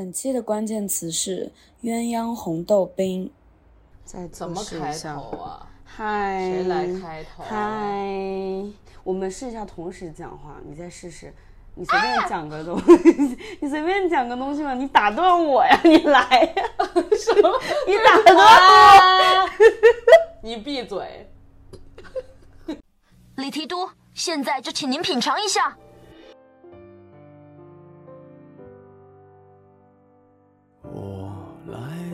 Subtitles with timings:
[0.00, 3.30] 本期的关键词是鸳鸯红豆冰。
[4.02, 5.68] 再怎么开头啊？
[5.84, 7.44] 嗨，谁来开头？
[7.44, 8.64] 嗨，
[9.04, 11.30] 我们试一下同时讲话，你再试试，
[11.74, 16.64] 你随便讲个东西， 你随便讲个东西嘛，你打断我呀，你来呀，
[17.22, 17.60] 什么？
[17.86, 18.34] 你打断
[19.44, 19.50] 我，
[20.40, 21.28] 你闭嘴！
[23.36, 25.76] 李提督，现在就请您品尝一下。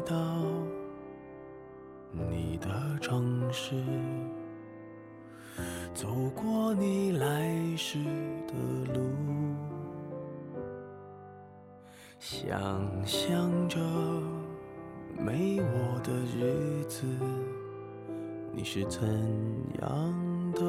[0.06, 0.14] 到
[2.12, 2.68] 你的
[3.00, 3.74] 城市，
[5.92, 7.98] 走过你来时
[8.46, 8.54] 的
[8.94, 9.00] 路，
[12.20, 13.80] 想象着
[15.18, 17.04] 没我的日子，
[18.52, 19.02] 你是怎
[19.80, 20.62] 样的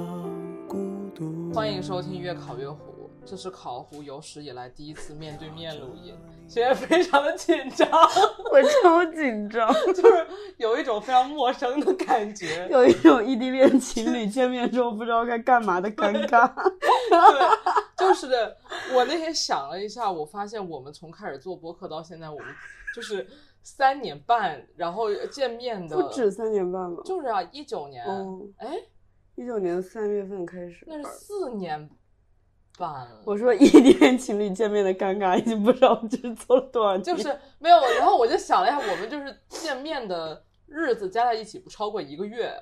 [0.67, 1.53] 孤独？
[1.53, 6.15] 欢迎收听《越考越虎》，这是考虎有史以来第一次面对面录音，
[6.47, 7.89] 现在非常的紧张，
[8.51, 12.67] 我超紧张， 就是有一种非常陌生的感觉。
[12.71, 16.51] 有一种异地恋情侣见面之后不知道该干嘛的尴尬。
[17.09, 18.57] 对，就是的。
[18.93, 22.47] 我那天想了一下，我发现我们从开始做播客到现在，我们
[22.95, 23.27] 就是
[23.61, 27.01] 三年半，然后见面的不止三年半吧？
[27.03, 28.77] 就是啊，一九年，嗯哎，
[29.35, 31.89] 一九年三月份开始，那是四年
[33.25, 42.53] 我说异地恋情侣见面的尴尬，已经不知道这是做了多少天，就是没有，然后我就想了一下，我们就是见面的日子加在一起不超过一个月，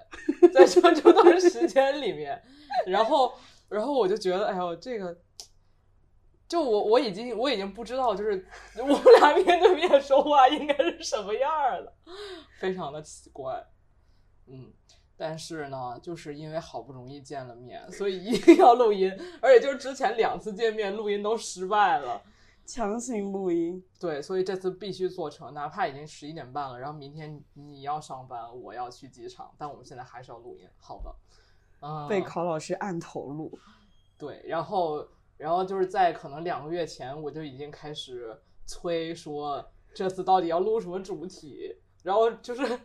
[0.53, 2.41] 在这这段时间里面，
[2.88, 3.33] 然后，
[3.67, 5.17] 然后我就觉得，哎呦，这个，
[6.47, 8.45] 就我我已经我已经不知道，就是
[8.77, 11.93] 我们俩面对面说话应该是什么样儿了，
[12.59, 13.61] 非常的奇怪，
[14.47, 14.71] 嗯。
[15.17, 22.21] 但是呢，就是因为好不容易见了面，所以一定要录音，而且就是之前两次见面录音都失败了。
[22.66, 30.67] 强行录音，对，所以这次必须做成，哪怕已经十一点半了，然后明天你要上班，我要去机场，但我们现在还是要录音。
[30.77, 31.16] 好的，
[31.81, 33.55] 嗯，被考老师按头录。
[34.17, 42.80] 对，然后，然后就是在可能两个月前，我就已经开始催说这次到底要录什么主题，然后就是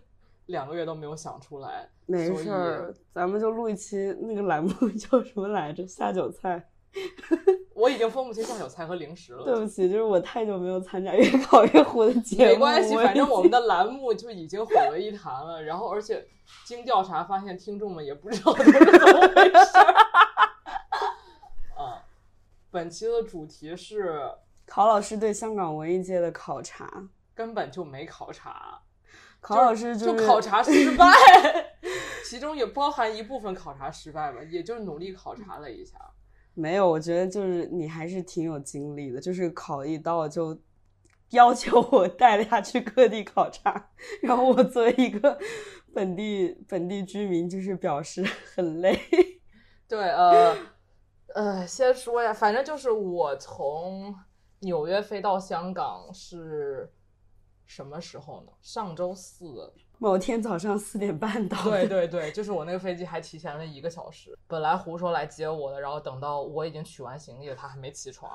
[0.51, 1.89] 两个月都没有想出来。
[2.07, 5.87] 没事儿，咱们就录一期那个栏目 叫什么来着？
[5.87, 6.69] 下酒菜。
[7.73, 9.45] 我已经分不清下酒菜和零食了。
[9.45, 15.63] 对不起，就是我太久没有参加越考越糊的节目，没关系，反正我们的栏目就已经毁为一谈了。
[15.63, 16.27] 然后，而且
[16.67, 19.95] 经调查发现，听众们也不知道都 是怎么回事儿。
[21.79, 22.03] 啊，
[22.73, 24.29] 本期的主题是
[24.67, 27.09] 考老师对香港文艺界的考察。
[27.33, 28.79] 根本就没考察，
[29.41, 31.07] 考老师就是考察失 败，
[32.29, 35.95] 其中也包含一部分考察失败吧，也就是努力考察了一下。
[36.55, 40.59] 没有，我觉得就是你还是挺有精力的，就是考一道就
[41.31, 43.91] 要求我带他去各地考察，
[44.21, 45.39] 然后我作为一个
[45.95, 48.23] 本地本地居民，就是表示
[48.55, 48.99] 很累。
[49.89, 50.57] 对，呃，
[51.35, 54.15] 呃，先说呀，反正就是我从
[54.61, 56.93] 纽约飞到香港是
[57.71, 58.53] 什么时候呢？
[58.61, 59.73] 上周四。
[59.99, 64.37] 某天早上四点半到，对对对，就是我那个飞机还提前了一个小时。
[64.49, 68.29] 本来胡说来接我的，然后等到我已经取完行李了，他还没起床。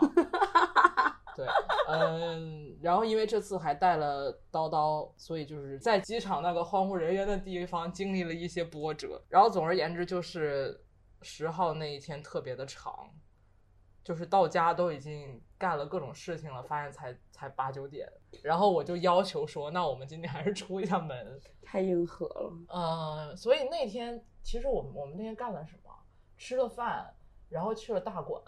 [1.36, 1.46] 对，
[1.90, 9.22] 嗯，然后因为这次还带了叨叨，所以就是在机场那个荒无人烟的地方经历了一些波折。
[9.28, 10.82] 然后总而言之，就是
[11.24, 13.10] 十号那一天特别的长，
[14.06, 18.08] 就是到家都已经干了各种事情了，发现才才八九点。
[18.44, 21.42] 然后我就要求说，那我们今天还是出一下门。
[21.64, 22.54] 太硬核了。
[22.68, 25.92] 嗯，所以那天其实我们我们那天干了什么？
[26.38, 27.12] 吃了饭，
[27.50, 28.40] 然后去了大馆。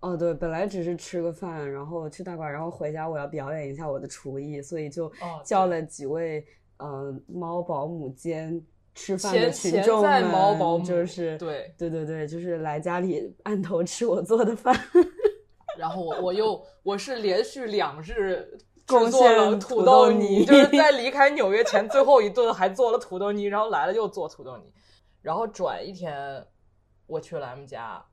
[0.00, 8.62] 哦，对，本来只是吃个饭，然后去大馆，然后回家我要表演一下我的厨艺，所以就哦叫了几位呃猫保姆兼
[8.94, 14.78] 吃饭潜的群众们，猫保姆就是对对对对，就是来家里按头吃我做的饭。
[15.78, 24.64] 然后我我又我是连续两日贡制作了土土豆豆泥，泥就是在 离开纽约前最后一顿还做了土豆泥，然后来了又做土豆泥，
[25.22, 26.46] 然后转一天
[27.06, 28.04] 我去了 M 家，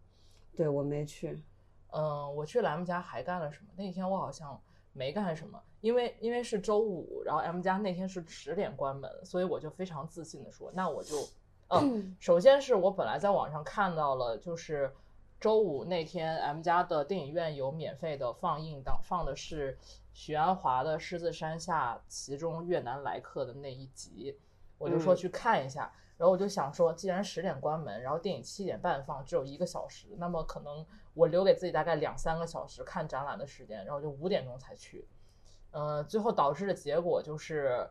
[0.55, 1.43] 对我没去，
[1.91, 3.67] 嗯，我去了 M 家还干了什么？
[3.75, 4.59] 那天我好像
[4.93, 11.15] 没干什么，因为因为是周五，然后 M 家那天是十点关门，所以我就非常自信的说，那我就，
[11.69, 14.91] 嗯，首先是我本来在网上看到了，就是
[15.39, 19.77] 周五那天 M 家的电影院有免费的放映档，放的是
[20.13, 24.37] 许鞍华的《狮子山下》其中越南来客的那一集，
[24.77, 25.91] 我就说嗯去看一下。
[26.17, 30.85] 然后我就想说，既然十点关门，然后电影七点半放，只有一个小时，那么可能
[31.19, 35.05] 我留给自己大概两三个小时看展览的时间，然后就五点钟才去。
[35.71, 37.85] 呃，最后导致的结果就是，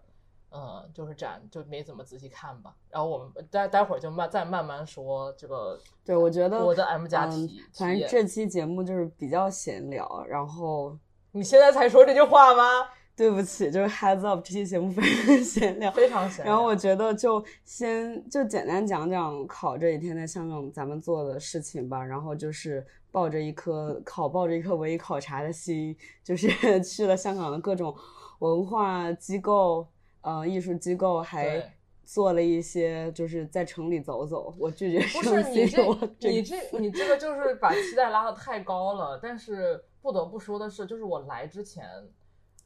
[0.50, 2.75] 嗯、就是展就没怎么仔细看吧。
[2.88, 10.96] 然后我们待待会儿就慢再慢慢说这个对，我觉得我的 M 加嗯体反正这期节目就是比较闲聊，然后
[11.32, 12.88] 你现在才说这句话吗？
[13.14, 15.90] 对不起，就是 heads up，这期节目非常闲聊。
[15.90, 16.52] 非常闲聊。
[16.52, 26.49] 然后我觉得就先就简单讲讲考这几天在香港咱们做的事情吧，然后就是抱着一颗考抱着一颗文艺考察的心，就是
[26.84, 27.94] 去了香港的各种
[28.40, 29.87] 文化机构、
[30.20, 31.75] 呃艺术机构，还
[32.05, 34.55] 做了一些就是在城里走走。
[34.58, 35.82] 我拒绝不是你这
[36.20, 39.19] 你这你这个就是把期待拉的太高了。
[39.22, 41.87] 但是不得不说的是，就是我来之前，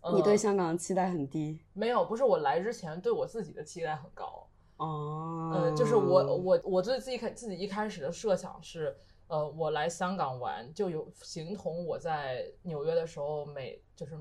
[0.01, 4.47] 呃、你对香港的期待很低没有不是我来之前对我自己的期待很高。
[4.77, 5.51] 哦。
[5.55, 8.97] 呃，就是我我我对自己开自己一开始的设想是，
[9.29, 14.19] 呃，我来香港玩就有形同我在纽约的时候每就是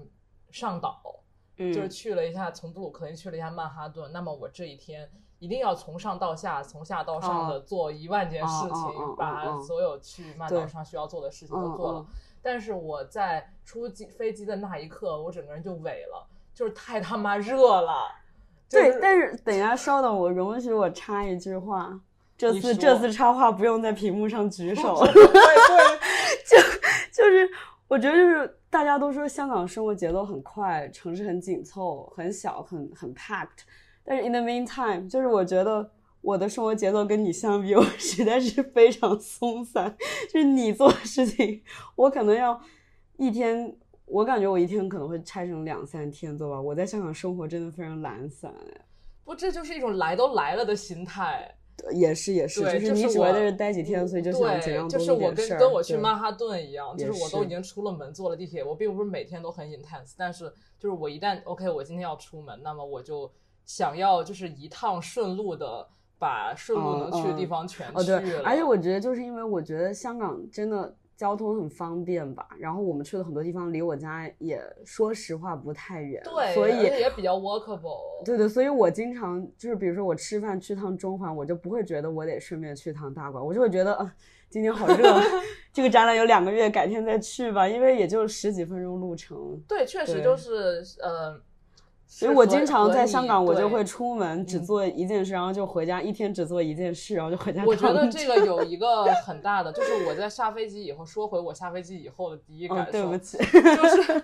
[0.51, 1.01] 上岛，
[1.57, 5.09] 嗯就是去了一下从布鲁克林去了一下曼哈顿，那么我这一天
[5.39, 11.99] 一定要从上到下，从下到上的哦做一万件事情，把哦所有去曼岛对上需要做的事情嗯都做了。
[11.99, 12.05] 嗯
[12.43, 18.09] 但是我在出机飞机的那一刻，我整个人就萎了，就是太他妈热了。
[18.67, 22.01] 就是对，但是等一下，稍等，我容许我插一句话。
[22.41, 25.23] 这次这次插话不用在屏幕上举手，对对，
[27.13, 27.47] 就是
[27.87, 33.59] 我觉得就是大家都说香港生活节奏很快，城市很紧凑、很小、很很 packed，
[34.03, 35.87] 但是 in the meantime，就是我觉得
[36.21, 39.95] 我的生活节奏跟你相比， 我实在是非常松散。
[40.33, 41.61] 就是你做的事情，
[41.95, 42.59] 我可能要
[43.17, 46.59] 一天，我感觉我一天可能会拆成两三天做吧。
[46.59, 48.81] 我在香港生活真的非常懒散，哎
[49.23, 51.55] 不，这就是一种来都来了的心态。
[51.93, 55.49] 也是也是，对，就是我你只会在这待几天，所以就想尽对，量多就是我跟。
[55.57, 58.63] 跟我去曼哈顿一样，就是我都已经出了门，坐了地铁。
[58.63, 63.31] 我并不是每天都很 intense，但是就是我一旦 OK，我今天要出门，那么我就
[63.65, 65.87] 想要就是一趟顺路的
[66.19, 68.21] 把顺路能去的地方全哦，去了。
[68.21, 78.25] 对，而且我觉得就是因为我觉得香港真的交通很方便吧，然后我们去的很多地方离我家也说实话不太远，对，所以也比较 workable。
[78.25, 84.15] 对对，所以我经常就是比如说我吃饭去趟中环，我就不会觉得我得顺便去趟大馆，我就会觉得啊、
[84.49, 85.21] 今天好热，
[85.71, 89.61] 这个展览有两个月，改天再去吧，因为也就十几分钟路程。
[89.67, 91.39] 对，确实就是呃，
[92.13, 104.23] 所以我经常在香港，我就会出门只嗯做一件事，然后就回家，一天只做一件事，然后就回家我觉得这个有一 个很大的，就是我在下飞机以后，说回我下飞机以后的第一哦感，受，对不起，就是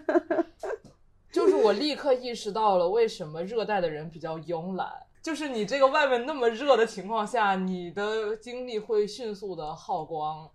[1.32, 4.92] 就是我立刻意识到了为什么热带的人比较慵懒。
[5.24, 10.50] 就是你这个外面那么热的情况下，你的精力会迅速的耗光。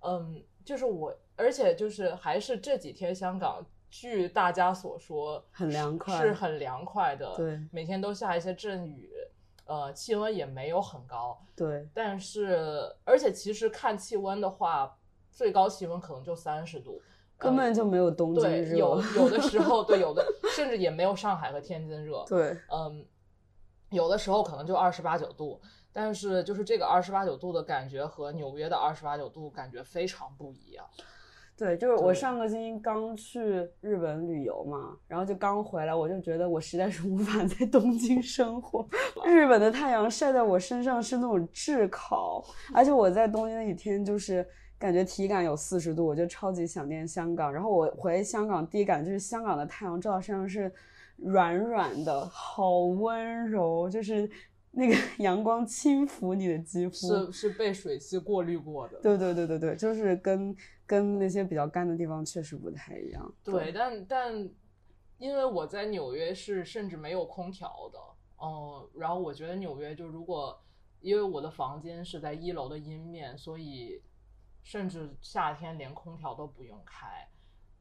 [0.00, 3.64] 嗯，就是我，而且就是还是这几天香港，
[3.96, 7.32] 据大家所说，很凉快是很凉快的。
[7.36, 9.08] 对每天都下一些阵雨，
[9.66, 11.40] 呃，气温也没有很高。
[11.54, 14.98] 对，但是，而且其实看气温的话，
[15.30, 17.00] 最高气温可能就三十度，
[17.38, 18.76] 根本就没有东京对，热。
[18.78, 20.26] 有有的时候， 对，有的
[20.56, 23.06] 甚至也没有上海和天津热，对嗯，
[23.90, 25.60] 有的时候可能就二十八九度，
[25.92, 30.84] 但是就是这个二十八九度的感觉和纽约的二十八九度感觉非常不一样。
[31.56, 33.40] 对，就是我上个星期刚去
[33.80, 38.84] 日本旅游嘛，然后就刚回来，我就觉得我实在是无法在东京生活。
[39.24, 42.44] 日本的太阳晒在我身上是那种炙烤，
[42.74, 44.44] 而且我在东京那几天就是
[44.78, 47.52] 感觉体感有四十度，我就超级想念香港。
[47.52, 50.72] 然后我回香港第一感就是香港的太阳照到身上是
[51.18, 54.28] 软软的，好温柔，就是
[54.76, 56.94] 那个 阳光轻抚你的肌肤。
[56.94, 63.34] 是是被水汽过滤过的，对对对对对，就是跟跟那些比较干的地方确实不太一样。
[63.42, 64.50] 对，但但
[65.18, 67.98] 因为我在纽约是甚至没有空调的，
[68.42, 70.60] 嗯，然后我觉得纽约就如果
[71.00, 74.02] 因为我的房间是在一楼的阴面，所以
[74.62, 77.28] 甚至夏天连空调都不用开。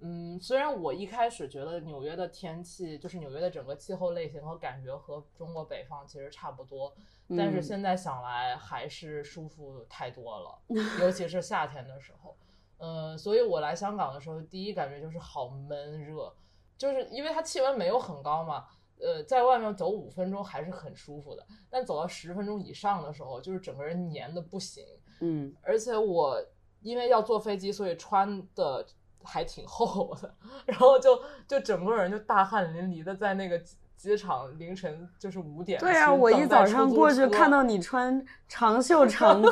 [0.06, 6.94] 嗯，虽然我一开始觉得纽约的天气，就是纽约的整个气候类型和感觉和中国北方其实差不多，
[7.30, 10.60] 但是嗯现在想来还是舒服太多了，
[11.00, 12.36] 尤其是夏天的时候。
[12.80, 16.36] 嗯，所以我来香港的时候，第一感觉就是好闷热，
[16.78, 18.66] 就是因为它气温没有很高嘛，
[19.00, 24.86] 呃，在外面走五分钟还是很舒服的，但走到十分钟以上的时候，就是整个人黏的不行。
[25.22, 26.46] 嗯，而且我
[26.82, 28.86] 因为要坐飞机，所以穿的
[29.24, 30.34] 还挺厚的，
[30.66, 35.80] 然后就就整个人就大汗淋漓的在那个机机场凌晨就是五点。
[35.80, 39.50] 对啊，我一早上过去看到你穿长袖长裤，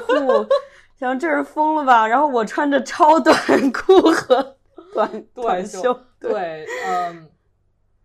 [0.95, 2.05] 想这人疯了吧？
[2.05, 3.35] 然后我穿着超短
[3.71, 4.57] 裤和
[4.93, 7.29] 短短袖，对，嗯，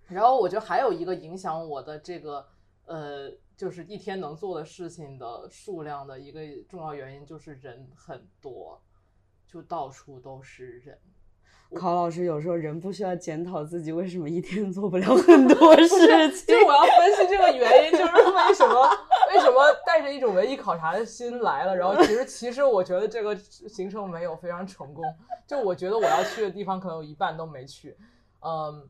[0.09, 2.47] 然后我觉得还有一个影响我的这个
[2.85, 8.81] 呃，就是一天能做的事情的数量的一个重要原因，就是人很多，
[9.49, 10.97] 就到处都是人。
[11.75, 15.89] 考老师有时候人不需要检讨自己为什么一天做不了很多事
[16.33, 18.91] 情，就我要分析这个原因，就是为什么
[19.35, 25.05] 为什么带着一种文艺考察的心来了，然后其实其实我觉得这个行程没有非常成功，
[25.47, 27.97] 就我觉得我要去的地方可能有一半都没去，
[28.41, 28.89] 嗯，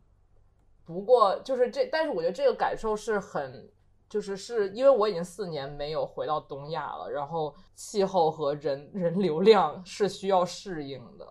[0.84, 3.70] 不过就是这，但是我觉得这个感受是很。
[4.08, 11.26] 就是是因为我已经四年没有回到东亚了，然后气候和人人流量是需要适应的。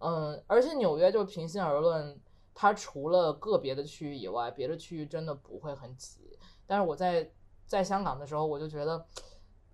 [0.00, 2.18] 嗯，而且纽约就平心而论，
[2.54, 6.38] 它除了个别的区域以外，别的区域真的不会很挤。
[6.66, 7.30] 但是我在
[7.66, 9.06] 在香港的时候，我就觉得，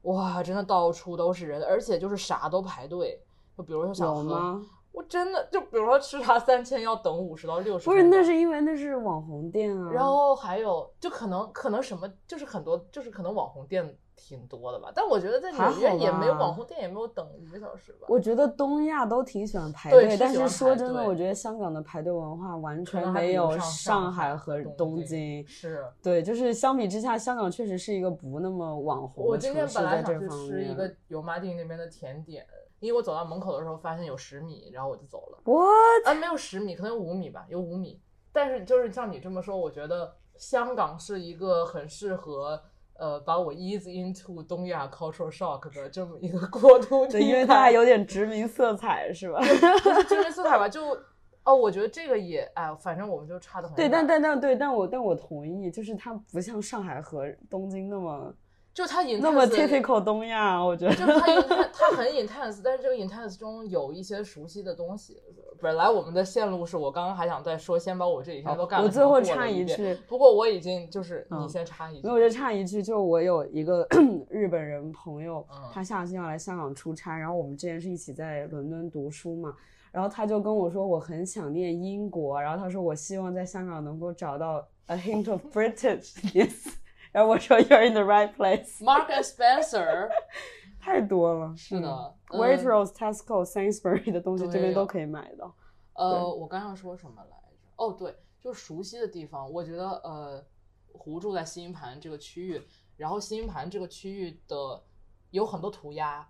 [0.02, 3.22] 哇，真的到处都是人，而且就是啥都排队。
[3.56, 4.60] 就比如说想喝，
[4.92, 7.84] 我真的就比如说吃茶三千要等五十到六十。
[7.84, 9.90] 不是，那是因为那是网红店啊。
[9.92, 13.96] 然后还有，就可能可能什么，就是很多，就是可能网红店。
[14.16, 18.06] 挺多的吧，但我觉得在纽约也没有网红店，也没有等一个小时吧。
[18.08, 25.46] 我觉得东亚都挺喜欢排队，但是说真的，我觉得香港的排队文化完全没有上海和东京。
[25.46, 29.24] 是，对，就是相比之下，香港确实是一个不那么网红。
[29.24, 32.44] 我今天本来想去吃一个油麻地那边的甜点，
[32.80, 35.38] 因为我走到门口的时候发现有十米，然后我就走了。
[35.44, 36.06] What？
[36.06, 38.00] 啊，没有十米，可能有五米吧，有五米。
[38.32, 42.60] 但是就是像你这么说，我觉得香港是一个很适合。
[42.98, 49.38] 呃，把我 ease into 东亚 cultural shock 的这么一个过渡 对，因为它还有点殖民色彩，是吧？
[49.40, 50.68] 不是殖民色彩吧？
[50.68, 50.96] 就
[51.44, 53.76] 哦，我觉得这个也哎，反正我们就差的很。
[53.76, 58.34] 对，但但但对，但我但我同意，就是它不像上海和东京那么。
[58.76, 60.94] 就他 intense，那么 typical 东亚，我觉得。
[60.94, 65.16] 就是它 intense，它很 intense，但是这个 intense 中有一些熟悉的东西。
[65.58, 68.84] 本来我们的线路是我刚刚还想再说，先把我这几天都干了。
[68.84, 72.02] 我最后插一句，不过我已经就是你先插一句。
[72.04, 73.88] 那我就插一句，就我有一个
[74.28, 75.42] 日本人朋友，
[75.72, 79.54] 他下星期要来香港出差，然后我们之前是一起在伦敦读书嘛，
[79.90, 86.74] 然后他就跟我说我很想念英国，然后他说我希望在香港能够找到 a hint of British，yes。
[87.16, 88.84] 然后我说，You're in the right place。
[88.84, 90.10] Mark and Spencer，
[90.78, 91.56] 太多了。
[91.56, 95.56] 是的，Waitrose、Tesco、Sainsbury 的东西这边都可以买到。
[95.94, 97.56] 呃，我刚要说什么来着？
[97.76, 99.50] 哦，对，就是熟悉的地方。
[99.50, 100.44] 我觉得，呃，
[100.92, 102.62] 湖住在新盘这个区域，
[102.98, 104.82] 然后新盘这个区域的
[105.30, 106.28] 有很多涂鸦。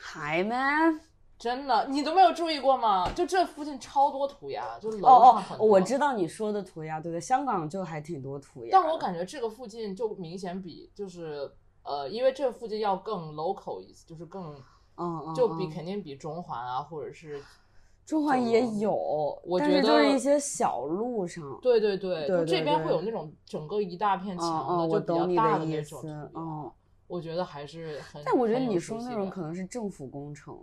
[0.00, 1.02] Hi man。
[1.44, 3.06] 真的，你都没有注意过吗？
[3.12, 5.66] 就这附近超多涂鸦，就楼上很多。
[5.66, 8.70] 我知道你说的涂鸦，对对，香港就还挺多涂鸦。
[8.72, 14.54] 但我感觉这个附近就明显比就是呃，因为这附近要更 local 一些，就是更
[14.96, 17.42] 嗯嗯，就比肯定比中环啊，或者是
[18.06, 21.44] 中环也有，我觉得就是一些小路上。
[21.60, 26.00] 对对对，就这边会有那种整个一大片墙的，就比较大的那种。
[26.34, 26.72] 嗯，
[27.06, 28.22] 我觉得还是很。
[28.24, 30.58] 但我觉得你说那种可能是政府工程。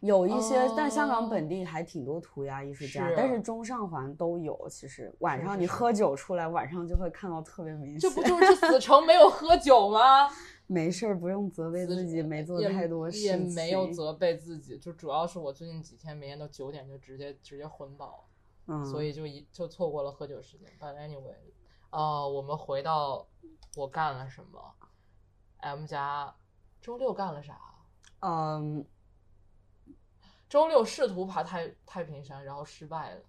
[0.00, 4.68] 有一些，但香港本地还挺多涂鸦艺术家，但是中上环都有。
[4.70, 8.00] 其实晚上你喝酒出来，晚上就会看到特别明显。
[8.00, 10.28] 这不就是死城没有喝酒吗？
[10.70, 13.26] 没事儿，不用责备自己，没做太多事情。
[13.26, 18.24] 也没有责备自己，就主要是我最近几天每天都九点就直接直接昏倒，
[18.66, 20.68] 嗯，所以就一就错过了喝酒时间。
[20.78, 21.34] But anyway，
[21.90, 23.26] 呃，我们回到
[23.76, 24.60] 我干了什么
[25.60, 26.34] ？M 家
[26.82, 27.58] 周六干了啥？
[28.20, 28.84] 嗯。
[30.48, 33.20] 周六试图爬太太平山，然后失败了。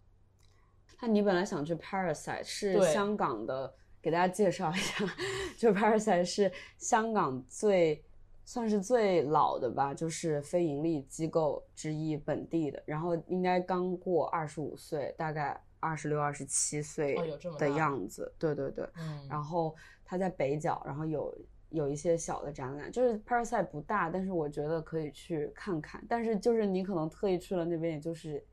[1.02, 5.06] 那你本来想去 Parasite，是香港的，给大家介绍一下，
[5.58, 8.04] 就 Parasite 是香港最
[8.46, 17.16] 算是最老的吧，就是非盈利机构之一，本地的，然后应该刚过二十五岁，大概二十六、二十七岁
[17.58, 18.34] 的样子。
[18.40, 19.28] 对对对，嗯。
[19.30, 21.36] 然后他在北角，然后有。
[21.70, 26.04] 有一些小的展览，就是 Parasite 不大，但是我觉得可以去看看。
[26.10, 28.44] 但是就是你可能特意去了那边，也就是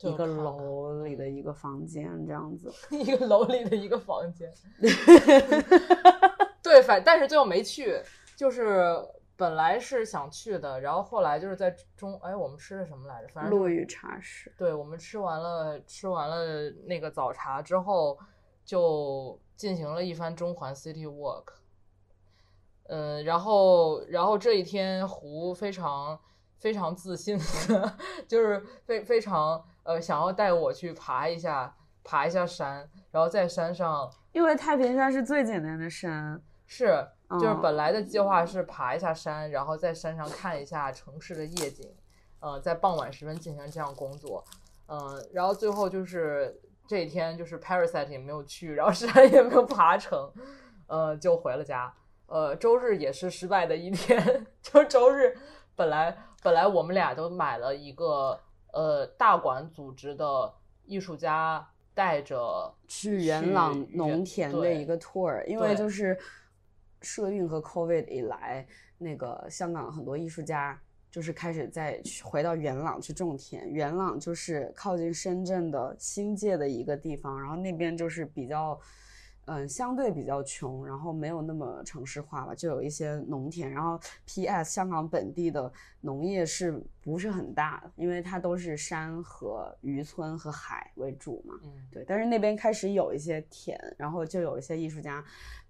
[0.00, 4.50] 一个楼里的一个房间这样子， 一个楼里的一个房间。
[6.62, 8.00] 对，反但是最后没去，
[8.36, 8.96] 就是
[9.36, 13.28] 本来是想去的，然后后来就是在中，哎，我们吃的什么来着？
[13.34, 14.50] 反正落雨茶室。
[14.56, 18.18] 对，我们吃完了吃完了那个早茶之后，
[18.64, 21.44] 就进行了一番中环 City Walk。
[22.94, 26.18] 嗯，然后，然后这一天胡非常
[26.58, 27.96] 非常自信的，
[28.28, 37.02] 就是非非常呃想要带我去爬一下爬一下山，然后在山上，因为太平山是最简单的山，是
[37.40, 41.90] 就是本来的计划是爬一下山，然后在山上看一下城市的夜景，
[42.40, 44.44] 呃，在傍晚时分进行这样工作，
[44.88, 44.98] 嗯，
[45.32, 46.60] 然后最后就是。
[46.84, 50.30] 这一天就是 Parasite 也没有去，然后山也没有爬成，
[50.88, 51.90] 呃，就回了家。
[52.32, 54.18] 呃，周日也是失败的一天，
[54.62, 55.36] 就周日
[55.76, 58.40] 本来本来我们俩都买了一个
[58.72, 60.50] 呃大馆组织的
[60.86, 66.18] 艺术家带着去元朗农田的一个 tour，因为就是
[67.02, 73.70] 社运和 COVID 以来，那个香港很多艺术家就是开始在回到元朗去种田。
[73.70, 78.80] 元朗就是靠近深圳的新界的一个地方，然后那边就是比较。
[79.46, 83.68] 嗯，相对比较穷，然后没有那么城市化吧，就有一些农田。
[83.68, 84.72] 然后 P.S.
[84.72, 85.70] 香港本地的
[86.00, 87.90] 农业是不是很大的？
[87.96, 91.54] 因为它都是山和渔村和海为主嘛。
[91.64, 95.24] 嗯，对，但是那边开始有一些田，然后就有一些艺术家，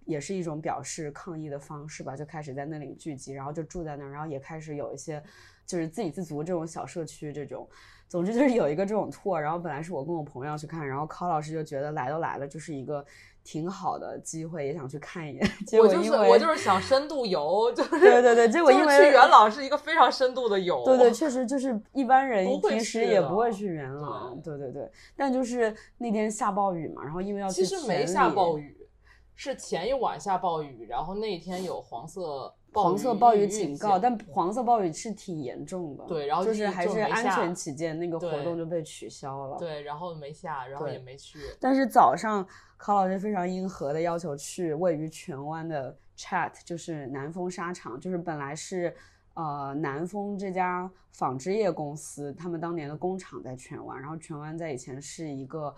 [0.05, 5.23] 也是一种表示抗议的方式吧，就开始在那里聚集，然后就住在那儿，然后也开始有一些
[5.65, 7.67] 就是自给自足这种小社区这种。
[8.07, 13.03] 总之就是有一个这种 tour，然后本来是我跟我朋友去看，然后考老师就觉得来都来了，就是一个
[13.45, 15.51] 挺好的机会，也想去看一眼。
[15.67, 24.91] 结我就是果因为我就是想深度游，就 是对对对，结果因为去元朗是一个非常深度的游，对对， 确实就是一般人平时也不会去元朗，对对对。
[25.17, 28.89] 但就是那天下暴雨嘛，然后因为要去其实没下暴雨，
[29.35, 36.05] 是前一晚下暴雨，然后那一天有黄色黄色暴雨警告，但黄色暴雨是挺严重的。
[36.05, 39.59] 对然后就是还是安全起见，那个活动就被取消了。。
[39.59, 41.39] 对，然后没下，然后也没去。
[41.61, 42.47] 但是早上
[42.83, 48.93] 考老师非常硬核的要求去位于荃湾的 Chat，就是南丰纱厂，就是本来是
[49.35, 55.73] 呃南丰这家纺织业公司，他们当年的工厂在荃湾，然后荃湾在以前是一个。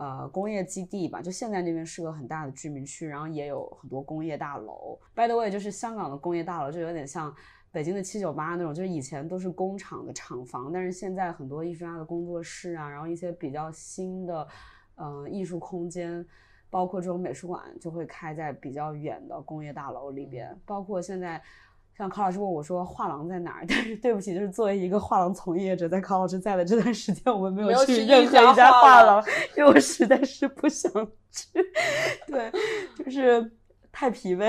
[0.00, 4.96] 呃，工业基地吧，就现在那边是个很大的居民区，然后也有很多工业大楼。
[5.12, 7.34] By the way，就是香港的工业大楼就有点像
[7.72, 14.46] 北京的七九八那种，就是以前都是工厂的厂房，但是现在很多艺术家的工作室啊，然后一些比较新的，
[14.98, 16.24] 呃，艺术空间，
[16.68, 21.40] 包括这种美术馆就会开在比较远的工业大楼里边，包括现在。
[21.96, 29.20] 像康老师问我说画廊在哪儿， 但是对不起，就是作为一个画廊从业者，在康老师在的这段时间，我们没没有去去任何一家画廊，
[29.56, 30.92] 因为我实在是不想
[31.32, 31.58] 去，
[32.30, 32.52] 对，
[33.04, 33.50] 就是
[33.98, 34.48] 太疲惫。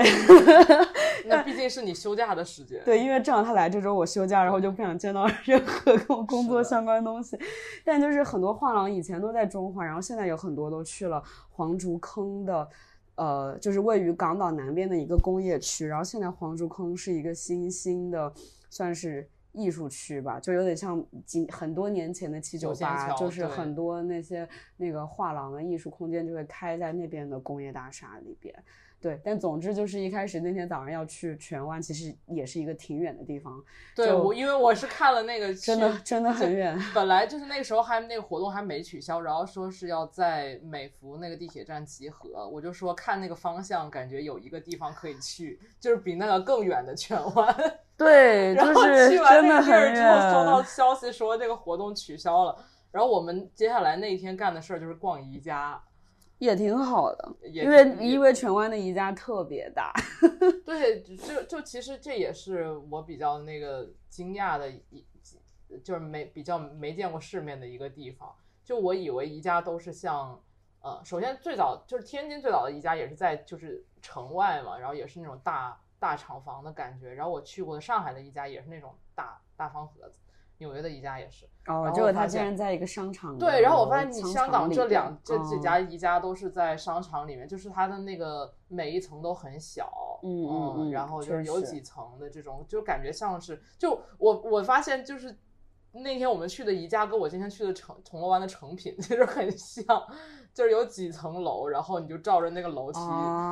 [1.26, 2.80] 那毕竟是你休假的时间。
[2.84, 7.36] 对，因为正好他来这周我休假，然后就不想见到任何跟我工作相关的东西。
[7.84, 12.68] 但就是很多画廊以前都在中环，然后现在有很多都去了黄竹坑的，
[13.16, 15.84] 呃，就是位于港岛南边的一个工业区。
[15.84, 18.32] 然后现在黄竹坑是一个新兴的，
[18.70, 19.28] 算是。
[19.52, 28.54] 艺术区吧，就有点像几很多年前的七九八，就是很多那些那个画廊的艺术空间就会开在那边的工业大厦里边。
[29.00, 33.62] 对，但总之就是一开始那天早上要去荃湾，其实也是一个挺远的地方，
[33.96, 36.78] 对，我因为我是看了那个真的真的很远。
[36.94, 47.56] 本来就是那个时候还那个活动还没取消，然后说是要在美孚那个地铁站集合，我就说看那个方向，感觉有一个地方可以去，就是比那个更远的荃湾。
[47.96, 50.62] 对，然后去完的那个地儿之后，收到。
[50.62, 52.56] 消息说这个活动取消了。
[52.90, 55.80] 然后我们接下来那一天干的事儿就是逛宜家，
[56.40, 59.92] 也挺好的，也因为因为荃湾的宜家特别大。
[60.64, 65.04] 对，就就其实这也是我比较那个惊讶的一，
[65.84, 68.34] 就是没比较没见过世面的一个地方。
[68.64, 70.42] 就我以为宜家都是像，
[70.80, 77.12] 呃，首先最早就是天津最早的宜家也是在就是城外嘛，然后也是那种大大厂房的感觉。
[77.12, 80.18] 然后我去过的上海的宜家也是那种大大方盒子，
[80.60, 81.44] 纽约的宜家也是。
[81.66, 89.90] 哦，然结果他竟然在一个商场的对，然后我发现你香港这两这几嗯家宜家都是在商场里面，就是它的那个每一层都很小，
[90.22, 95.38] 嗯嗯嗯然后就是有几层的这种，就感觉像是就我我发现就是
[95.92, 99.84] 那天我们去的宜家跟我今天去的成铜锣湾的成品其实很像，
[100.54, 102.98] 就是有几层楼，然后你就照着那个楼梯、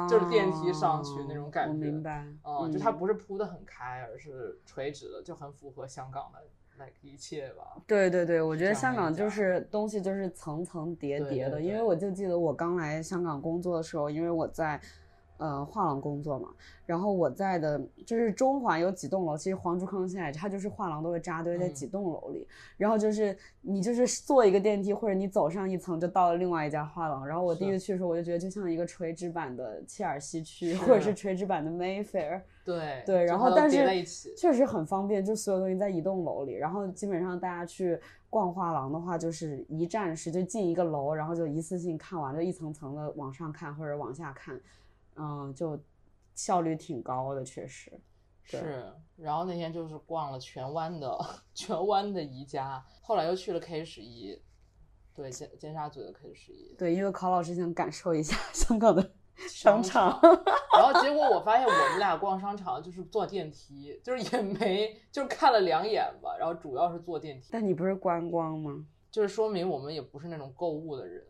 [0.08, 2.26] 就是电梯上去那种感觉，明白。
[2.42, 6.40] 嗯，就它不是铺的很开，而是垂直的，就很符合香港的
[6.78, 7.76] 那个一切吧。
[7.86, 14.80] 对对对，我觉得香港就是东西就是层层叠对对叠的，因为我就记得我刚来香港工作的时候，因为我在
[15.38, 16.50] 呃画廊工作嘛，
[16.84, 21.74] 然后我在的就是中环有几栋楼，其实黄竹坑现在它就是画廊都会扎堆在嗯。
[21.74, 22.46] 几栋楼里，
[22.76, 27.78] 然后就是你就是坐一个电梯或者你走上一层就到了另外一家画廊，然后我第一次。
[27.78, 32.42] 去的时候我就觉得就像一个垂直版的切尔西区或者是是垂直版的 Mayfair。
[32.64, 34.04] 对对，然后但是
[34.36, 37.98] 确实很方便，就所有东西在一栋楼里，然后基本上大家去
[38.28, 44.60] 逛画廊的话，就是一站式，就进一个楼，然后就一次性看完，就一层层的往上看或者往下看，
[45.18, 45.78] 嗯，就
[46.34, 48.00] 效率挺高的，确实。
[48.42, 51.18] 是，然后那天就是逛了荃湾的
[51.52, 54.40] 荃湾的宜家，后来又去了 K 十一，
[55.14, 60.18] 对尖尖沙咀的 K 十一对，因为考老师想感受一下 香港的商场。
[60.72, 68.86] 然后结果我发现我们俩逛商场就是坐电梯，就是也没就是看了两眼吧，然后主要是坐电梯，但你不是观光吗？
[69.10, 71.22] 就是说明我们也不是那种购物的人，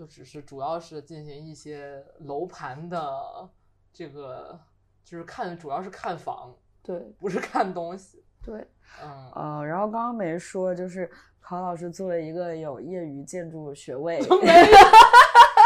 [0.00, 3.46] 就只是主要是进行一些楼盘的
[3.92, 4.58] 这个，
[5.04, 6.98] 就是看主要是看房，对。
[7.18, 8.24] 不是看东西。
[8.42, 8.66] 对，
[9.02, 14.78] 嗯，呃，然后刚刚没说，就是考老师作为一个有业余建筑学位， 没有。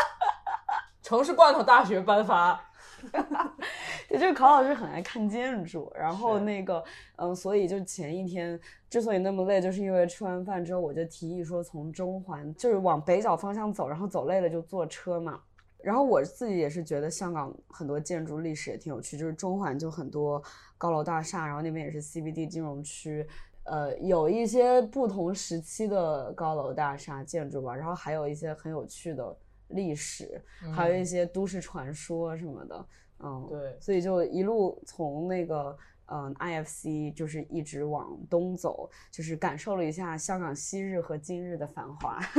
[1.01, 2.61] 城市罐头大学颁发，
[4.15, 6.83] 对，就是考老师很爱看建筑，然后那个，
[7.17, 15.41] 嗯，所以就前一天之所以那么累，就是因为吃完饭之后，我就提议说从中环就是往北角方向走，然后走累了就坐车嘛。
[15.83, 20.43] 然后我自己也是觉得香港很多建筑历史也挺有趣，就是中环就很多
[20.79, 23.27] 高楼大厦，然后那边也是 CBD 金融区，
[23.65, 29.37] 呃，有一些不同时期的高楼大厦建筑吧，然后还有一些很有趣的
[29.69, 30.41] 历史，
[30.73, 32.87] 还有一些都市传说什么的，
[33.25, 35.75] 嗯，对所以就一路从那个
[36.07, 42.21] 嗯 IFC 就是一直往东走，就是感受了一下香港昔日和今日的繁华。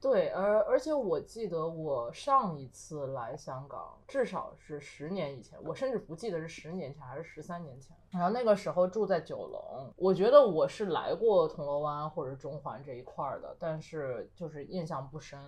[0.00, 7.96] 对，而而且我记得我上一次来香港，至少是十年以前，我甚至不记得是十年前还是十三年前。
[8.12, 15.40] 然后那个时候住在九龙，我觉得我是来过铜锣湾或者中环这一块儿的，但是就是印象不深。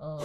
[0.00, 0.18] 嗯，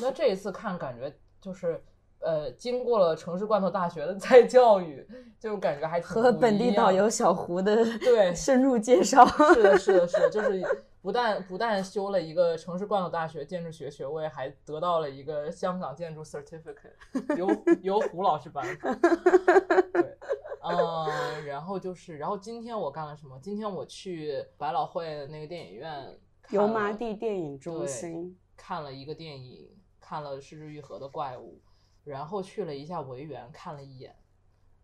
[0.00, 1.14] 那这一次看感觉
[1.46, 1.80] 就是。
[2.18, 5.06] 呃，经过了城市罐头大学的再教育，
[5.38, 9.24] 就感觉还挺和本地导游小胡的对 深入介绍。
[9.54, 10.64] 是的，是的，是的，就是
[11.02, 16.96] 不但不但修了一个城市罐头大学建筑学学位，还得到了一个香港建筑 certificate，
[17.36, 17.48] 由
[17.82, 18.92] 由胡老师颁发。
[18.94, 20.16] 对，
[20.62, 23.38] 嗯，然后就是，然后今天我干了什么？
[23.42, 29.68] 今天我去百老汇那个电影院油麻地电影中心，看了一个电影，
[30.08, 31.60] 看了《失之愈合的怪物》，
[32.04, 34.16] 然后去了一下维园看了一眼，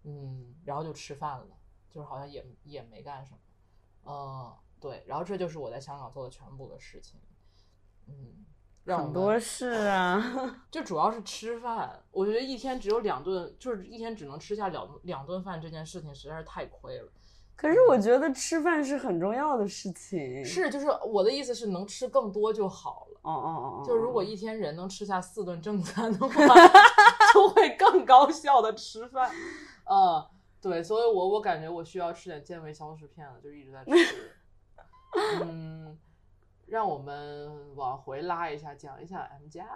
[0.02, 1.46] 嗯，然后就吃饭了，
[1.88, 3.38] 就是好像也也没干什么，
[4.04, 7.20] 嗯，对，然后这就是我在香港做的全部的事情，
[8.08, 8.44] 嗯，
[8.82, 10.64] 让很多事啊。
[10.72, 17.12] 就主要是吃饭，我觉得一天只有两顿，就是一天只能吃下两两顿饭这件事情实在是太亏了。
[17.54, 20.44] 可是我觉得吃饭是很重要的事情。
[20.44, 23.20] 是，就是我的意思是能吃更多就好了。
[23.22, 26.28] 哦哦哦哦，就如果一天人能吃下四顿正餐的话，
[27.32, 29.30] 就会更高效的吃饭。
[29.84, 30.28] 呃，
[30.60, 34.32] 对，所以我我感觉我需要吃点健胃消食片了，就一直在吃。
[35.44, 35.96] 嗯，
[36.66, 39.66] 让我们往回拉一下，讲一下 M 加。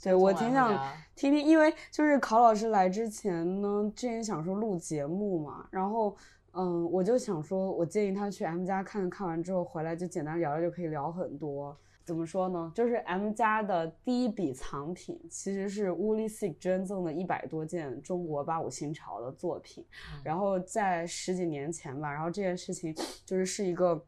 [0.00, 0.68] 对我挺想
[1.16, 6.14] 听听，因为就是考老师来之前呢，之前想说录节目嘛，然后
[6.52, 11.76] 嗯，我就想说，我建议他去 M 家看看完之后回来就简单聊聊，就可以聊很多。
[12.04, 12.72] 怎么说呢？
[12.74, 19.84] 就是 M 家的第一笔藏品其实是 Woolly Sig 捐赠的一百多件中国八五新潮的作品，
[20.24, 22.94] 然后在十几年前吧，然后这件事情
[23.26, 24.02] 就是是一个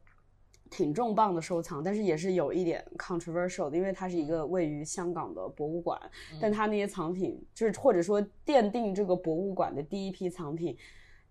[0.71, 6.01] 挺重磅的收藏，但是也是有一点 controversial 的，因为它是一个位于香港的博物馆，
[6.41, 10.75] 但它那些藏品就是或者说奠定这个博物馆的第一批藏品，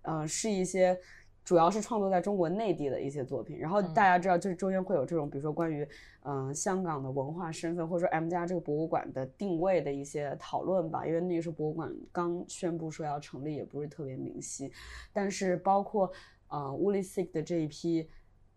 [0.03, 0.99] 呃，是一些
[1.45, 3.59] 主要是创作在中国内地的一些作品。
[3.59, 5.87] 然后大家知道，就是中间会有这种，比如说关于
[6.23, 11.07] 嗯、呃香港的文化身份，或者说 M 家这个博物馆的定位的一些讨论吧。
[11.07, 14.71] 因为那个时候博物馆刚宣布说要成立，也不是特别明晰。
[15.13, 16.11] 但是包括
[16.49, 18.09] 呃 Woolly Sig 的这一批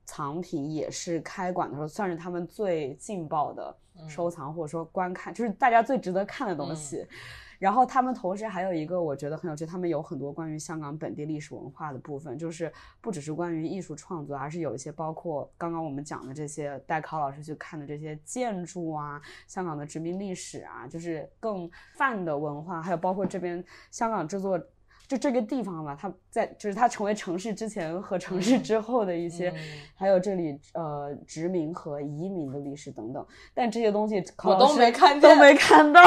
[0.06, 3.76] 藏品也是开馆的时候，算是他们最劲爆的
[4.08, 7.08] 收藏，或者说观看，就是大家最值得看的东西。
[7.64, 24.60] 然后他们同时还有一个我觉得很有趣，他们有很多关于香港本地历史文化的部分，就是不只是关于艺术创作，而是有一些包括刚刚我们讲的这些带考老师去看的这些建筑啊，香港的殖民历史啊，就是更泛的文化，还有包括这边香港这座。
[25.06, 29.56] 就这个地方吧，它在就是它成为城市之前和城市之后的一些，嗯
[29.94, 33.24] 还有这里呃殖民和移民的历史等等。
[33.54, 36.02] 但这些东西考我都没看见都没看到。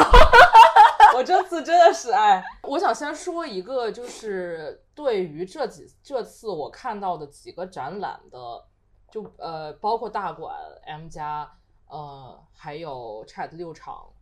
[1.17, 8.63] 我这次真的是哎， 我想先说一个，就是对于这几这次我看到的几个展览的，
[9.09, 11.51] 就呃包括大馆 M 加，
[11.87, 14.13] 呃还有 Chat 六场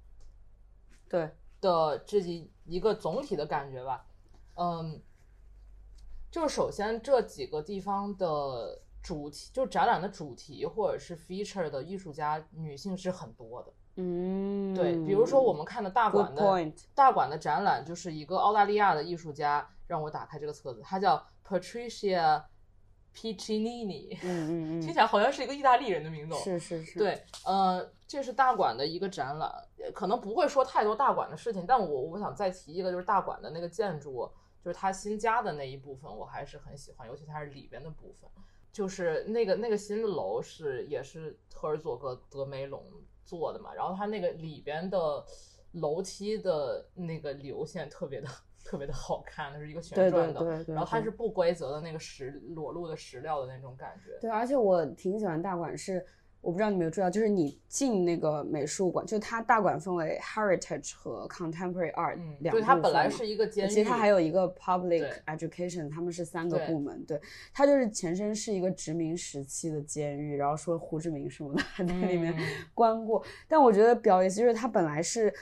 [1.10, 1.30] 对，
[1.60, 4.06] 的这几一个总体的感觉吧，
[4.56, 5.02] 嗯，
[6.32, 13.74] 就是首先这几个地方的主题，就展览的主题或者是 feature 的艺术家女性是很多的。
[13.98, 22.44] 嗯，对，比如说我们看的大馆的大馆的展览，就是一个澳大利亚的艺术家，让我打开这个册子，他叫 Patricia
[23.16, 26.38] Piccinini，嗯嗯 听起来好像是一个意大利人的名字哦。
[26.44, 34.30] 是是是，，对，呃，这是大馆的一个展览，呃可能不会说太多大馆的事情，但我我想再提一个，就是大馆的那个建筑，
[34.62, 38.30] 就是他新加的那一部分，我还是很喜欢，尤其它是里边的部分，
[38.74, 42.84] 就是那个那个新的楼是也是赫尔佐格德梅隆
[43.26, 45.26] 做的嘛，然后它那个里边的
[45.74, 48.28] 楼梯的那个流线特别的
[48.64, 56.06] 特别的好看，它是一个旋转的，对对对，对然后它是不规则的那个石裸露的石料的那种感觉，对，而且我挺喜欢大馆是，
[56.46, 67.04] 我不知道你有没有注意到，就是你进那个美术馆，就它大馆分为 heritage 和 contemporary art 嗯，两对，它部分嘛本来是一个监狱，其实它还有一个 public education，他们是三个部门。
[67.06, 67.20] 对，
[67.52, 72.44] 它就是前身是一个殖民时期的监狱，然后说胡志明什么的 还在里面嗯
[72.76, 73.24] 关过。
[73.48, 75.34] 但我觉得比较有意思，就是它本来是。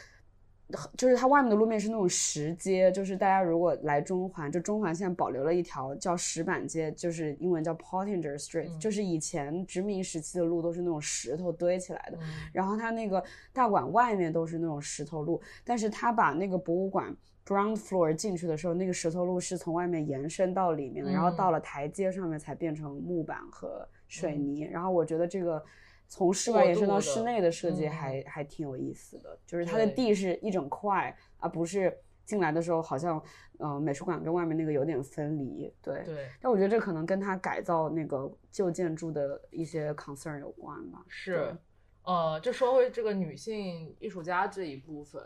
[0.98, 12.18] 就是它外面的路面是那种石阶，就是大家如果来中环，就中环现在保留了一条叫石板街，就是英文叫 Pottinger Street，、嗯就是以前殖民时期的路都是那种石头堆起来的。
[12.18, 24.62] 嗯然后它那个大馆外面都是那种石头路，但是它把那个博物馆 ground floor 进去的时候，那个石头路是从外面延伸到里面的，然后嗯到了台阶上面才变成木板和水嗯泥。
[24.62, 25.64] 然后我觉得这个
[26.08, 33.22] 从室外延伸到室内的设计嗯还、还挺有意思的，就是它的地是一整块，而不是进来的时候好像
[33.60, 35.74] 嗯、呃美术馆跟外面那个有点分离。
[35.82, 36.04] 对。
[36.04, 36.30] 对。
[36.40, 41.04] 但我觉得这可能跟它改造那个旧建筑的一些 concern 有关吧。
[41.08, 41.56] 是，
[42.04, 45.22] 呃，就说回这个女性艺术家这一部分，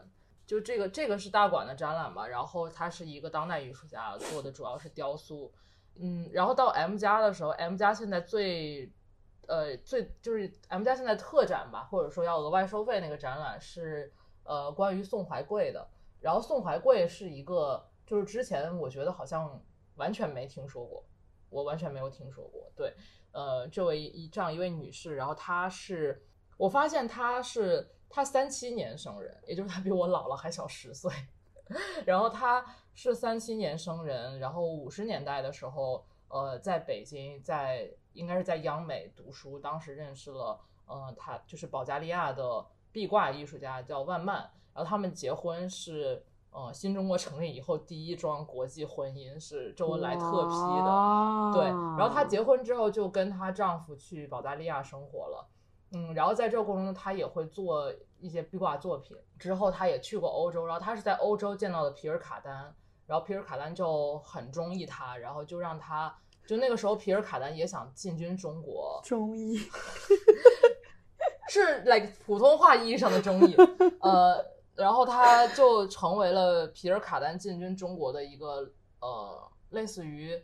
[0.45, 5.51] 就这个这个是大馆的展览嘛，然后它是一个当代艺术家做的，主要是雕塑，
[5.99, 8.91] 嗯，然后到 M 家的时候，M 家现在最，
[9.47, 15.87] 呃，最就是 M 家现在特展吧，或者说要额外收费那个展览是呃关于宋怀贵的，
[16.19, 19.59] 然后宋怀贵是一个，就是之前我觉得好像
[19.95, 21.03] 完全没听说过，
[21.49, 22.93] 我完全没有听说过，对。
[23.33, 26.25] 呃，这位一这样一位女士，然后她是，
[26.57, 31.11] 我发现她是她三七年生人，也就是她比我姥姥还小十岁，
[32.03, 44.37] 然后她是三七年生人，然后五十年代的时候，呃，在北京，在应该是在央美读书，当时认识了，呃，他就是保加利亚的壁挂艺术家叫万曼，
[44.73, 46.23] 然后他们结婚是。
[46.49, 55.47] 呃，新中国成立以后第一桩国际婚姻是周恩来特批的，对，然后她结婚之后就跟她丈夫去保加利亚生活了，
[55.91, 59.15] 嗯，然后在这个过程中她也会做一些壁挂作品。
[59.37, 62.73] 之后她也去过欧洲，然后她是在欧洲见到的皮尔卡丹，
[63.07, 66.13] 然后皮尔卡丹就很中意他，然后就让他
[66.45, 69.57] 就那个时候皮尔卡丹也想进军中国，中医，
[71.49, 73.55] 是 like 普通话意义上的中医，
[74.01, 80.43] 呃，然后他就成为了皮尔卡丹进军中国的一个呃，类似于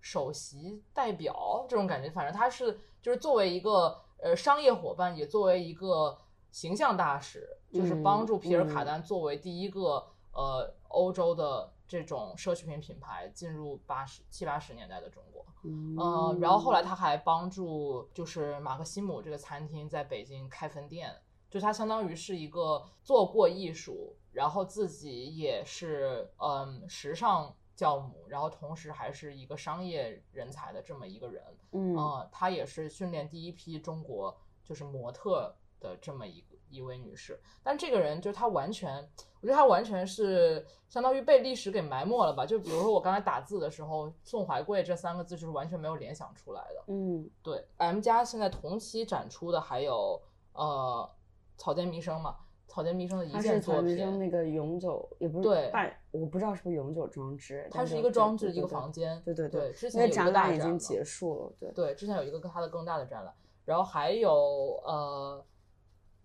[0.00, 2.08] 首席代表这种感觉。
[2.10, 6.18] 反正他是就是作为一个呃商业伙伴，也作为一个
[6.50, 15.44] 形象大使，就是帮助皮尔卡丹作为第一个、呃欧洲的这种奢侈品品牌进入八十七八十年代的中国。
[15.64, 21.12] 嗯嗯，然后后来他还帮助就是马克西姆这个餐厅在北京开分店，
[21.50, 31.42] 就他相当于是一个做过艺术，然后自己也是嗯时尚教母，然后同时还是一个商业人才的这么一个人。
[31.72, 38.96] 嗯嗯，她也是训练第一批中国就是模特的这么一个一位女士，但这个人就是她完全，
[39.40, 42.44] 我觉得她完全是相当于被历史给埋没了吧。
[42.44, 46.84] 就比如说我刚才打字的时候，宋怀贵这三个字就是完全没有联想出来的。
[46.88, 50.20] 嗯对，M 家现在同期展出的还有
[50.52, 51.08] 呃
[51.56, 59.20] 草间弥生嘛，草间弥生的一件作品，那个永久，也不是对半，我不知道是不是永久装置，它是一个装置，一个房间。
[59.24, 65.44] 对对对，之前有一个展览已经结束了，对，对，之前有一个跟他的更大的展览，然后还有呃，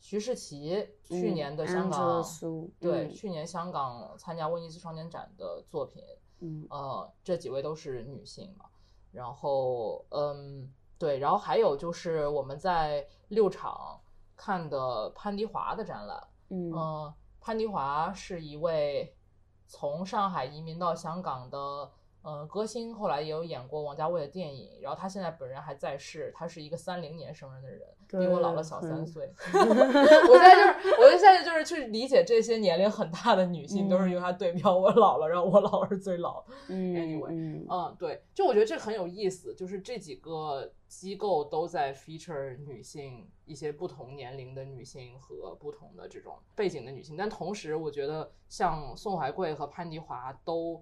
[0.03, 0.69] 徐世奇
[1.01, 3.13] 去嗯年的香港，苏对，嗯。
[3.13, 6.03] 去年香港参加威尼斯双年展的作品，
[6.41, 6.67] 嗯。
[6.69, 8.65] 呃，这几位都是女性嘛，
[9.13, 13.97] 然后嗯，对，然后还有就是我们在六场
[14.35, 16.69] 看的潘迪华的展览，嗯。
[16.75, 19.15] 嗯，潘迪华是一位
[19.67, 21.89] 从上海移民到香港的
[22.23, 24.81] 呃歌星，后来也有演过王家卫的电影。
[24.81, 29.31] 然后他现在本人还在世，他是一个三零年生人的人，比我姥姥小三岁。
[29.53, 50.81] 我现在就是，我现在就是去理解这些年龄很大的女性，都是因为她对标我姥姥，然后我姥姥是最老 anyway，嗯嗯，对，就我觉得这很有意思，就是这几个机构都在 feature 女性一些不同年龄的女性和不同的这种背景的女性，但同时我觉得像宋怀贵和潘迪华都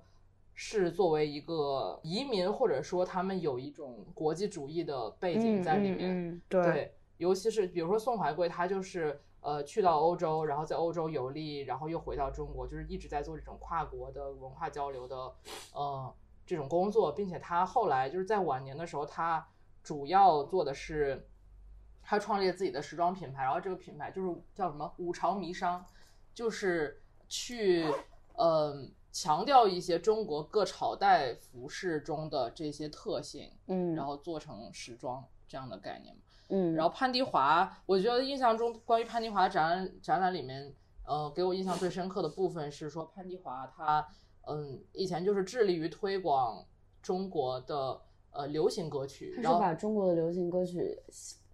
[0.53, 6.11] 是作为一个移民，或者说他们有一种国际主义的背景在里面。
[6.11, 15.33] 嗯嗯对对，尤其是比如说宋怀贵，他就是呃去到欧洲，然后在欧洲游历，然后又回到中国，就是一直在做这种跨国的文化交流的
[15.73, 16.13] 呃
[16.45, 19.47] 这种工作，并且他后来就是在晚年的时候，他
[19.81, 21.27] 主要做的是
[22.03, 24.93] 他创立了自己的时装品牌，然后这个品牌就是叫什么？
[24.97, 25.83] 五朝迷商，
[26.33, 27.85] 就是去
[28.35, 28.75] 呃
[29.12, 36.21] 强调一些中国各朝代服饰中的这些特性，嗯，然后做成时装这样的概念嘛。
[36.50, 40.74] 嗯，然后潘迪华，我觉得印象中关于潘迪华展览展览里面，
[41.06, 44.06] 呃，给我印象最深刻的部分是说潘迪华他，
[44.47, 46.65] 嗯，以前就是致力于推广
[47.02, 50.97] 中国的呃流行歌曲，他是然后把中国的流行歌曲，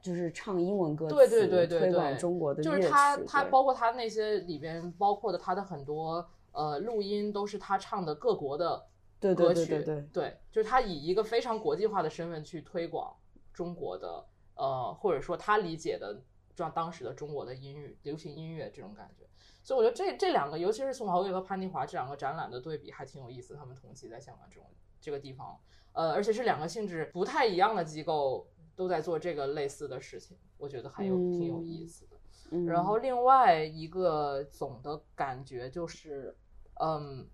[0.01, 8.87] 就是唱英文歌词，对对对对推广对中国的就是他他包括他那些里边包括的他的很多呃录音都是他唱的各国的
[9.19, 13.15] 对对歌曲，对对对就是他以一个非常国际化的身份去推广
[13.53, 16.21] 中国的呃或者说他理解的
[16.55, 19.23] 这样当时的中国的音乐流行音乐这种感觉。
[19.63, 23.53] 所以我觉得这这两个，尤其是宋华贵和潘妮华这两个展览的对比还挺有意思。
[23.53, 24.65] 他们同期在香港这种
[25.01, 25.59] 这个地方，
[25.91, 32.17] 呃，而且是两个性质不太一样的机构都在做这个类似的事情，我觉得还有挺有意思的。
[32.49, 36.33] 嗯然后另外一个总的感觉就是，
[36.79, 37.27] 嗯，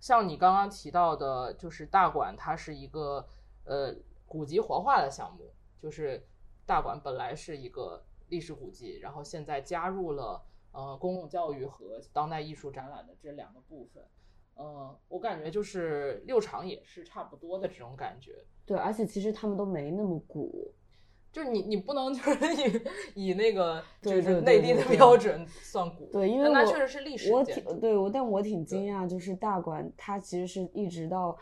[0.00, 3.26] 像你刚刚提到的，就是大馆它是一个
[3.64, 3.94] 呃
[4.26, 6.26] 古籍活化的项目，就是
[6.66, 14.04] 大馆本来是一个历史古迹，然后现在加入了呃公共教育和当代艺术展览的这两个部分。
[14.60, 20.74] 嗯，我感觉就是六场也是差不多的这种感觉，对，而且其实他们都没那么古，
[21.32, 22.38] 就是你你不能就是
[23.14, 31.36] 以以那个就是内地的标准算古，对，因为它确实是历史我挺对我，但我挺惊讶，就是大馆它其实是一直到。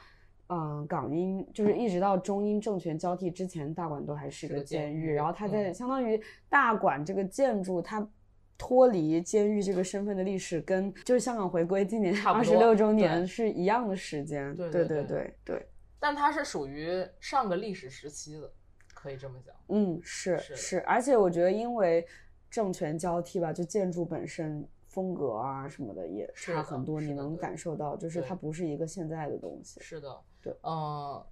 [0.48, 5.12] 嗯，港英就是一直到中英政权交替之前，大馆都还是一个监狱狱。
[5.12, 8.08] 然后它在嗯相当于大馆这个建筑，它
[8.56, 14.54] 脱离监狱这个身份的历史，跟就是香港回归今年二十六周年是一样的时间。
[14.54, 15.66] 对对对对对，
[15.98, 18.48] 但它是属于上个历史时期的，
[19.06, 19.54] 可以这么讲。
[19.68, 22.04] 嗯，是是是，而且我觉得因为
[22.50, 29.80] 政权交替吧，就建筑本身风格啊什么的也是很多，你能感受到，就是它不是一个现在的东西。
[29.80, 31.24] 是的，对嗯、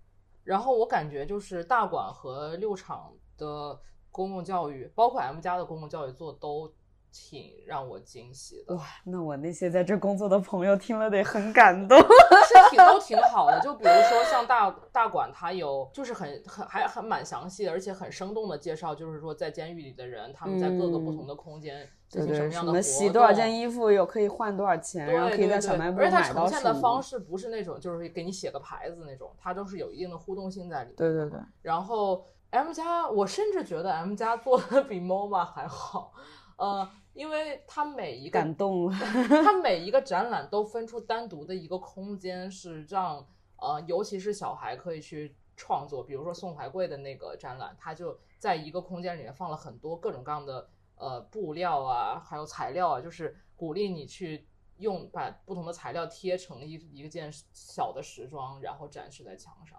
[0.45, 3.77] 然后我感觉就是大馆和六厂的
[4.13, 6.73] 公共教育，包括 M 家的公共教育做都
[7.15, 11.97] 挺让我惊喜的，哇，那我那些在这工作的朋友听了得很感动。
[12.03, 13.61] 是挺都挺好的。
[13.61, 27.01] 就比如说像大大馆，它有就是很很还很蛮详细的，而且很生动的介绍，就是说在监狱里的人，他们在各个不同的空间进对对，行什么样的活洗多少件衣服有可以换多少钱，然后可以在小卖部买而且它呈现的方。
[27.01, 30.97] 式不是那种就是给你写个牌子那种，它都是有一定的互动性在里面。
[30.97, 36.13] 对对对，然后 M 加，我甚至觉得 M 加做的比 MoMA 还好，
[36.57, 38.97] 呃，因为它每一个感动了。
[38.97, 46.03] 它每一个展览都分出单独的一个空间，是让呃，尤其是小孩可以去创作。
[46.03, 54.47] 比如说宋怀贵的那个展览，它就在一个空间里面放了很多各种各样的呃布料啊，还有材料啊，就是鼓励你去
[54.79, 59.79] 用把不同的材料贴成一一件小的时装，然后展示在墙上。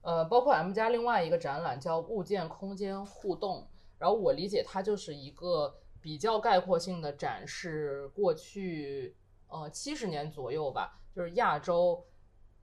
[0.00, 3.68] 呃，包括 M 家另外一个展览叫物件空间互动，
[3.98, 9.16] 然后我理解它就是一个比较概括性的展示过去
[9.48, 12.04] 呃七十年左右吧，就是亚洲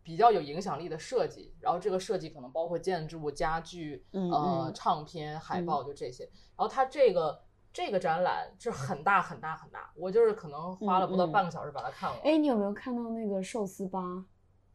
[0.03, 6.23] 比较有影响力的设计，然后这个设计可能包括建筑、家具、嗯呃嗯唱片、海报，就这些。
[6.23, 7.41] 然后它这个
[7.73, 12.19] 这个展览是很大很大很大，我就是可能花了不到半个小时把它看完。
[12.23, 13.99] 哎，你有没有看到那个寿司吧？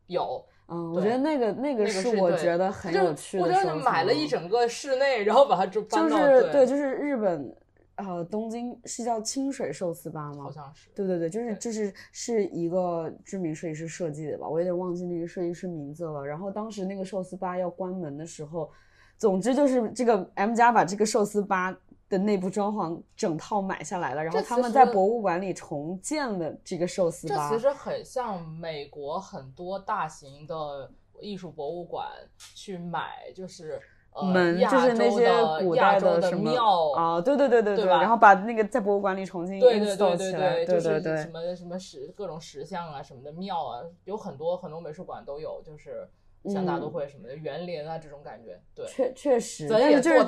[0.07, 7.57] 有，嗯，我觉得那个那个是我觉得很有趣的我就是买了一整个室内，然后把它就搬就到是对，就是日本
[8.07, 10.45] 呃东京是叫清水寿司吧吗？
[10.45, 16.25] 好像是对对对，就是就是是一个知名设计师设计的吧，我有点忘记那个设计师名字了。
[16.25, 18.71] 然后当时那个寿司吧要关门的时候，
[19.17, 21.77] 总之就是这个 M 家把这个寿司吧
[22.09, 27.49] 的内部装潢整套买下来了，然后他们在博物馆里重建了这个寿司吧。
[27.49, 30.91] 这其实很像美国很多大型的
[31.21, 32.09] 艺术博物馆
[32.55, 33.81] 去买，就是
[34.13, 35.31] 呃门亚就是那些
[35.65, 40.33] 古代的什么庙啊，对对对对对吧然后把那个在博物馆里重新对对对对，
[40.65, 46.09] 对就是对什么什么石各种石像啊什么的庙啊，有很多很多美术馆都有，就是
[46.47, 48.59] 像大都会什么的园林啊这种感觉。
[48.75, 50.25] 对，确确实，但是就是。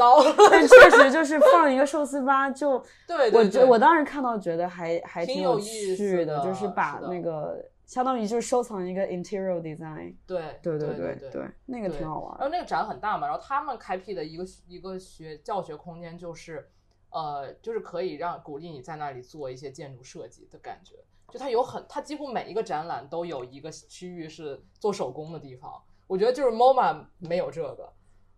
[0.51, 2.79] 但确实就是放一个寿司吧，就
[3.09, 16.71] 对我觉我当时看到觉得还还挺有有意趣思的就是把那个相当于就是收藏一个 interior design，对对对对对那个挺好玩然后那个展很大嘛，然后他们开辟的一个一个学教学空间就是，
[17.11, 21.05] 呃，就是可以让鼓励你在那里做一些建筑设计的感觉。
[21.29, 25.71] 就它有很，它几乎每一个展览都有一个区域是做手工的地方。
[26.07, 27.93] 我觉得就是 MoMA 没有这个，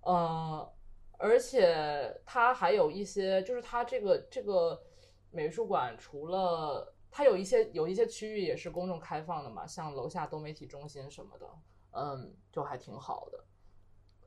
[0.06, 0.68] 嗯、
[1.18, 4.82] 而且它还有一些，就是它这个这个
[5.30, 11.48] 美术馆除了它有一些有一些区域也是公众开放的嘛，像楼下多媒体中心什么的，
[11.92, 13.44] 嗯，就还挺好的。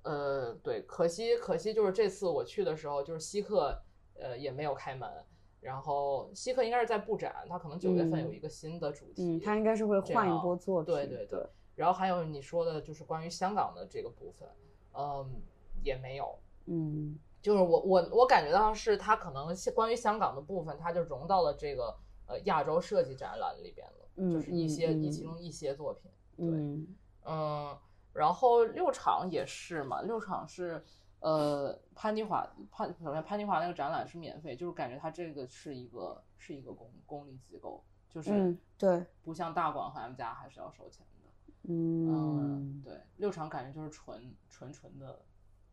[0.04, 3.78] 呃，对，可惜可惜就是这次我去的时候，就是稀客
[4.14, 5.06] 呃也没有开门，
[5.60, 11.46] 然后稀客应该是在布展，它可能九月份有一个新的主题，嗯，他应该是会换一波作品，对对对。
[11.76, 14.48] 然后还有你说的就是关于香港的这个部分，
[14.94, 15.42] 嗯，
[15.84, 21.94] 也没有，嗯就是我我我感觉到是它可能是关于香港的部分，它就融到了这个
[22.28, 27.78] 呃亚洲设计展览里边了，嗯就是一些其中一些作品，对，嗯嗯，
[28.14, 30.84] 然后六场也是嘛，六场是
[31.20, 41.14] 呃潘尼华潘首先潘尼华那个展览是免费，就是感觉它这个是一个是一个公公立机构，就是嗯对不像大馆和 M 家还是要收钱的。
[41.70, 45.22] 嗯，对，六场感觉就是纯纯纯的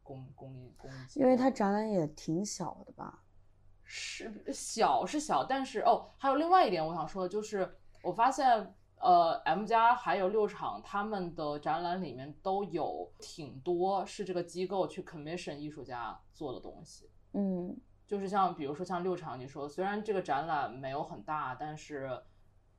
[0.03, 3.24] 公公立公立，因为它展览也挺小的吧，
[3.97, 22.21] 是小是小，但是哦，还有另外一点我想说的就是，我发现呃 M 家还有六场他们的展览里面都有挺多是这个机构去 commission 艺术家做的东西，嗯就是像比如说像六场你说，虽然这个展览没有很大，但是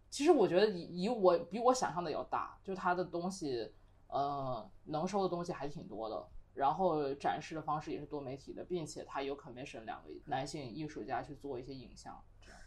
[0.09, 3.71] 其实我觉得以以我比我想象的要大，就是它的东西，
[4.09, 6.27] 呃，能收的东西还挺多的。
[6.55, 12.59] 然后展示的方式也是多媒体的，并且它有 commission 两个男性艺术家去做一些影像，这样。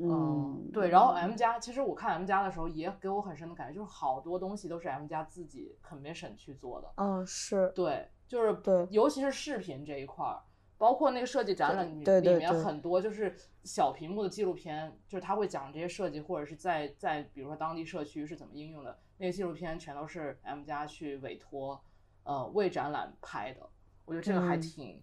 [0.00, 0.88] 嗯，对。
[0.88, 6.92] 然后 M 加，其实我看 M 加的时候也给我很深的感觉，就是好多东西都是 M 加自己 commission 去做的。
[6.96, 10.42] 嗯是，对，就是对尤其是视频这一块儿，
[10.76, 21.82] 包括那个设计展览里面很多就是小屏幕的纪录片，就是他会讲这些设计，或者是在在比如说当地社区是怎么应用的，那些纪录片全都是 M 家去委托
[22.28, 23.60] 呃为展览拍的，
[24.04, 24.60] 我觉得这个还嗯。
[24.60, 25.02] 挺、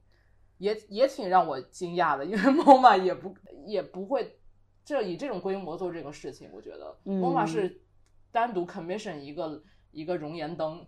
[0.59, 4.39] 也也挺让我惊讶的，因为 MoMA 也不也不会
[4.85, 7.19] 这以这种规模做这个事情，我觉得、嗯。
[7.19, 7.81] MoMA 是
[8.31, 10.85] 单独 commission 一个一个熔岩灯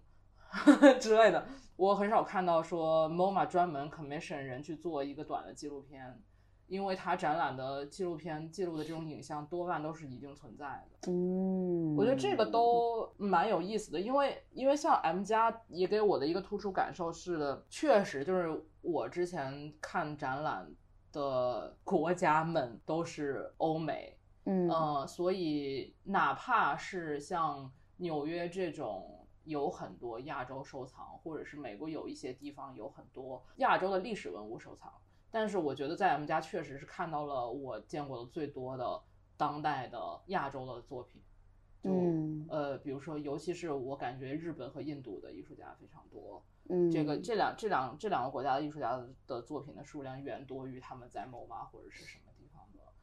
[1.01, 6.21] 之类的，我很少看到说 MoMA 专门 commission 人去做一个短的纪录片，
[6.67, 11.11] 因为他展览的纪录片记录的这种影像多半都是已经存在的。
[11.11, 20.69] 嗯，我觉得这个都蛮有意思的，因为因为像 M 家也给我的一个突出感受是，确实就是我之前看展览
[21.11, 34.91] 的国家们都是欧美，嗯呃，所以哪怕是像纽约这种有很多亚洲收藏，或者是美国有一些地方有很多亚洲的历史文物收藏，
[35.31, 39.01] 但是我觉得在 M 家确实是看到了我见过的最多的
[39.35, 41.21] 当代的亚洲的作品。
[41.81, 42.45] 就、嗯。
[42.49, 46.89] 呃，比如说，尤其是我感觉日本和印度的艺术家非常多，嗯。
[46.91, 52.93] 这个这两这两这两个国家的艺术家的的作品的数量远多于他们在 MoMA 或者是什么地方的，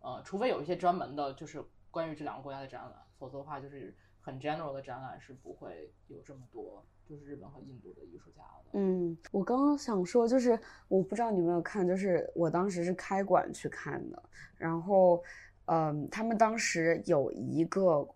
[0.00, 8.78] 呃，除非有一些专门的，就是关于这两个国家的展览，否则的话就是很 general 的展览是不会有这么多，就是日本和印度的艺术家的。
[8.78, 14.22] 嗯，我刚刚想说，就是我不知道你有没有看，就是我当时是开馆去看的，
[14.56, 15.22] 然后，
[15.66, 18.06] 嗯，他们当时有一个，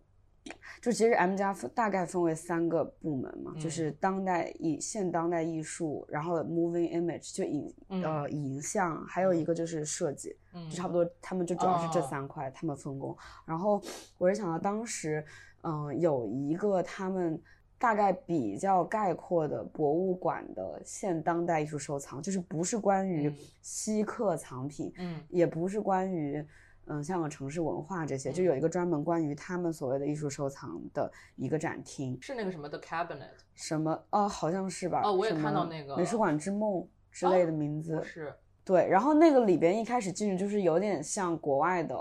[0.82, 13.16] 就其实 M 家分大概分为三个部门嘛，就嗯是当代艺、现当代艺术，然后 moving image 就影、嗯呃影像，还有一个就是设计，嗯就差不多，他们就主要是这哦三块，他们分工。
[13.46, 13.80] 然后
[14.18, 15.24] 我是想到当时，
[15.62, 17.40] 嗯、有一个他们
[17.80, 26.46] 大概比较概括的博物馆的现当代艺术收藏，就是不是关于嗯稀客藏品，嗯也不是关于。
[26.86, 35.02] 嗯，香港城市文化这些，就嗯有一个专门关于他们所谓的艺术收藏的一个展厅，是那个什么 The Cabinet，什么哦，好像是吧？
[35.04, 41.94] 哦我也看到那个美术馆之梦之类的名字，不是，对，然后那个里边一开始进去就是有点像国外的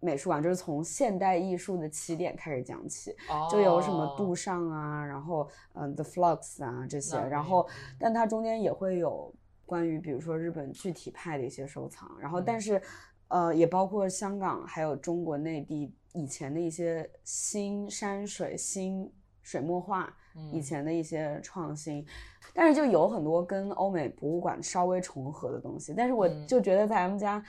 [0.00, 3.14] 美术馆，就是从现代艺术的起点开始讲起，
[3.50, 9.32] 就有什么杜哦尚啊，然后嗯、The Flux 啊这些，然后但它中间也会有
[9.66, 12.82] 关于比如说日本具体派的一些收藏，然后但嗯是
[13.28, 19.08] 呃也包括香港还有中国内地以前的一些新山水新
[19.42, 20.52] 水墨画嗯。
[20.52, 22.06] 以前的一些创新，
[22.54, 25.92] 但是就有很多跟欧美博物馆稍微重合的东西。
[25.96, 26.46] 但是我嗯。
[26.46, 27.44] 就觉得在 M 家，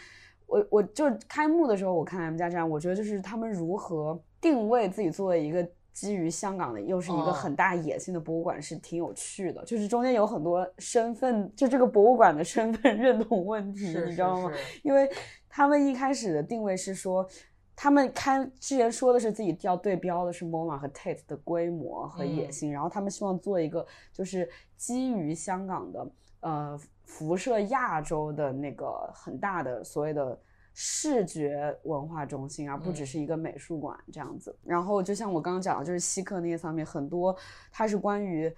[0.51, 5.67] 我我就开幕的时候我看 M 家这样，我觉得就是他们如何定位自己作为一个。
[5.93, 9.61] 基于香港的又是一个哦很大野心的博物馆，是挺有趣的。
[9.65, 14.49] 就是中间有很多身份，就这个博物馆的身份认同问题，你知道吗？
[14.83, 15.07] 因为
[15.49, 17.27] 他们一开始的定位是说，
[17.75, 26.09] 他们开之前说的是自己要对标的是 MoMA 和 Tate 的规模和野嗯心，然后他们希望做一个就是基于香港的
[26.41, 30.39] 呃辐射亚洲的那个很大的所谓的。
[30.73, 34.57] 视觉文化中心，而不只嗯是一个美术馆这样子。
[34.63, 37.35] 然后就像我刚刚讲的，就是西客那些方面，很多
[37.73, 38.51] 它是关于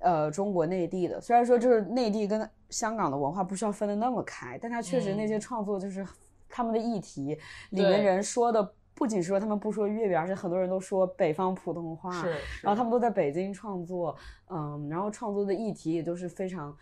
[0.00, 1.20] 呃中国内地的。
[1.20, 6.04] 虽然说就是内地跟香港的文化不需要分得那么开，但它确实那些嗯创作就是
[6.48, 7.38] 他们的议题
[7.70, 8.74] 里面人说的。
[8.92, 14.16] 不仅是说他们不说粤语，而且很多人都说北方普通话，是，然后他们都在北京创作，
[14.48, 16.76] 嗯，然后创作的议题也都是非常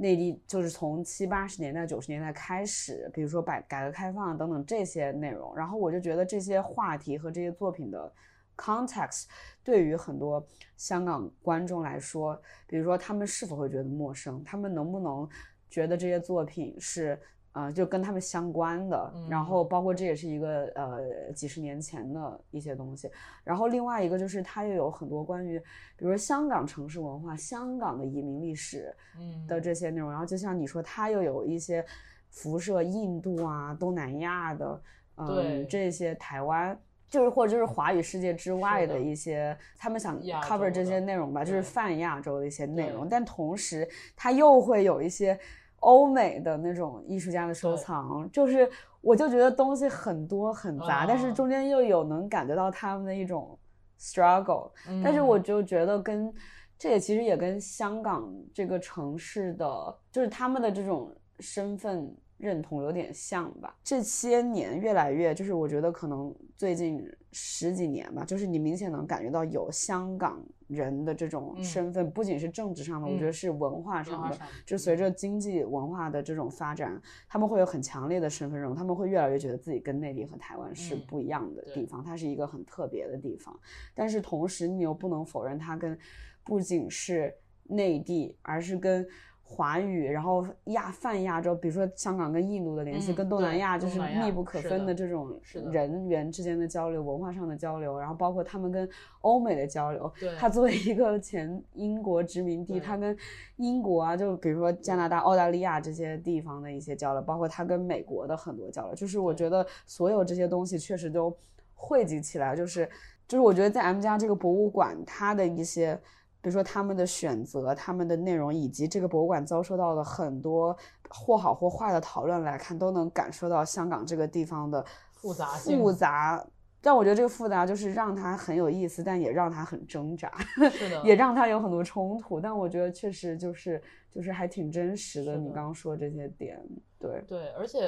[0.00, 8.10] 内地，就是从七八十年代、九十年代开始，比如说改改革开放等等这些内容，然后我就觉得这些话题和这些作品的
[8.56, 9.26] context
[9.62, 10.42] 对于很多
[10.76, 15.28] 香港观众来说，比如说他们是否会觉得陌生，他们能不能
[15.68, 17.20] 觉得这些作品是。
[17.52, 19.64] 呃，就跟他们相关的，然后。
[19.64, 23.08] 包括这也是一个呃几十年前的一些东西，
[23.44, 25.58] 然后另外一个就是它又有很多关于，
[25.96, 29.60] 比如说香港城市文化、香港的移民历史嗯的。
[29.60, 31.84] 这些内容，然后就像你说，它又有一些
[32.30, 34.82] 辐射印度啊、东南亚的，
[35.26, 36.76] 对嗯，这些台湾。
[37.08, 45.36] 就是或者就是华语世界之外的的一些，他们想 cover 这些内容吧，就是泛亚洲的一些内容，但同时它又会有一些
[45.80, 48.68] 欧美的那种艺术家的收藏，就是
[49.00, 53.58] 我就觉得东西很多很杂，但是啊中间又有能感觉到他们的一种
[53.98, 54.70] struggle，、
[55.02, 55.42] 但是我嗯。
[55.42, 56.32] 就觉得跟
[56.78, 63.76] 这也其实也跟香港这个城市的，就是他们的这种身份认同有点像吧。
[63.84, 83.58] 这些年越来越，就是我觉得可能最近十几年吧，就是你明显能感觉到有香港人的这种嗯身份，不仅是政治上的，我觉得嗯是文化上的就随着经济文化的这种发展，他们会有很强烈的身份认同，他们会越来越觉得自己跟内地和台湾是嗯不一样的地方，它是一个很特别的地方。
[83.94, 85.96] 但是同时你又不能否认它跟
[86.42, 87.32] 不仅是
[87.64, 89.06] 内地，而是跟
[89.52, 95.38] 华语，然后亚泛亚洲，比如说香港跟印度的联系，嗯跟东南亚就是密不可分的的这种
[95.72, 98.88] 人员之间的交流、文化上的交流，然后包括他们跟
[99.22, 100.10] 欧美的交流。
[100.20, 103.14] 对它作为一个前英国殖民地，对它跟
[103.56, 111.36] 英国啊，就比如说加拿大、澳大利亚这些地方的一些交流，包括他跟美国的很多交流，就是我觉得所有这些东西确实都
[111.74, 112.88] 汇集起来，就是
[113.26, 115.98] 就是我觉得在 M 家这个博物馆，它的一些，
[116.42, 120.76] 比如说他们的选择、他们的内容，以及这个博物馆遭受到的很多
[121.08, 126.44] 或好或坏的讨论来看，都能感受到香港这个地方的复杂性复杂。
[126.82, 130.32] 但我觉得这个复杂就是让它很有意思，但也让它很挣扎，
[130.70, 132.40] 是的， 也让它有很多冲突。
[132.40, 135.32] 但我觉得确实就是就是还挺真实的。
[135.32, 136.58] 的你刚刚说这些点，
[136.98, 137.86] 对，对，而且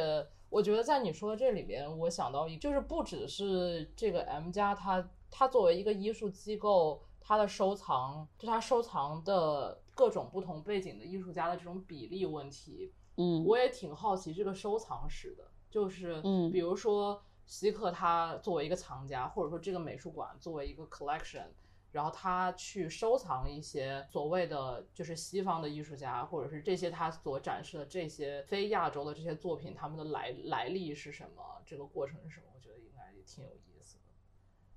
[0.50, 21.46] 我觉得在你说的这里边，我想到一，就是不只是这个 M 家，它它作为一个艺术机构，它的收藏，就他收藏的各种不同背景的艺术家的这种比例问题，嗯我也挺好奇这个收藏史的，就是嗯比如说希克他作为一个藏家，或者说这个美术馆作为一个 collection。
[21.92, 31.60] 然后他去收藏一些所谓的就是西方的艺术家，或者是这些他所展示的这些非亚洲的这些作品，他们的来来历是什么？
[31.66, 32.46] 这个过程是什么？
[32.54, 33.71] 我觉得应该也挺有意。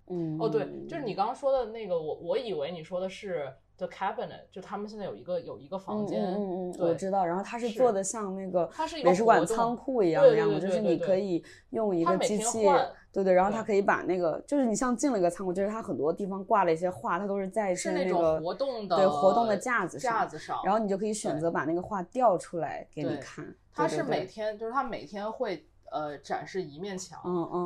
[0.08, 7.26] 嗯，哦，对，就是你刚刚说的那个，我我以为你说的是 The Cabinet，就他们现在有一个有一个房间，嗯嗯我知道。
[7.26, 12.64] 然后它是是做的像那个它是美术馆仓库一样对对那样的，就是你可以用一个机器，
[13.12, 23.56] 对对，然后它可以把那个，就是你像进了一个仓库，就是它很多地方挂了一些画，它都是在是那种那个活动的对活动的架子上，架子上，然后你就可以选择把那个画调出来给你看。
[23.74, 27.22] 它是每天，就是它每天会呃展示一面墙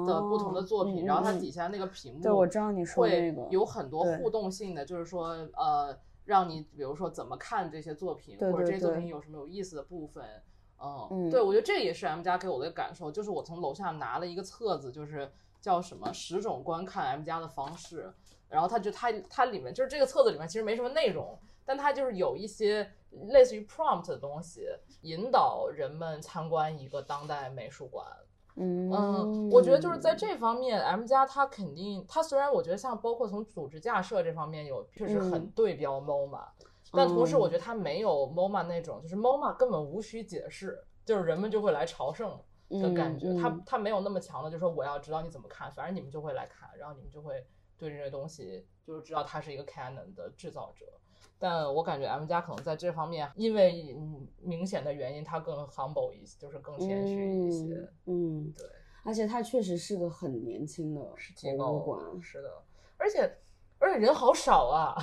[0.06, 10.24] 的不同的作品，嗯然后它嗯底下那个屏幕，对我知道你说会那个有很多互动性的，就是说呃，让你比如说怎么看这些作品，或者这些作品有什么有意思的部分。
[10.82, 18.14] 嗯，嗯对，我觉得这也是 M 家给我的感受，就是我从楼下拿了一个册子，就是叫什么十种观看 M 家的方式，
[18.48, 22.90] 然后它就它它里面就是这个册子里面其实没什么内容，但它就是有一些
[23.32, 24.68] 类似于 prompt 的东西，
[25.02, 28.06] 引导人们参观一个当代美术馆。
[28.56, 36.46] 嗯，我觉得就是在这方面，M 加它肯定，它虽然我觉得像包括从组织架设这方面有确实很对标 MoMA，、
[36.92, 42.38] 但同时我觉得它没有 MoMA 那种，就是 MoMA 根本无需解释，就是人们就会来朝圣
[42.70, 43.34] 的感觉。
[43.36, 47.46] 它它没有那么强的，就是说我要知道你怎么看，反正你们就会来看，然后你们就会
[47.78, 50.86] 对这些东西就是知道它是一个 canon 的制造者。
[51.38, 57.74] 但我感觉 M 家可能在这方面，因为嗯明显的原因，他更 humble 一些，就是更谦虚一些。
[58.06, 58.66] 嗯，嗯对，
[59.04, 61.02] 而且他确实是个很年轻的
[61.58, 62.50] 博物馆，是的，
[62.98, 63.38] 而且
[63.78, 64.96] 而且人好少啊！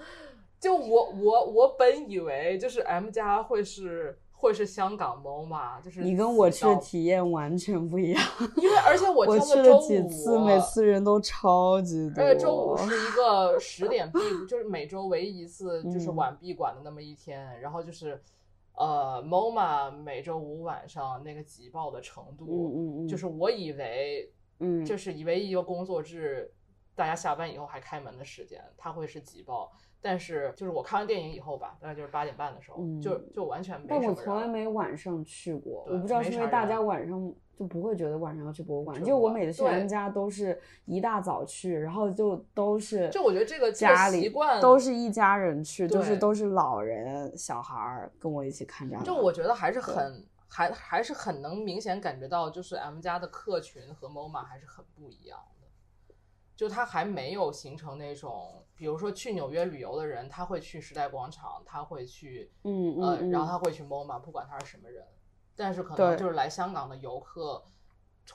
[0.60, 8.22] 就我我我本以为就是 M 家会是会是香港 MoMA，就是你跟我去的体验完全不一样。
[8.56, 12.24] 因为而且我去了几，次，每次人都超级多。
[12.24, 14.18] 而且周五是一个十点闭，
[14.48, 18.22] 就是每周唯一一次 就是嗯晚闭馆的那么一天，然后就是。
[18.80, 26.48] 呃，MoMA 每周五晚上那个挤爆的程度，嗯嗯嗯就是我以为嗯，就是唯一一个工作日，
[26.94, 29.72] 大家下班以后还开门的时间，它会是挤爆。
[30.00, 34.02] 但是就是我看完电影以后吧，大概就是八点半的时候，嗯就就完全没但。
[34.02, 38.96] 我从来没晚上去过，我不知道是因为大家晚上就不会觉得晚上要去博物馆。
[38.96, 49.04] 去就我每次去人家都是一大早去，然后就都是就我觉得这个家里习惯都是一家人去，就是都是老人小孩儿跟我一起看展览。
[49.04, 55.57] 就我觉得还是很还还是很能明显感觉到，就是 M 家的客群和 MoMA 还是很不一样的。
[56.58, 65.06] 就它还没有形成那种，比如说去纽约旅游的人，他会去时代广场，他会去嗯嗯呃，嗯然后他会去 MoMA，不管他是什么人。
[65.54, 67.64] 但是可能就是来香港的游客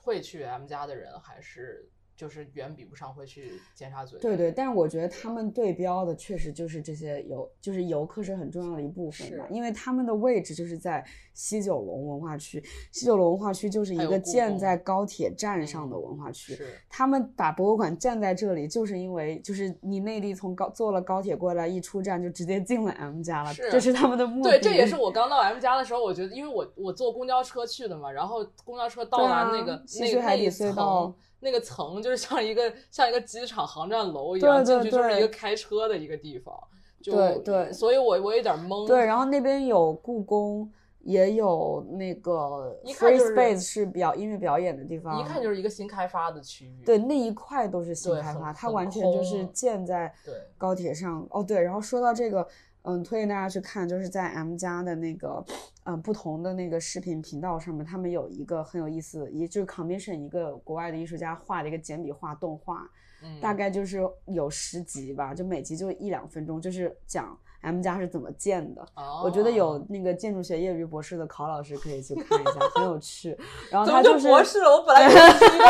[0.02, 4.18] 会去 M 家的人，还是就是远比不上会去尖沙咀。
[4.18, 16.54] 对对，但是我觉得他们对标的确实就是这些游，就是游客是很重要的一部分是嘛，因为他们的位置就是在西九龙文化区，西九龙文化区就是一个建在高铁站上的嗯文化区。
[16.56, 24.52] 是他们把博物馆建在这里，就是因为就是你内地从高坐了高铁过来，一出站就直接进了 M 家了，是这是他们的目的。
[24.52, 36.58] 对，这也是我刚到 M 家的时候，我觉得，因为我我坐公交车去的嘛，然后公交车到达那个、西那个海底隧道层，那个层就是像一个像一个机场航站楼一样，进去就是一个开车的一个地方。
[37.02, 38.88] 就对对所以我我有点懵。
[38.88, 40.72] 对，然后那边有故宫，
[41.02, 46.82] 也有那个一看 Free Space 是表音乐表演的地方，一看就是一个新开发的区域。
[46.86, 50.14] 对，那一块都是新开发，它完全就是建在
[50.58, 51.28] 高铁上。
[51.32, 52.48] 哦，对，然后说到这个，
[52.84, 55.44] 嗯，推荐大家去看，就是在 M 家的那个，
[55.86, 62.90] 嗯，不同的那个视频频道上面，他们有一个很有意思，也就是 commission 一个国外的艺术家画的一个简笔画动画，
[63.22, 68.86] 嗯，大概就是有十集吧，就每集就一两分钟，就是讲 M 家是怎么建的。
[69.24, 73.38] 我觉得哦有那个建筑学业余博士的考老师可以去看一下，很有趣。
[73.70, 74.70] 然后他就是博士了？
[74.70, 75.66] 我本来是一个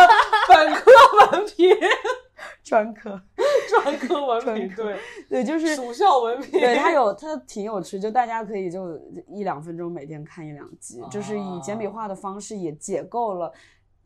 [0.48, 0.92] 本科
[1.32, 1.70] 文凭，
[2.64, 3.22] 专科，
[3.84, 4.98] 专科文凭，对，
[5.30, 6.60] 对，就是属校文凭。
[6.60, 8.98] 对它有它挺有趣，就大家可以就
[9.28, 13.52] 一两分钟每天看一两集，就是以简笔哦画的方式也解构了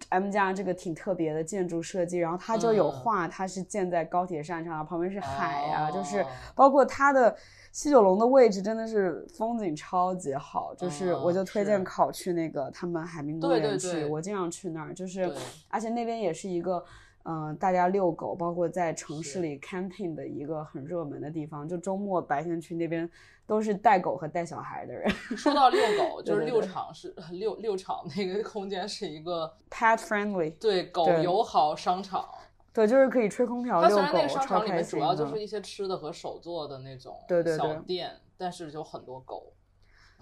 [0.09, 2.17] M 家这个挺特别的建筑设计。
[2.17, 7.35] 然后它就有嗯画，它是建在高铁站上，旁边是海啊，就是哦包括它的。
[7.73, 15.31] 西九龙的位置真的是风景超级好，就是我哦就推荐考去那个他们海滨公对园去，我经常去那儿，就是
[15.67, 16.83] 而且那边也是一个，
[17.30, 21.67] 嗯、大家遛狗，包括在城市里 camping 的一个很热门的地方。
[21.67, 23.09] 就周末白天去那边，
[23.45, 30.53] 都是带狗和带小孩的人 说到遛狗，就是遛对对对场是遛遛场那个空间是一个，pet friendly。
[30.57, 32.25] 对狗友好商场。
[32.71, 39.51] 对，就是可以吹空调它遛狗虽然那个，商场里面主要就是一些吃的和手做的那种小对对对店，但是有很多狗。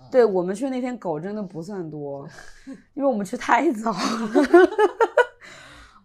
[0.10, 2.28] 对我们去那天狗真的不算多，
[2.95, 3.97] 因为我们去太早了。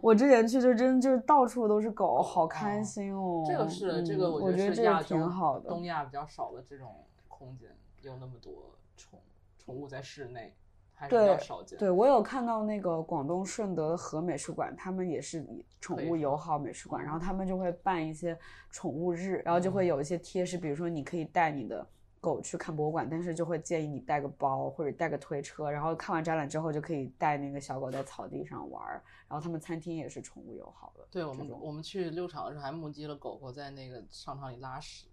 [0.03, 3.45] 我之前去就真就是到处都是狗，好开心哦。
[3.47, 5.69] 这个是这个，嗯我觉得这个挺好的。
[5.69, 7.69] 东亚比较少的这种空间，
[8.03, 9.19] 有那么多宠
[9.59, 10.55] 宠物在室内，
[10.95, 11.79] 还是比较对少见。
[11.79, 15.47] 对，我有看到那个广东顺德的和美术馆，他们也是
[15.81, 18.39] 宠物友好美术馆，然后他们就会办一些
[18.71, 21.87] 宠物日，然后就会嗯有一些贴士，比如说你可以带你的
[22.21, 31.07] 狗去看博物馆，但是就会建议你带个包或者带个推车，然后看完展览之后就可以带那个小狗在草地上玩儿，然后他们餐厅也是宠物友好的。
[31.11, 35.07] 对我们我们去遛场的时候还目击了狗狗在那个商场里拉屎，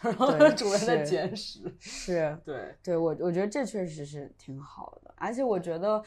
[0.00, 1.74] 然后对 主人在捡屎。
[1.80, 6.02] 是，对，对我我觉得这确实是挺好的，而且我觉得。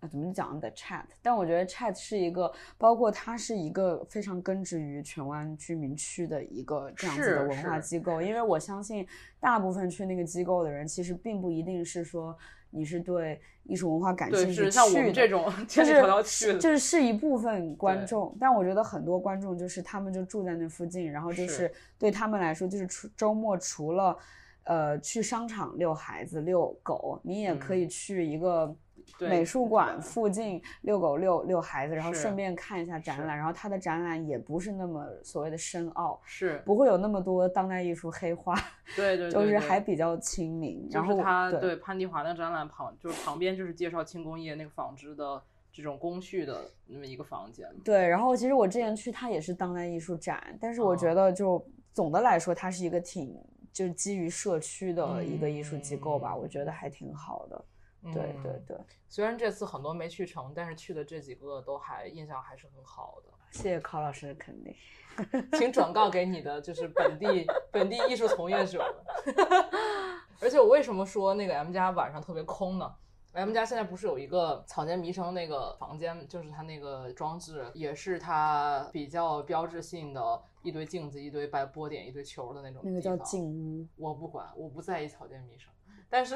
[0.00, 1.04] 呃怎么讲的 Chat？
[1.20, 9.06] 但我觉得 Chat 是一个，包括它是一个非常根植于荃湾居民区的一个这样子的文化机构，因为我相信
[9.38, 12.36] 大部分去那个机构的人，其实并不一定是说
[12.70, 15.52] 你是对艺术文化感，兴趣是像我去这种。
[15.68, 21.48] 就是就是是一部分观众，但我觉得很多观众就是他们就住在那附近，然后就是。
[21.58, 24.16] 是对他们来说，就是除周末除了
[24.62, 28.72] 呃去商场遛孩子、遛狗，你也可以去一个
[29.20, 33.36] 美术馆附近遛狗、遛遛孩子，然后顺便看一下展览。
[33.36, 38.54] 然后他的展览也不是那么所谓的深奥，是，不会有那么多当代艺术黑化，
[38.94, 40.88] 对对 对，就是还比较亲民。
[40.90, 45.42] 然后就是他对对潘迪华的展览旁，就是旁边就是介绍轻工业那个纺织的
[45.72, 47.68] 这种工序的那么一个房间。
[47.84, 53.34] 对，然后其实我之前去，它也是当代艺术展，但是我觉哦得就总的来说，它是一个挺
[53.72, 57.64] 就是基于社区的一个艺术机构吧，嗯我觉得还挺好的。
[58.04, 58.76] 对对嗯对，
[59.08, 63.32] 虽然这次很多没去成，但是去的这几个都还印象还是很好的。
[63.50, 64.74] 谢谢考老师的肯定。
[65.58, 69.34] 请转告给你的就是本地本地艺术从业者们。
[70.40, 72.94] 而且我为什么说那个 M 家晚上特别空呢
[73.32, 82.80] ？M 家现在不是有一个草间弥生那个房间，就是它那个装置，也是它比较标志性的一堆镜子、一堆白波点、一堆球的那种。
[82.84, 83.42] 那个叫静。
[83.42, 85.72] 屋，我不管，我不在意草间弥生。
[86.10, 86.34] 但是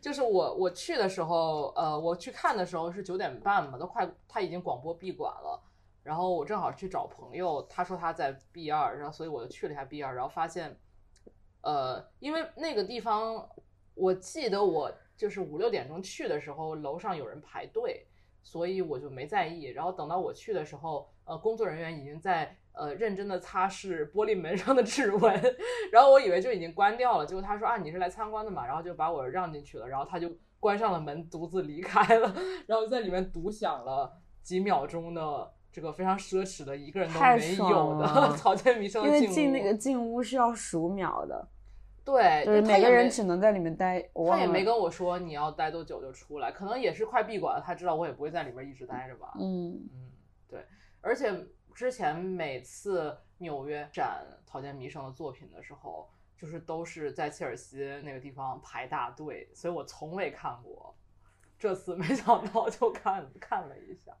[0.00, 5.62] 就是我我去的时候，呃，我去看的时候是九点半嘛，都快他已经广播闭馆了。
[6.02, 10.78] 然后我正好去找朋友，他说他在 B 二，然后所以我就去了一下 B 二，然后发现，
[11.62, 13.48] 呃，因为那个地方，
[13.94, 18.06] 我记得我就是五六点钟去的时候，楼上有人排队，
[18.42, 19.62] 所以我就没在意。
[19.62, 25.56] 然后等到我去的时候，呃，工作人员已经在呃认真的擦拭玻璃门上的指纹，
[25.90, 32.34] 然后我以为就已经关掉了，结果他说啊你是来参观的嘛，然后就把我让进去了，然后他就关上了门，独自离开了，
[32.66, 34.12] 然后在里面独享了
[34.42, 35.52] 几秒钟的。
[35.74, 41.48] 这个非常奢侈的，一个人都没有的了 草间弥生因为进那个进屋是要数秒的，
[42.04, 44.00] 对，就是每个人只能在里面待。
[44.30, 49.32] 他也没跟我说你要待多久就出来，可能也是快闭馆了，他知道我也不会在里面一直待着吧。
[49.40, 50.12] 嗯，嗯，
[50.48, 50.64] 对，
[51.00, 51.34] 而且
[51.74, 56.08] 之前每次纽约展陶建弥生的作品的时候，
[56.38, 60.94] 就是都是在切尔西那个地方排大队，所以我从未看过。
[61.58, 64.12] 这次没想到就看看了一下，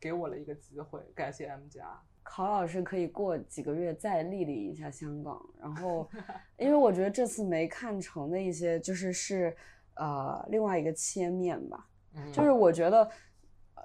[0.00, 2.00] 给我了一个机会，感谢 M 家。
[2.22, 6.08] 考老师可以过几个月再历历一下香港，然后，
[6.56, 9.56] 因为我觉得这次没看成的一些，就是是
[9.94, 13.10] 呃另外一个切面吧，嗯就是我觉得，呃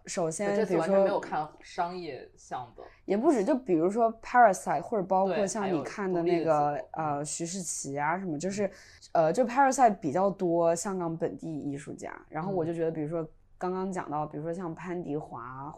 [0.05, 8.69] 首先这次完全比如说没有看商业向的，也不止，就比如说 Parasite，或者包括像你看的那个呃徐世奇啊什么，就是
[9.13, 12.67] 呃就 Parasite 比较多香港本地艺术家，然后我嗯。
[12.67, 13.27] 就觉得，比如说
[13.57, 15.73] 刚刚讲到，比如说像潘迪华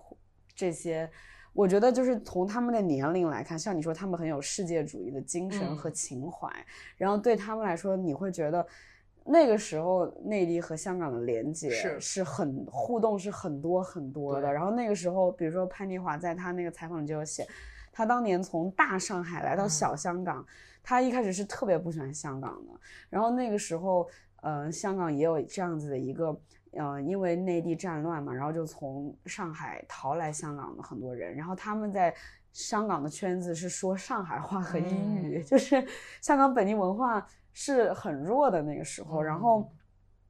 [0.55, 1.09] 这些。
[1.53, 5.93] 我觉得就是从他们的年龄来看，像你说他们很有世界主义的精神和嗯。
[5.93, 6.47] 情怀，
[6.97, 8.63] 然后对他们来说，你会觉得
[9.27, 14.51] 那个时候内地和香港的连接是是很互动是很多很多的。
[14.51, 17.47] 然后那个时候，比如说潘妮华在他那个采访里就有写，
[17.91, 20.45] 他当年从大上海来到嗯小香港，
[20.81, 22.71] 他一开始是特别不喜欢香港的。
[23.09, 24.07] 然后那个时候，
[24.41, 26.39] 呃，香港也有这样子的一个。
[26.73, 32.13] 呃，因为内地战乱嘛，然后就从上海逃来香港的很多人，然后他们在
[32.51, 35.83] 香港的圈子是说上海话和英语，嗯就是
[36.21, 37.25] 香港本地文化
[37.59, 39.67] 是很弱的那个时候，然后。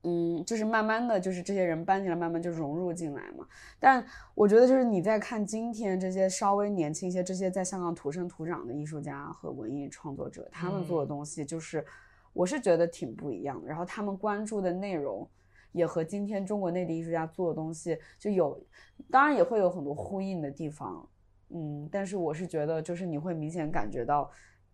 [0.04, 3.46] 嗯，就是慢慢的就是这些人搬进来，慢慢就融入进来嘛。
[3.78, 4.06] 但
[4.36, 11.84] 我觉得就是你在看今天这些稍微年轻一些、这些在香港土生土长的艺术家和文艺创作者，他们做的嗯东西，就是
[12.32, 13.68] 我是觉得挺不一样的。
[13.68, 15.28] 然后他们关注的内容
[15.74, 18.58] 也和今天中国内地艺术家做的东西就有，
[19.12, 21.06] 当然也会有很多呼应的地方。
[21.50, 24.30] 嗯，但是我是觉得就是你会明显感觉到，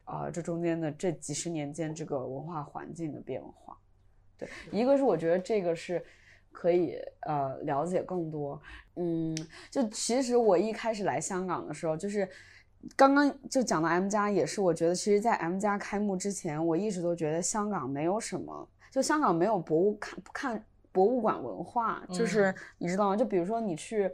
[0.05, 3.77] 啊、这中间的这几十年间这个文化环境的变化。
[4.37, 6.03] 对，一个是我觉得这个是
[6.51, 8.61] 可以呃了解更多，
[8.95, 9.35] 嗯，
[9.71, 12.27] 就其实我一开始来香港的时候，就是
[12.95, 23.17] 刚刚就讲到 M 加，也是我觉得其实，在 M 加开幕之前，我一直都觉得香港没有什么，就香港没有博物看不看博物馆文化，就是、嗯你知道吗？
[23.17, 24.09] 就比如说你去。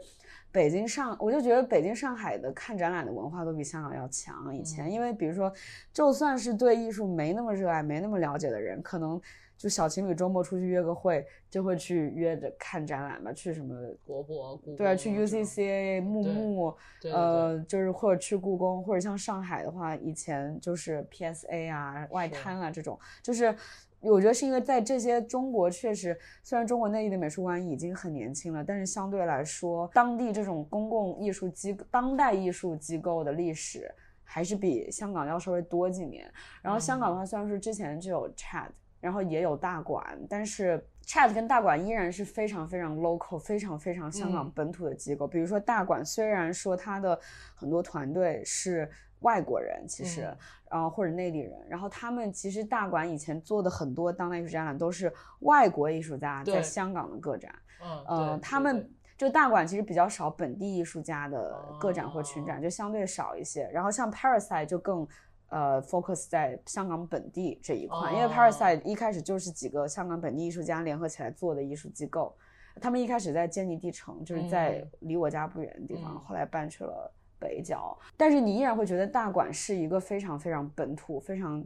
[0.51, 4.51] 北京上，我就觉得北京、上海的看展览的文化都比香港要强。
[4.51, 5.53] 以前，嗯因为比如说，
[5.93, 9.21] 就算是对艺术没那么热爱、没那么了解的人，可能
[9.55, 23.55] 就小情侣周末出去约个会，就会去约着看展览吧，去什么国博、故对啊，去 UCCA、木木，呃，就是或者去故宫，或者像上海的话，以前就是 PSA 啊、外滩啊这种，就是
[24.01, 33.93] 我觉得是因为在这些中国确实，虽然中国内地的美术馆已经很年轻了，但是相对来说，当地这种公共艺术机当代艺术机构的历史
[34.23, 36.31] 还是比香港要稍微多几年。
[36.61, 38.69] 然后香港的话，虽然说之前就有 Chat，
[39.01, 45.27] 然后也有大馆，但是 Chat 跟大馆依然是非常非常 local、非常非常香港嗯本土的机构。
[45.27, 47.19] 比如说大馆，虽然说它的
[47.55, 48.89] 很多团队是
[49.21, 50.37] 外国人，其实，嗯
[50.69, 57.53] 然后或者内地人，然后他们其实大馆以前做的很多当代艺术展览都是外国艺术家在香港的个展。
[57.81, 63.67] 嗯，呃，他们就大馆其实比较少本地艺术家的个展或群哦展，就相对少一些。
[63.71, 65.07] 然后像 Parasite 就更
[65.49, 72.35] 呃 focus 在香港本地这一块，因为哦 Parasite 一开始就是几个香港本地艺术家联合起来做的艺术机构。
[72.81, 77.97] 他们一开始在坚尼地城，就是在嗯离我家不远的地方，嗯后来搬去了北角。
[78.17, 81.65] 但是你依然会觉得大馆是一个非常非常本土、非常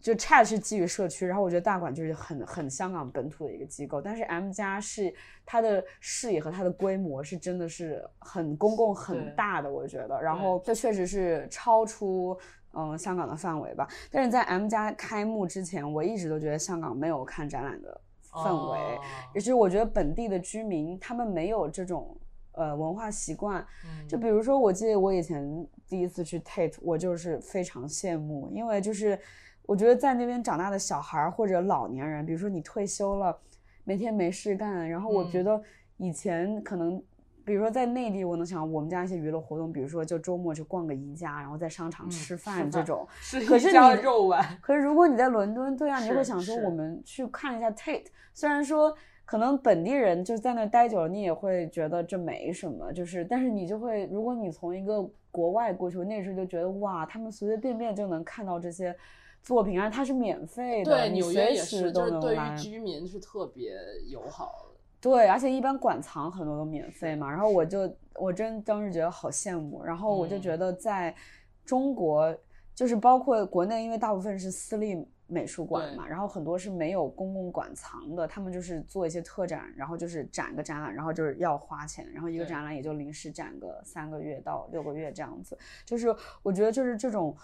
[0.00, 4.00] 就 Chat 是基于社区，然后我觉得大馆就是很很香港本土的一个机构。
[4.00, 5.12] 但是 M 加是
[5.44, 10.20] 它的视野和它的规模是真的是很公共、很大的，我觉得。
[10.22, 12.38] 然后这确实是超出。
[12.74, 18.00] 嗯，香港的范围吧，但是在 M 家开幕之前，我一直都觉得香港没有看展览的
[18.30, 18.98] 氛围，哦
[19.34, 22.16] 也就是我觉得本地的居民他们没有这种
[22.52, 23.60] 呃文化习惯。
[23.84, 29.18] 嗯就比如说，我记得我以前第一次去 Tate，我就是非常羡慕，因为就是
[29.66, 33.36] 我觉得在那边长大的小孩或者老年人，比如说你退休了，
[33.84, 35.62] 每天没事干，然后我觉嗯得
[35.96, 37.02] 以前可能。
[37.44, 43.04] 比如说在内地，我能想我们家一些娱乐活动，比如说就周末去逛个宜家，然后在商场嗯吃吃饭这种。
[43.20, 58.94] 是可是一家你肉丸，可是如果你在伦敦，对啊，你会想说我们去看一下 Tate，虽然说可能本地人就在那待久了，你也会觉得这没什么，就是但是你就会，如果你从一个国外过去，我那时候就觉得哇，他们随随便便就能看到这些
[59.42, 62.58] 作品，而且它是免费的，对，你纽约也是，就是对都能来于。
[62.58, 63.72] 居民是特别
[64.08, 64.78] 友好的。
[65.00, 71.12] 对，而且一般馆藏很多都免费嘛，然后我就我真当时觉得好羡慕，然后我就觉嗯得在
[71.64, 72.32] 中国，
[72.74, 87.36] 就是包括国内，因为大部分是私立美术馆嘛，然后很多是没有公共馆藏的，他们就是做一些特展，然后就是展个展览，然后就是要花钱，然后一个展览也就临时展个三个月到六个月这样子，就是我觉得就是这种。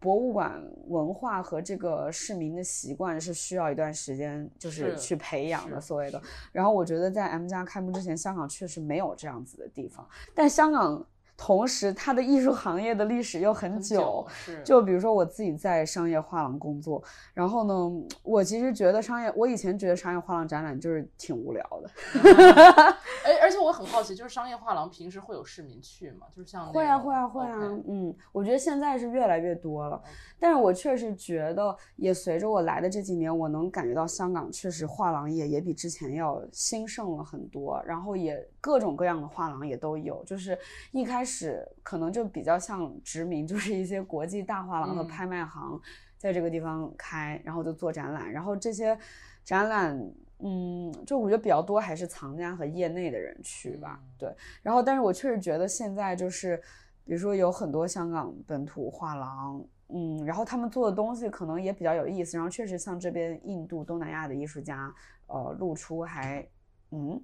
[0.00, 6.20] 博物馆文化和这个市民的习惯是需要一段时间，就是是去培养的，所谓的。
[6.52, 10.06] 然后我觉得在 M 加开幕之前，香港确实没有这样子的地方。
[10.34, 11.02] 但香港
[11.36, 21.90] 同时它的艺术行业的历史又很很久，是就比如说我自己在商业画廊工作，然后呢，我其实觉得商业，我以前觉得商业画廊展览就是挺无聊的。
[23.24, 26.26] 哎，而且我很好奇，就是商业画廊平时会有市民去吗？
[26.30, 27.58] 就是像会啊，会啊，会啊
[27.88, 30.00] 嗯，我觉得现在是越来越多了，
[30.38, 40.58] 但是我确实觉得，也随着我来的这几年，我能感觉到香港确实画廊业也比之前要兴盛了很多，然后也各种各样的画廊也都有，就是
[40.90, 45.78] 一开始可能就比较像殖民，就是一些国际大画廊和嗯拍卖行
[46.16, 48.98] 在这个地方开，然后就做展览，然后这些
[49.44, 50.00] 展览。
[50.46, 54.36] 嗯，就我觉得比较多还是藏家和业内的人去吧，嗯对。
[54.62, 56.56] 然后，但是我确实觉得现在就是，
[57.04, 64.92] 比如说有很多香港本土画廊，嗯，然后他们做的东西可能也比较有意思，然后确实像这边印度、东南亚的艺术家，
[65.28, 66.46] 呃，露出还，
[66.90, 67.18] 嗯，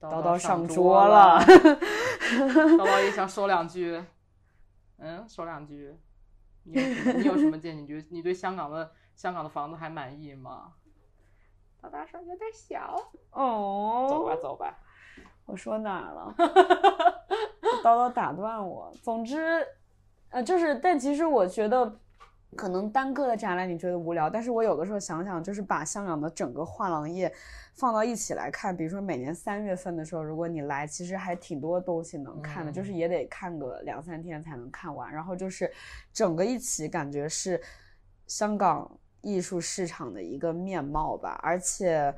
[0.00, 4.02] 叨叨叨上上桌了了， 叨叨也想说两句，
[4.98, 5.96] 嗯，说两句。
[6.64, 7.80] 你有什么你有什么见解？
[7.80, 10.72] 你觉得你对香港的香港的房子还满意吗？
[11.82, 12.94] 叨叨说有点小，
[13.30, 14.78] 哦，走吧走吧。
[15.46, 16.34] 我说哪儿了？
[17.82, 18.92] 叨叨打断我。
[19.02, 19.66] 总之，
[20.28, 21.98] 呃，就是，但其实我觉得，
[22.56, 27.32] 可能单个的展览你觉得无聊，但是我有的时候想想，就是把香港的整个画廊业
[27.74, 35.12] 放到一起来看，比如说每年三月份的时候，如果你来，其实还挺多东西能看的，嗯就是也得看个两三天才能看完。
[35.12, 35.70] 然后就是
[36.12, 37.60] 整个一起感觉是
[38.26, 38.90] 香港
[39.20, 42.14] 艺术市场的一个面貌吧，而且，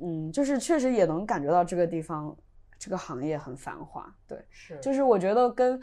[0.00, 2.36] 嗯，就是确实也能感觉到这个地方
[2.78, 4.78] 这个行业很繁华，对，是。
[4.80, 5.80] 就是我觉得跟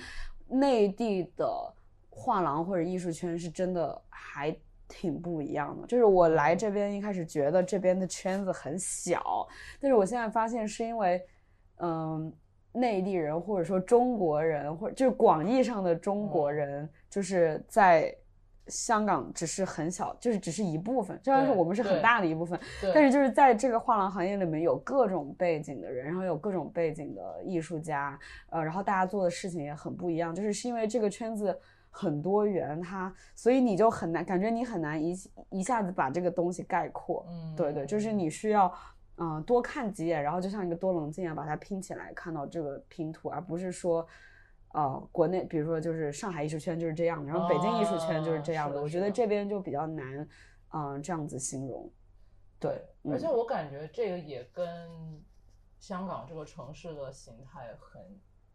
[0.48, 1.74] 内地的
[2.16, 4.56] 画廊或者艺术圈是真的还
[4.88, 5.86] 挺不一样的。
[5.86, 9.46] 就是我来这边一开始觉得这边的圈子很小，
[9.82, 11.22] 但是我现在发现是因为，
[11.80, 12.34] 嗯，
[12.72, 18.16] 内地人或者说中国人，或者就是广义上的中国人，就是在。
[18.68, 31.56] 香港只是很小，就是只是一部分，虽然说我们是很大的一部分，但是就是在这个画廊行业里面有各种背景的人，然后有各种背景的艺术家，呃，然后大家做的事情也很不一样，就是是因为这个圈子
[31.98, 35.16] 很多元，它所以你就很难感觉你很难一
[35.50, 38.74] 一下子把这个东西概括，嗯，对对，就是你需要。
[39.18, 44.06] 嗯、多看几眼，然后就像一个多棱镜一样把它拼起来，看到这个拼图，而不是说，
[44.74, 48.78] 呃，国内比如说就是上海艺术圈就是这样的，然后北京艺术圈就是这样的。
[48.78, 50.28] 哦我觉得这边就比较难，
[50.74, 51.90] 嗯、这样子形容。
[52.60, 52.72] 对，
[53.10, 54.68] 而且嗯我感觉这个也跟
[55.80, 58.02] 香港这个城市的形态很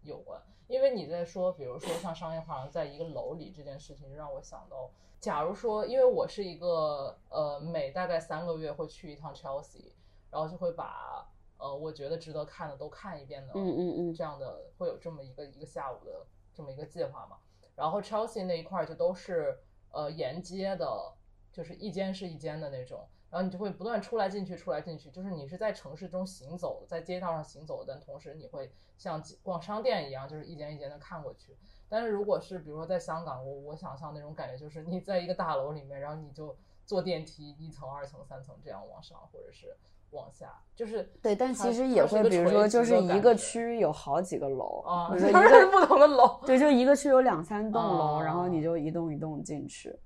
[0.03, 4.91] 有关，因为你在说，比如说像商业化在一个楼里这件事情，让我想到，
[5.21, 9.93] 假如说，因为我是一个呃每大概三个月会去一趟 Chelsea，
[10.31, 11.29] 然后就会把
[11.59, 17.37] 呃我觉得值得看的都看一遍的，嗯嗯嗯这样的会有这么一个一个下午的这么一个计划嘛。
[17.77, 19.59] 然后 Chelsea 那一块儿就都是
[19.91, 21.13] 呃沿街的，
[21.53, 31.57] 就是一间是一间的那种，然后你就会不断出来进去，出来进去，就是你是在城市中行走，在街道上行走，但同时你会像逛商店一样，就是一间一间的看过去。
[31.89, 39.77] 但是如果是比如说在香港，我我想象那种感觉就是你在一个大楼里面，然后你就坐电梯一层、二层、三层这样往上，或者是
[40.11, 49.97] 往下，就是对，但其实也会，比如说，就是一个区有好几个楼，啊，比如说一当然是个 不同的楼， 对，就一个区有两三栋楼，然后啊你就一栋一栋进去。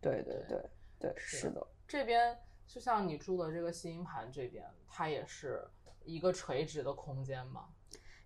[0.00, 0.60] 对对对
[0.98, 2.36] 对，是是的，这边
[2.72, 5.62] 就像你住的这个新盘这边，它也是
[6.06, 7.66] 一个垂直的空间嘛，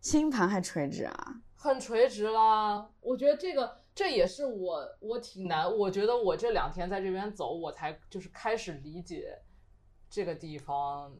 [0.00, 1.42] 星盘还垂直啊？
[1.56, 2.88] 很垂直啦。
[3.00, 9.36] 我觉得这个这也是我我挺难，我觉得我这两天在这边走，我才就是开始理解
[10.08, 11.12] 这个地方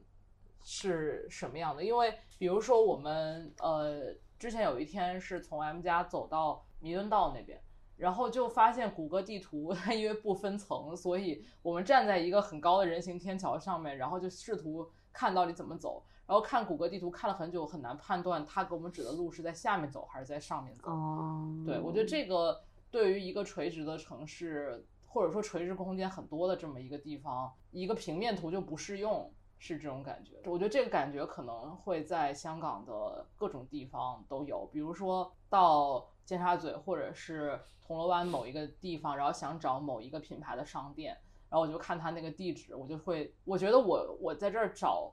[0.62, 1.82] 是什么样的。
[1.82, 7.60] 因为比如说我们呃之前有一天是从 M 家走到弥敦道那边。
[7.96, 16.02] 然后就发现谷歌地图 它因为不分层，所以我们站在一个很高的人行天桥上面，然后就试图看到底怎么走。
[16.26, 20.90] 然后看谷歌地图看了很久，很难判断它给我们指的路是在下面走还是在上面走。
[20.90, 30.32] 哦，对我觉得这个对于一个垂直的城市，或者说垂直空间很多的这么一个地方，一个平面图就不适用，是这种感觉。
[30.44, 41.16] 我觉得这个感觉可能会在香港的各种地方都有，比如说到尖沙咀或者是铜锣湾某一个地方，然后想找某一个品牌的商店，
[41.48, 45.12] 然后我就看他那个地址，我就会，我觉得我我在这儿找。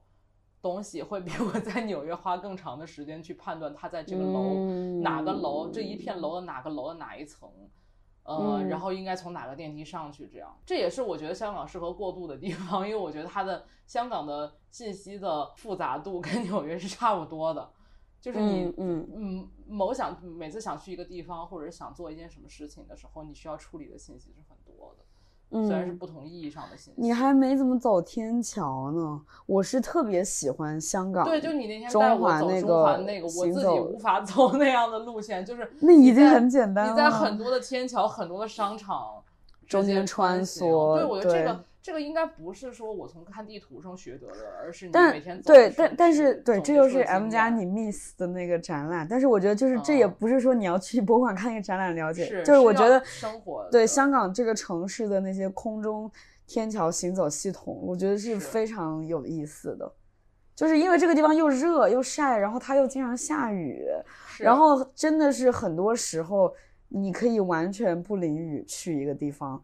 [0.61, 7.51] 东西会比我在纽约花更长的时间去判断它在这个楼、哪个楼这一片楼的哪个楼的哪一层，
[8.23, 8.67] 呃，嗯。
[8.67, 10.57] 然后应该从哪个电梯上去，这样。
[10.65, 17.71] 这也是我觉得香港适合过渡的地方，因为我觉得它的香港的信息的复杂度跟纽约是差不多的，
[18.19, 19.09] 就是你嗯嗯。
[19.15, 25.12] 嗯某想每次想去一个地方或者是想做一件什么事情的时候，你需要处理的信息是很多的，嗯，
[25.51, 27.01] 虽然是不同意义上的信息。
[27.01, 39.21] 你还没怎么走天桥呢，我是特别喜欢香港，对，就你那天带我走中环那个环那个，我自己无法 走那样的路线，就是那已经很简单了你在很多的天桥、很多的商场
[39.67, 50.15] 中间间穿梭对，我觉得这个这个应该不是说我从看地图上学得的，而是你但每天走对，但但是对，这就是 M 加验你 miss 的那个展览，但是我觉得就是这也嗯。
[50.17, 56.09] 不是说你要去博物馆看一个展览了解，是就是我觉得生活对香港这个城市的那些空中
[56.47, 58.39] 天桥行走系统，我觉得是是。
[58.39, 59.91] 非常有意思的，
[60.55, 63.85] 就是因为这个地方又热又晒，然后它又经常下雨，
[64.39, 66.53] 然后真的是很多时候
[66.87, 69.61] 你可以完全不淋雨去一个地方，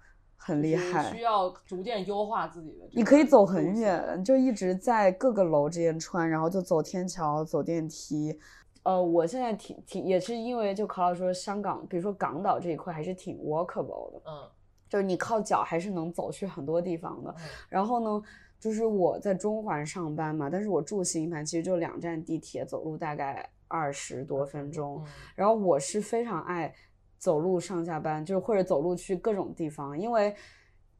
[0.50, 1.22] 很厉害需。
[1.22, 2.89] 要逐渐优化自己的。
[2.91, 8.38] 你可以走很远，就一直在各个楼之间穿，然后就走天桥、走电梯。
[8.84, 14.50] 呃，我现在挺挺也是因为就考老说香港，比如说港岛这一块还是挺 walkable 的，嗯
[14.89, 17.30] 就是你靠脚还是能走去很多地方的。
[17.38, 18.22] 嗯然后呢，
[18.60, 25.04] 就是我在中环上班嘛，但是我住新盘，其实就两站地铁，走路大概二十多分钟。
[25.04, 26.74] 嗯然后我是非常爱
[27.20, 30.34] 走路上下班，就是或者走路去各种地方，因为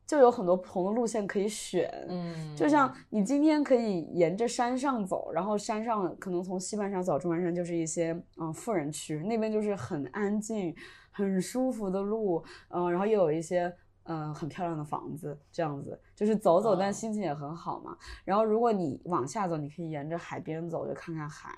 [0.06, 1.88] 就有很多不同的路线可以选。
[2.10, 10.76] 嗯，就像你今天可以沿着山上走，然后山上可能从西半山走，中半山就是一些嗯富人区，那边就是很安静、
[11.12, 13.72] 很舒服的路，嗯，然后又有一些
[14.12, 17.96] 嗯很漂亮的房子，这样子就是走走，但嗯心情也很好嘛。
[18.26, 21.52] 然后如果你往下走，你可以沿着海边走，就看看海。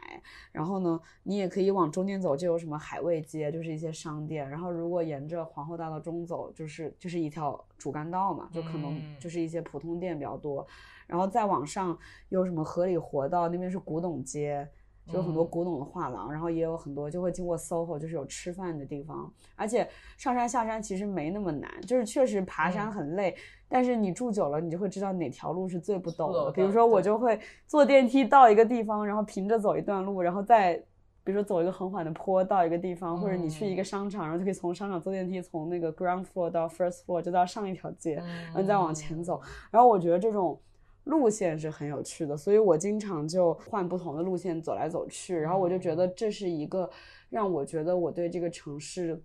[0.51, 4.49] 然后呢，你也可以往中间走，就有什么海味街，就是一些商店。
[4.49, 10.67] 然后如果沿着皇后大道中走，就是就是一条主干道嘛，就可能嗯就是一些普通店比较多。
[11.07, 11.97] 然后再往上
[12.29, 14.67] 有什么河里活道，那边是古董街，
[15.11, 19.31] 就有很多嗯古董的画廊，然后也有很多就会经过 SOHO，就是有吃饭的地方。
[19.55, 19.87] 而且
[20.17, 23.35] 上山下山其实没那么难，就是确实爬山嗯很累，
[23.67, 26.45] 但是你住久了，你就会知道哪条路是最不陡的。
[26.45, 30.83] 的比如说我就会坐电梯到一个地方，然后平着走一段路，然后再。
[31.23, 39.39] 比如说走一个很缓的坡到一个地方，或者你去一个嗯商场，然后就可以从商场坐电梯从那个 ground floor 到 first floor，就到上一条街，然后再往前走。
[39.69, 40.59] 然后我觉得这种
[41.05, 45.35] 路线是很有趣的，所以我经常就换不同的路线走来走去。
[45.35, 46.89] 然后我就觉得这是一个
[47.29, 49.23] 让我觉得我对这个城市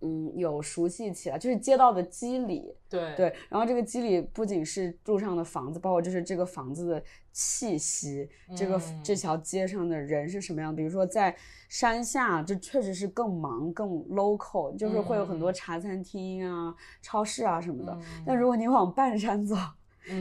[0.00, 10.74] 嗯有熟悉起来，就是街道的肌理，对对，然后这个肌理不仅是路上的房子，包括就是这个房子的气息，这个嗯这条街上的人是什么样。
[10.74, 11.34] 比如说在
[11.68, 17.92] 山下，这确实是更忙、更 local，就是会有很多嗯茶餐厅啊、超市啊什么的。
[17.92, 19.56] 嗯但如果你往半山走，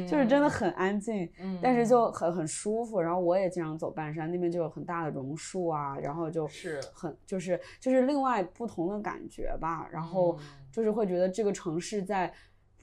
[0.07, 2.99] 就是真的很安静，嗯但是就很很舒服。
[2.99, 9.87] 然后我也经常走半山，那边就有很大的榕树啊，然后就是很就是就是另外不同的感觉吧。
[9.91, 10.39] 然后嗯
[10.71, 12.31] 就是会觉得这个城市在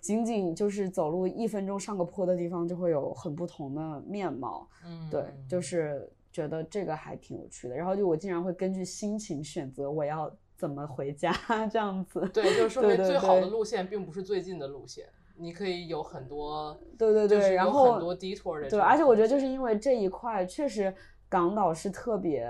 [0.01, 4.69] 仅仅就是走路一分钟上个坡的地方，就会有很不同的面貌。
[4.85, 7.75] 嗯对，就是觉得这个还挺有趣的。
[7.75, 11.33] 然后就我经常会根据心情选择我要怎么回家
[11.71, 12.21] 这样子。
[12.33, 15.07] 对，就是说明最好的路线并不是最近的路线，
[15.39, 20.95] 你可以有很多，对对对，然后很多 detour 对，而且我觉得就是因为这一块确实
[21.29, 22.49] 港岛是特别，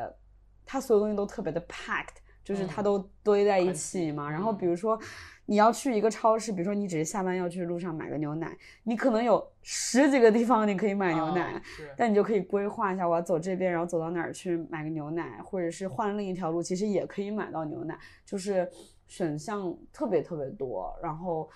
[0.64, 4.30] 它所有东西都特别的 packed，就是它嗯都堆在一起嘛。
[4.30, 4.98] 然后比嗯如说
[5.46, 11.62] 你要去一个超市，比如说你只是下班要去路上买个牛奶，你可能有十几个地方你可以买牛奶。
[11.96, 18.70] 但你就可以规划一下，我要走这边，然后走到哪儿去买个牛奶，或者是换另一条路，其实也可以买到牛奶，就是
[19.06, 20.94] 选项特别特别多。
[21.02, 21.48] 然后，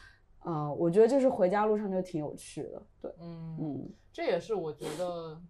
[0.45, 5.41] 呃，我觉得就是回家路上就挺有趣的，对，嗯嗯这也是我觉得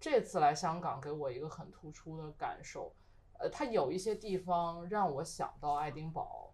[0.00, 2.94] 这次来香港给我一个很突出的感受。
[3.40, 6.52] 呃，它有一些地方让我想到爱丁堡，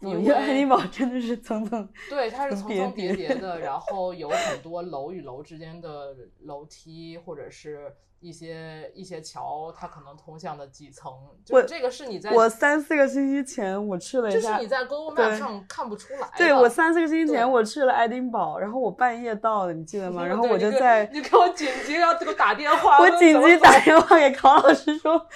[0.00, 11.10] 因因为爱丁堡真的是层层，对它是层层叠叠叠的，然后有很多楼与楼之间的楼梯，或者是一些一些桥，它可能通向的几层，
[11.44, 16.32] 就我这个是你在我三四个星期前我去了一下这是你，在 Google Map 上看不出来的。
[16.36, 20.22] 对我三四个星期前我去了爱丁堡，然后我半夜到的，你记得吗？
[20.26, 25.26] 然后我就在你给我紧急要给我打电话，我紧急打电话给考老师说，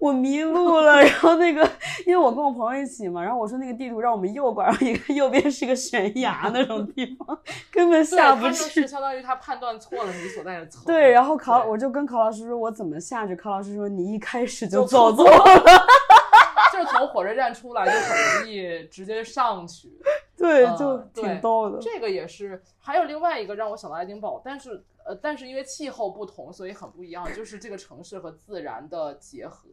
[0.00, 1.00] 我迷路了。
[1.02, 1.62] 然后那个，
[2.06, 7.38] 因为我跟我朋友一起嘛，然后我说那个地图让我们右拐，然 后一个右边是个悬崖那种地方，
[7.70, 8.86] 根本，下不去就是去。
[8.86, 10.82] 相当于他判断错了你所在的层。
[10.84, 15.86] 对，然后考我就跟考老师说我怎么下去，康老师说你一开始就就走错错了了。
[16.72, 19.90] 就是从火车站出来就很容易直接上去。
[20.38, 21.78] 对，嗯就挺逗的。
[21.80, 29.68] 这个也是，还有另外一个让我想到爱丁堡，但是呃，但是因为气候不同，所以很不一样，就是这个城市和自然的结合。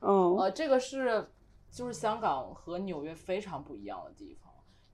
[0.00, 1.28] 嗯，呃，这个是
[1.70, 4.43] 就是香港和纽约非常不一样的地方，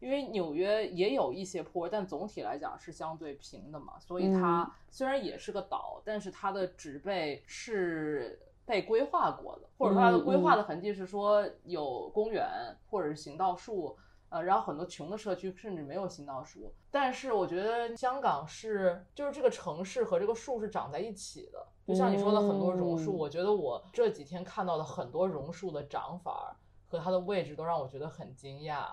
[0.01, 4.71] 因为纽约也有一些坡，但总体来讲是相对平的嘛，所以它嗯。
[4.91, 10.57] 虽然也是个岛，但是它的植被是被规划过的，或者说它的规划嗯。
[10.57, 12.49] 的痕迹是说有公园
[12.89, 13.97] 或者是行道树。
[14.31, 23.19] 呃，然后很多穷的社区甚至没有行道树，但是我觉得香港是，就是这个城市和这个树是长在一起的，就像你说的很多榕树，嗯。
[23.19, 28.91] 我觉得我这几天看到的很多榕树的长法和它的位置都让我觉得很惊讶，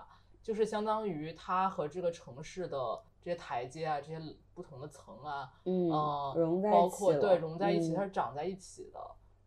[0.47, 2.77] 就是相当于它和这个城市的
[3.21, 4.17] 这些台阶啊，这些
[4.53, 7.95] 不同的层啊，嗯呃，融在一包括对融在一起，嗯。
[7.95, 8.99] 它是长在一起的，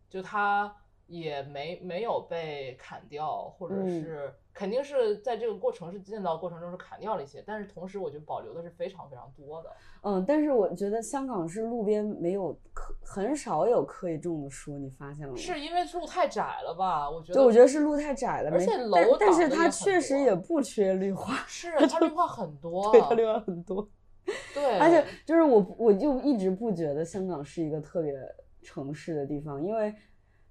[0.07, 0.71] 就它
[1.07, 3.89] 也没没有被砍掉，或者嗯。
[3.89, 9.69] 是、肯定是在这个过程是建造过程中是砍掉了一些，但是同时我觉得保留的是非常非常多的。
[10.03, 15.37] 嗯，但是我觉得香港是路边没有可很少有可以种的树，你发现了吗？
[15.37, 17.09] 是因为路太窄了吧？
[17.09, 23.87] 我觉得，对，我觉得是路太窄了，而且楼但但是它确实也不缺绿化， 是 它绿化很多，对，它绿化很多。
[24.53, 28.13] 对，而且就是我，我就一直不觉得香港是一个特别
[28.61, 29.93] 城市的地方，因为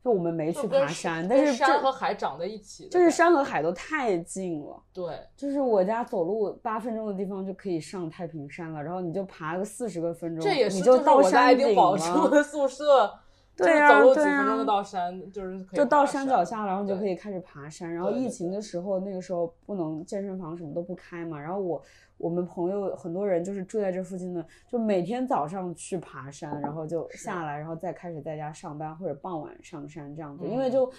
[0.02, 4.82] 就我们没去爬山，但是山和海长在一起就是山和海都太近了。
[4.92, 13.12] 对，就是我家走路八分钟的地方就可以上太平山了，然后你就爬个四十个分钟，这也是你就到山爱丁顶了，堡住的宿舍，
[13.60, 17.92] 对啊走路几对分钟就啊到山，就是就到山脚下，然后你就可以开始爬山。
[17.92, 21.82] 然后疫情的时候，那个时候不能健身房什么都不开嘛，然后我
[22.16, 30.92] 我们朋友很多人就是住在这附近的，就每天早上去爬山，然后就下来，然后再开始在家上班或者傍晚上山这样子，因为嗯就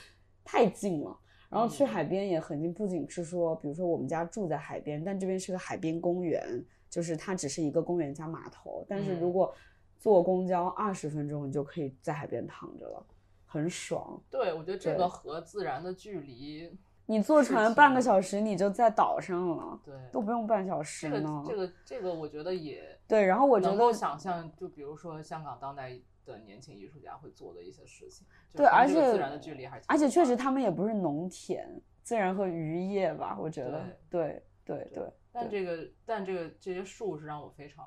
[0.44, 1.18] 太近了。
[1.50, 6.42] 然后去嗯海边也很近，不仅是说，比如说我们家住在海边，但这边是个海边公园，
[6.90, 8.86] 就是它只是一个公园加码头。
[8.88, 9.54] 但是如嗯果
[10.02, 13.06] 坐公交二十分钟，你就可以在海边躺着了，
[13.46, 14.20] 很爽。
[14.32, 16.76] 对，我觉得这个和自然的距离，
[17.06, 21.44] 你坐船半个小时，你就在岛上了，对，都不用半小时这个呢。
[21.48, 25.96] 这个这个，我觉得也对，然后我觉能够得想象，就比如说香港当代
[26.26, 28.26] 的年轻艺术家会做的一些事情，
[28.56, 33.86] 对而且自然的距离还是而且确实他们也不是农田，自然和渔业吧，我觉得。
[34.10, 37.86] 对对对但这个但这个这些树是让我非常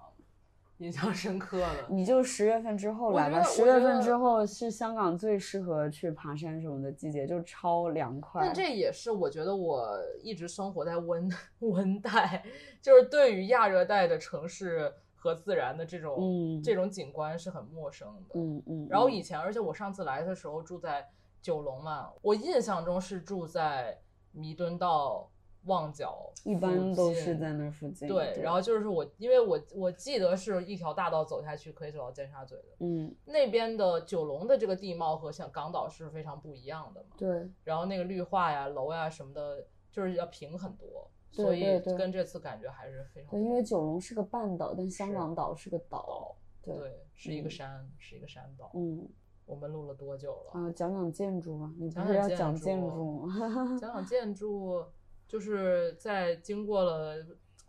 [0.78, 1.86] 印象深刻的。
[1.88, 8.42] 你就十月份之后来吧，十月份之后是香港最适合去爬山什么的季节，就超凉快。
[8.44, 11.30] 但这也是我觉得我一直生活在温
[11.60, 12.44] 温带，
[12.82, 18.38] 就是对于亚热带的城市和自然的这种、嗯这种景观是很陌生的。
[18.40, 21.08] 嗯嗯，嗯然后以前，而且我上次来的时候住在
[21.40, 23.98] 九龙嘛，我印象中是住在
[24.32, 25.30] 弥敦道、
[25.66, 28.08] 旺角，一般都是在那附近。
[28.08, 28.38] 对。
[28.42, 37.08] 然后就是我，因为我我记得是一条大道走下去可以走到尖沙咀的，嗯，那边的九龙的这个地貌和像港岛是非常不一样的嘛。
[37.16, 46.36] 对，然后那个绿化呀、楼呀什么的，就是要平很多，对所以跟这次感觉还是非常对，因为九龙是个半岛，但香港岛是个岛。
[46.62, 48.70] 对，对，是一个嗯山，是一个山岛。
[48.74, 49.06] 嗯
[49.46, 50.52] 我们录了多久了？
[50.58, 53.76] 啊，讲讲建筑吧，你不讲是要讲讲建筑建筑吗？
[53.78, 54.82] 讲讲建筑，
[55.26, 57.16] 就是在经过了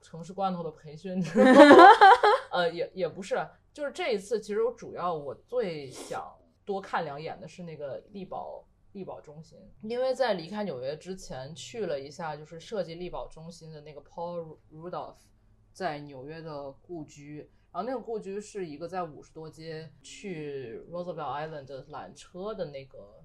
[0.01, 1.51] 城市罐头的培训之后，
[2.51, 3.35] 呃，也也不是，
[3.73, 15.17] 就是这一次，其实我主要我最想多看两眼的是那个力宝力宝中心，因为在离开纽约之前去了一下，就是设计力宝中心的那个 Paul Rudolph
[15.73, 17.49] 在纽约的故居。
[17.71, 23.21] 然后那个故居是一个在五十多街去 Roosevelt Island 的缆车的那个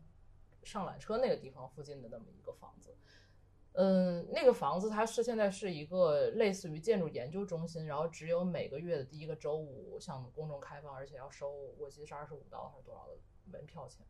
[0.65, 2.97] 上缆车那个地方附近的那么一个房子。
[3.83, 13.17] 嗯，那个房子它是现在是一个类似于建筑研究中心，然后只有每个月的第一个周五向公众开放，而且要收我记得是二十五刀还是多少的
[13.51, 14.05] 门票钱。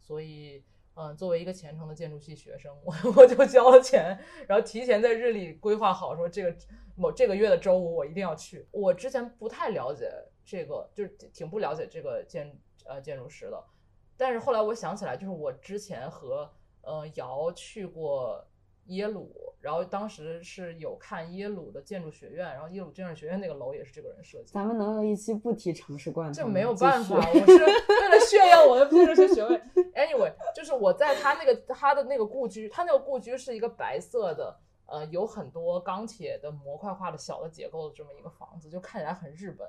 [0.00, 0.62] 所以，
[0.94, 4.16] 嗯，作为一个虔诚的建筑系学生，我我就交了钱，
[4.46, 6.56] 然后提前在日历规划好说这个
[6.94, 8.68] 某这个月的周五我一定要去。
[8.70, 10.08] 我之前不太了解
[10.44, 13.60] 这个，就是挺不了解这个建呃建筑师的，
[14.16, 16.48] 但是后来我想起来，就是我之前和
[16.82, 18.46] 呃姚去过
[18.86, 24.52] 耶鲁，然后当时是有看耶鲁的建筑学院，然后耶鲁建筑学院那个楼也是这个人设计。
[24.52, 26.34] 咱们能有一期不提城市罐头？
[26.34, 29.60] 这没有办法， 我是为了炫耀我的建筑学学位。
[29.94, 39.68] Anyway，就是我在他那个他的那个故居，他那个故居是一个白色的，呃，有很多钢铁的模块化的小的结构的这么一个房子，就看起来很日本。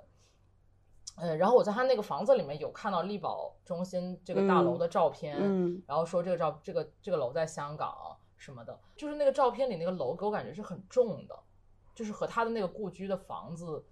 [1.20, 11.38] 嗯，然后我在他那个房子里面有看到力宝中心这个大楼的照片，嗯然后说这个照这个这个楼在香港什么的，就是那个照片里那个楼给我感觉是很重的，
[11.94, 13.84] 就是和他的那个故居的房子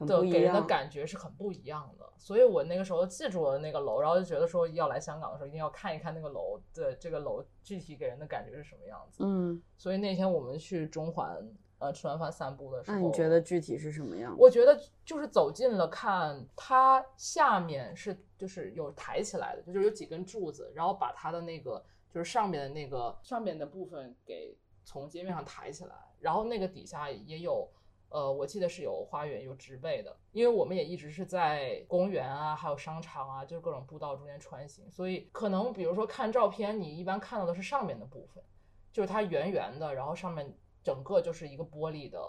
[0.00, 9.22] 的给人的感觉是很不一样的，所以我那个时候记住了那个楼，然后就觉得说要来香港的时候一定要看一看那个楼的这个楼具体给人的感觉是什么样子。
[9.24, 11.36] 嗯，所以那天我们去中环
[11.78, 14.34] 呃吃完饭散步的时候，那你觉得具体是什么样？
[14.38, 27.68] 我觉得就是走近了看，它下面是就是有抬起来的，就是有几根柱子，然后把它的那个就是上面的那个上面的部分给从街面上抬起来，然后那个底下也有。
[28.14, 38.44] 呃，我记得是有花园、有植被的，因为我们也一直是在公园啊，还有商场啊，就是各种步道中间穿行，所以可能比如说看照片，你一般看到的是上面的部分，
[38.92, 42.20] 就是它圆圆的，然后上面整个就是一个玻璃的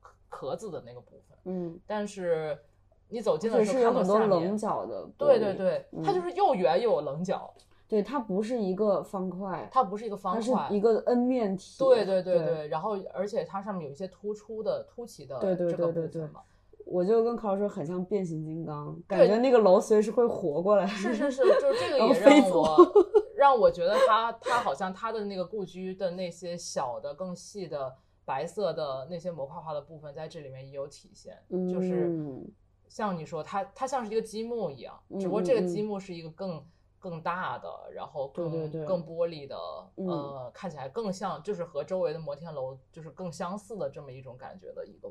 [0.00, 1.38] 壳壳子的那个部分。
[1.44, 2.58] 嗯，但是
[3.08, 5.08] 你走近就的时候是有很多看到下面，棱角的。
[5.16, 7.54] 对对对，它就嗯是又圆又有棱角，
[7.88, 11.82] 对，它不是一个方块，它不是一个方它是块，一个 N 面体。
[11.82, 16.40] 对对对对对，然后而且它上面有一些突出的凸起的对对这个对对对部分嘛，
[16.84, 20.86] 我就跟考说很像变形金刚，感觉那个楼随时会活过来。
[20.86, 22.76] 是是是，就是这个也让我
[23.34, 27.94] 让我觉得它它好像它的那个故居的那些小的更细的
[28.26, 31.38] 白色的那些模块化的部分在这里面也有体现，
[31.72, 32.46] 就是嗯
[32.88, 36.62] 像你说它它像是一个积木一样，只不过这个积木是一个更
[36.98, 39.56] 更大的，然后更更玻璃的，
[39.96, 45.10] 嗯呃，看起来更像就是和周围的摩天楼就是更相似的这么一种感觉的一个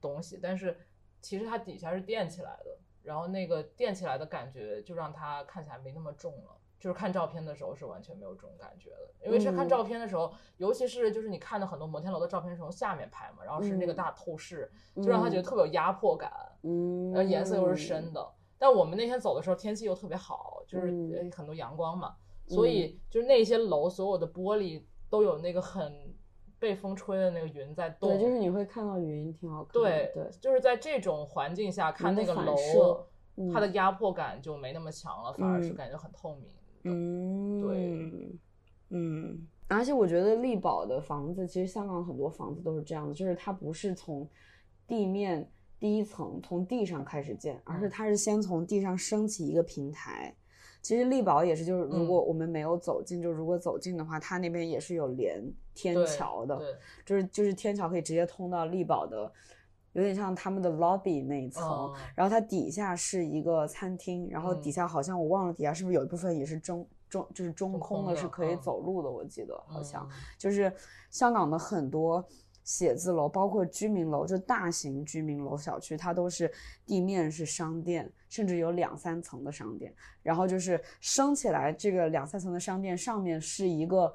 [0.00, 0.78] 东西，但是
[1.20, 6.56] 其实它底下是垫起来的，然后那个垫起来的感觉就让它看起来没那么重了。
[6.80, 16.32] 就是看照片的时候是完全没有这种感觉的，因为是看嗯照片的时候，尤其是就是你看的很多摩天楼的照片是从下面拍嘛，然后是那个嗯大透视，就让他觉得特别有压迫感。
[16.62, 18.26] 嗯，然后颜色又是深的。
[18.62, 20.86] 但我们那天走的时候天气又特别好，就是
[21.34, 22.14] 很多阳光嘛，
[22.46, 26.14] 所以就是那些楼所有的玻璃都有那个很
[26.58, 28.10] 被风吹的那个云在动。
[28.10, 29.88] 对，就是你会看到云，挺好看的。
[29.88, 32.54] 对对，就是在这种环境下看那个楼
[33.50, 36.54] 它的压迫感就没那么强了，反而是嗯感觉很透明的。
[36.82, 38.38] 嗯，对，
[38.90, 44.28] 嗯，而且我觉得力宝的房子，其实香港很多房子都是这样的，就是它不是从
[44.86, 45.50] 地面
[45.80, 47.90] 第一层从地上开始建，而是嗯。
[47.90, 50.32] 它是先从地上升起一个平台。
[50.82, 52.26] 其实力宝也是，就是如果嗯。
[52.28, 55.42] 我们没有走近，就如果走近的话，它那边也是有连
[55.74, 56.58] 天桥的，
[57.04, 59.30] 就是就是天桥可以直接通到力宝的
[59.92, 64.72] 有点像他们的 lobby 那一层，嗯然后它底下是一个餐厅，然后底嗯。
[64.72, 68.60] 下好像我忘了底下是不是有一部分也是中中就是中中空的，是可以嗯。
[68.60, 70.06] 走路的，我记得好像。
[70.10, 70.16] 嗯。
[70.38, 70.72] 就是
[71.10, 72.26] 香港的很多
[72.64, 76.50] 写字楼，包括居民楼，就大型居民楼小区，它都是
[76.86, 79.94] 地面是商店，甚至有两三层的商店。
[80.22, 84.14] 然后就是升起来，这个两三层的商店上面是一个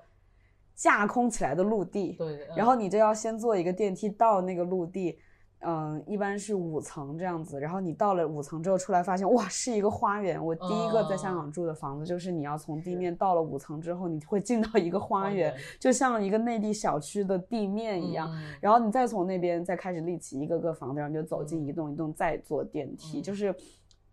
[0.73, 5.19] 架空起来的陆地，对，嗯然后你就要先坐一个电梯到那个陆地。
[5.65, 10.43] 嗯，一般是五层这样子，然后你到了五层之后出来，发现哇是一个花园。
[10.43, 18.29] 我第一个在香港住的房子，就是你要从地面到了五层之后，你会进到一个花园，就像一个内地小区的地面一样。
[18.31, 23.55] 嗯然后你再从那边再开始立起一个个房子，然后你就走进一栋一栋，再坐电梯，嗯就是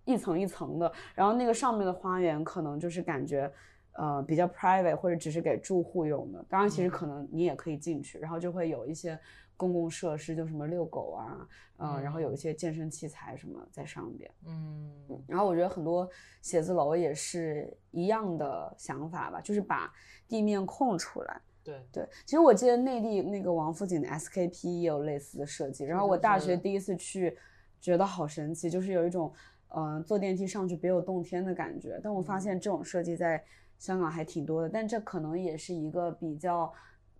[0.04, 0.90] 一层一层的。
[1.14, 3.50] 然后那个上面的花园可能就是感觉。
[3.94, 9.18] 呃，比较 private 或者只是给住户用的，当然其实嗯可能你也可以进去，然后就会有一些
[9.62, 14.28] 公共设施，就什么遛狗啊，嗯、然后有一些健身器材什么在上边。
[14.44, 14.90] 嗯
[15.28, 16.08] 然后我觉得很多
[16.40, 19.92] 写字楼也是一样的想法吧，就是把
[20.26, 21.40] 地面空出来。
[21.62, 25.84] 对对，其实我记得内地那个王府井的 SKP 也有类似的设计。
[25.84, 27.38] 然后我大学第一次去，
[27.80, 29.32] 觉得好神奇，就是有一种
[29.68, 32.00] 嗯、呃坐电梯上去别有洞天的感觉。
[32.02, 33.40] 但我发现这种设计在
[33.78, 36.72] 香港还挺多的，但这可能也是一个比较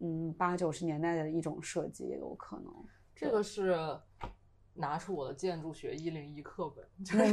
[0.03, 2.73] 嗯八九十年代的一种设计，也有可能。
[3.15, 3.77] 这个是
[4.75, 7.25] 拿出我的建筑学一零一课本，就是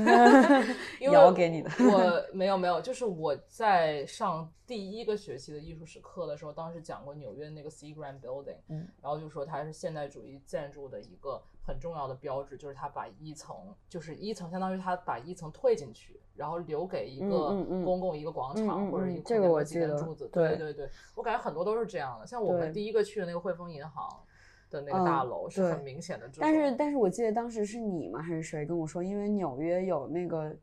[0.99, 13.55] 因为摇给你的我没有没有，就是我在上第一个学期的艺术史课的时候，当时讲过纽约那个 Seagram Building，嗯，然后就说它是现代主义建筑的一个很重要的标志，就是它把一层
[13.87, 17.47] 就是一层相当于它把一层退进去，然后留给一个
[17.85, 24.23] 公共一个广场、嗯嗯或者一个嗯这个我空间和几记得柱子，对对对对，我感觉很多都是这样的，像我们第一个去的那个汇丰银行。
[24.69, 28.21] 的那个嗯大楼是很明显的，但是但是我记得当时是你吗？
[28.21, 29.01] 还是谁跟我说？
[29.03, 30.55] 因为纽约有那个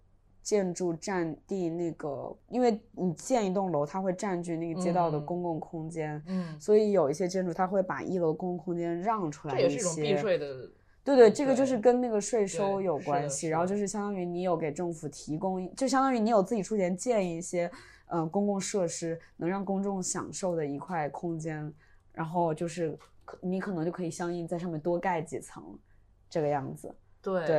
[0.42, 10.70] 建筑占地，那个因为你建一栋楼，它会占据那个街道的嗯公共空间，嗯，所以有一些建筑它会把一楼公共空间让出来这也是一种些避税的，
[11.02, 17.68] 对对，这个就是跟那个税收有关系，然后就是相当于你有给政府提供，就相当于你有自己出钱建一些，
[18.06, 21.72] 呃，公共设施能让公众享受的一块空间，
[22.12, 22.96] 然后就是
[23.26, 25.78] 可你可能就可以相应在上面多盖几层，
[26.30, 26.94] 这个样子。
[27.22, 27.56] 对对，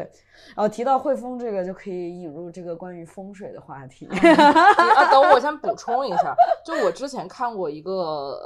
[0.55, 4.07] 然后提到汇丰这个，就可以引入这个关于风水的话题。
[4.09, 6.33] 你 啊，等我先补充一下，
[6.65, 7.91] 就我之前看过一个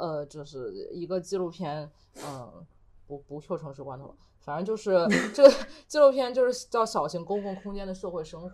[0.00, 1.88] 呃，就是一个纪录片，
[2.26, 2.66] 嗯，
[3.06, 4.98] 不不 Q 城市罐头了，反正就是
[5.32, 5.50] 这个
[5.86, 8.48] 纪录片就是叫《小型公共空间的社会生活》，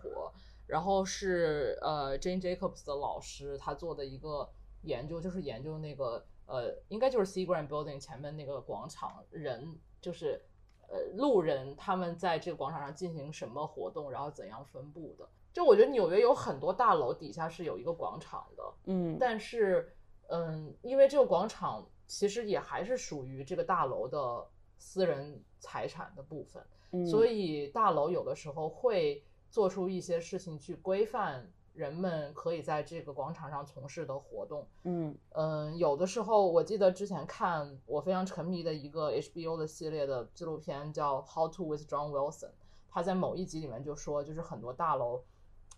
[0.66, 4.46] 然后是呃 Jane Jacobs 的老师他做的一个
[4.82, 10.42] 研究，就是研究那个呃，应该就是 Seagram Building 前面那个广场人就是。
[10.90, 15.28] 呃，路人他们在这个广场上进行什么活动，然后怎样分布的？
[15.52, 19.94] 就我觉得纽约有很多大楼底下是有一个广场的，嗯，但是，
[20.28, 24.42] 嗯，因为这个广场其实也还是属于这个大楼的
[24.78, 31.46] 私人财产的部分，嗯所以大楼有的时候会做出一些事情去规范
[31.78, 34.66] 人们可以在这个广场上从事的活动。
[34.82, 42.46] 嗯嗯，有的时候我记得之前看我非常沉迷的一个 HBO 的系列的纪录片叫《How to with John Wilson》，
[42.90, 45.22] 他在某一集里面就说，就是很多大楼，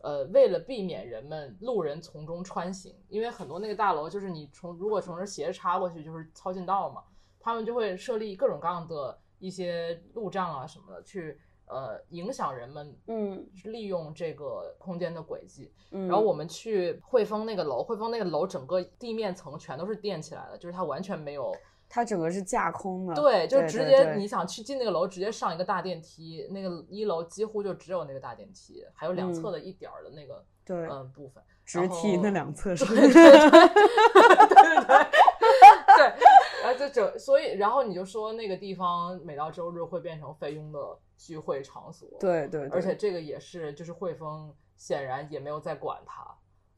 [0.00, 7.04] 呃，为了避免人们路人从中穿行，因为很多那个大楼就是你从如果从这斜着插过去就是抄近道嘛，
[7.38, 11.38] 他们就会设立各种各样的一些路障啊什么的，去
[11.70, 13.46] 呃影响人们嗯。
[13.64, 15.72] 利用这个空间的轨迹。
[15.92, 21.52] 嗯，然后我们去汇丰那个楼，汇丰那个楼整个地面层全都是垫起来的，就是它完全没有，
[21.88, 35.09] 它整个是架空的，对，就直接你想去进那个楼，直接上一个大电梯，那个一楼几乎就只有那个大电梯，还有两侧的一点儿的那个对嗯部分，直梯那两侧是，对对对对对对，然后
[36.80, 40.78] 就整，所以然后你就说那个地方每到周日会变成菲佣的
[41.16, 46.34] 聚会场所，对对，对而且这个也是，就是汇丰显然也没有在管它，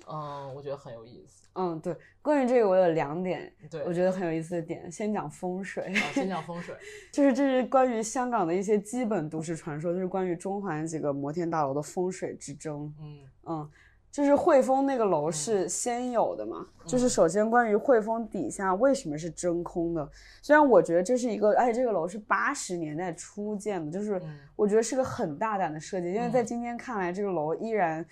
[0.08, 1.48] 嗯，我觉得很有意思。
[1.54, 5.84] 嗯对，关于这个我有两点，对，我觉得很有意思的点，先讲风水。
[5.84, 6.74] 啊，先讲风水，
[7.12, 12.92] 就是这是关于香港的一些基本都市传说，就是关于中环几个摩天大楼的风水之争。
[13.00, 13.70] 嗯嗯，
[14.12, 20.08] 就是汇丰那个楼是先有的嘛，就是首先关于汇丰底下为什么是真空的，
[20.42, 24.38] 虽然我觉得这是一个，而且这个楼是八十年代初建的，就是嗯。
[24.54, 26.46] 我觉得是个很大胆的设计，因为在嗯。
[26.46, 28.06] 今天看来，这个楼依然。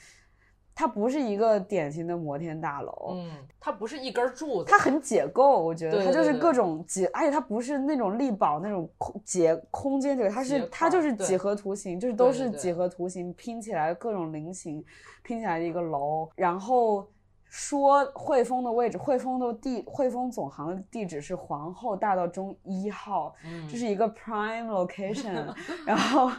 [0.81, 3.31] 它不是一个典型的摩天大楼，嗯，
[3.61, 14.83] 它不是一根柱子，它很解构，我觉得它就是各种解，而且它不是那种力保那种空结空间这个，它是它就是几何图形，就是都是几何图形拼起来各种菱形
[15.23, 17.07] 拼起来的一个楼，然后。
[17.53, 25.53] 说汇丰的位置，汇丰的地，汇丰总行的地址是皇后大道中一号，嗯这是一个 prime location，
[25.85, 26.31] 然后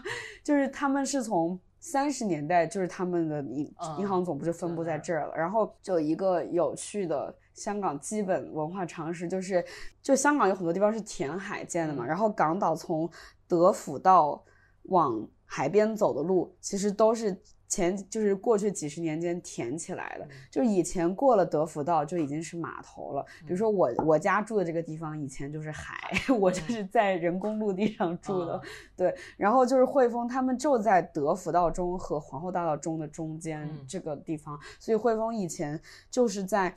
[0.42, 5.36] 就是他们是从三十年代，就是他们的银嗯银行总部就分布在这儿了。
[5.36, 9.62] 然后就一个有趣的香港基本文化常识，就是
[10.02, 13.10] 就香港有很多地方是填海建的嘛，嗯然后港岛从
[13.48, 14.42] 德辅到
[14.84, 17.38] 往海边走的路，其实都是。
[17.72, 23.26] 前就是过去几十年间填起来的，就以前过了德福道就已经是码头了。
[23.40, 28.56] 比如说我我家住的这个地方以前就是海，我就是在人工陆地上住的。
[28.56, 28.62] 啊
[28.98, 36.76] 对，然后就是汇丰，他们就在德福道中和皇后大道中的中间嗯这个地方，所以汇丰以前就是在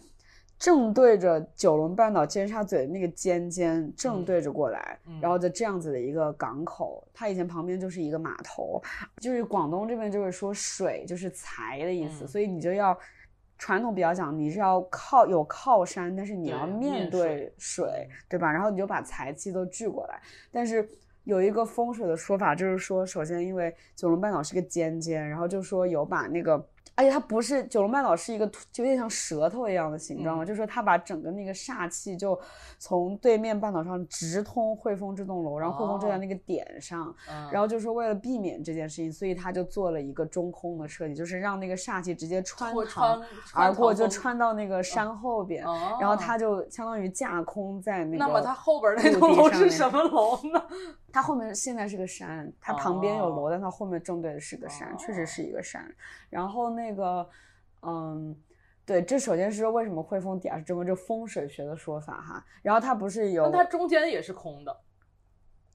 [0.59, 8.83] 正对着九龙半岛尖沙咀的那个尖尖正嗯对着过来，嗯然后就这样子的一个港口，它以前旁边就是一个码头，
[9.19, 12.99] 就是广东这边就是说水就是财的意思，嗯所以你就要。
[13.57, 18.51] 传统比较讲，你是要靠有靠山，但是你要面面对水水，对吧？
[18.51, 20.21] 然后你就把财气都聚过来。
[20.51, 20.87] 但是
[21.23, 32.39] 有一个风水的说法，就是说，首先因为九龙半岛是个尖尖，然后就说有把那个，而且它不是九龙半岛是一个就有点像舌头一样的形状嘛，嗯就是说它把整个那个煞气就
[32.79, 48.19] 从对面半岛上直通汇丰这栋楼，然后汇丰就在哦那个点上，嗯然后就说为了避免这件事情，所以他就做了一个中空的设计，就是让那个煞气直接穿堂穿而过，就穿到那个山后边，哦然后它就相当于架空在那个。
[48.19, 50.65] 那么它后边那栋楼是什么楼呢？
[51.15, 55.89] 它后面现在是个山，它旁边有楼，哦但它后面正对的是个山，确实是一个山。
[56.29, 57.31] 然后那个，
[57.83, 58.37] 嗯，
[58.85, 62.45] 对，这首先是为什么汇丰底下是这么这风水学的说法哈。
[62.63, 64.77] 然后它不是有那它中间也是空的，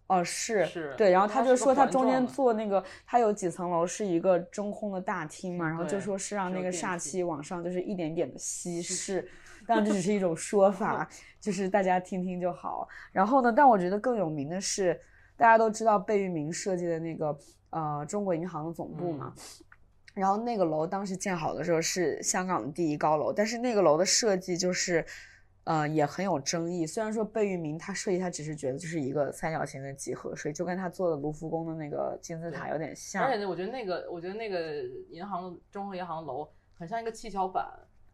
[0.07, 9.25] 哦，是是对，然后他就说他中间做那个，他有几层楼是一个中空的大厅嘛，然后就说是让那个煞气往上就是一点点的稀释，
[9.65, 11.07] 但这只是一种说法，
[11.39, 12.89] 就是大家听听就好。
[13.13, 14.99] 然后呢，但我觉得更有名的是，
[15.39, 17.35] 大家都知道贝聿铭设计的那个
[17.69, 19.33] 呃中国银行的总部嘛。
[20.15, 25.05] 然后那个楼当时建好的时候是香港的第一高楼，但是那个楼的设计就是，
[25.63, 26.85] 呃，也很有争议。
[26.85, 33.23] 虽然说贝聿铭他设计他只是觉得就是一个三角形的几何所以，就跟他做的卢浮宫的那个金字塔有点像。
[33.23, 37.65] 而且我觉得那个，我觉得那个银行中国银行楼很像一个七巧板，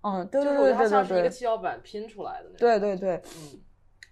[0.02, 2.58] 嗯，对对对对像是一个七巧，板拼出来的那种。
[2.60, 3.16] 对对对。
[3.38, 3.60] 嗯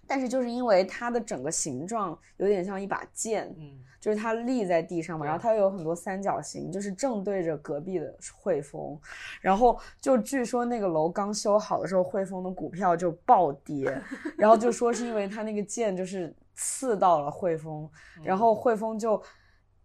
[0.06, 9.00] 但是就是因为它的整个形状有点像一把剑，嗯就是它立在地上嘛，然后它又有很多三角形，就是正对着隔壁的汇丰，
[9.40, 13.98] 然后就据说那个楼刚修好的时候，汇丰的股票就暴跌，
[14.36, 17.90] 然后就说是因为它那个剑就是刺到了汇丰，
[18.22, 19.22] 然后汇丰就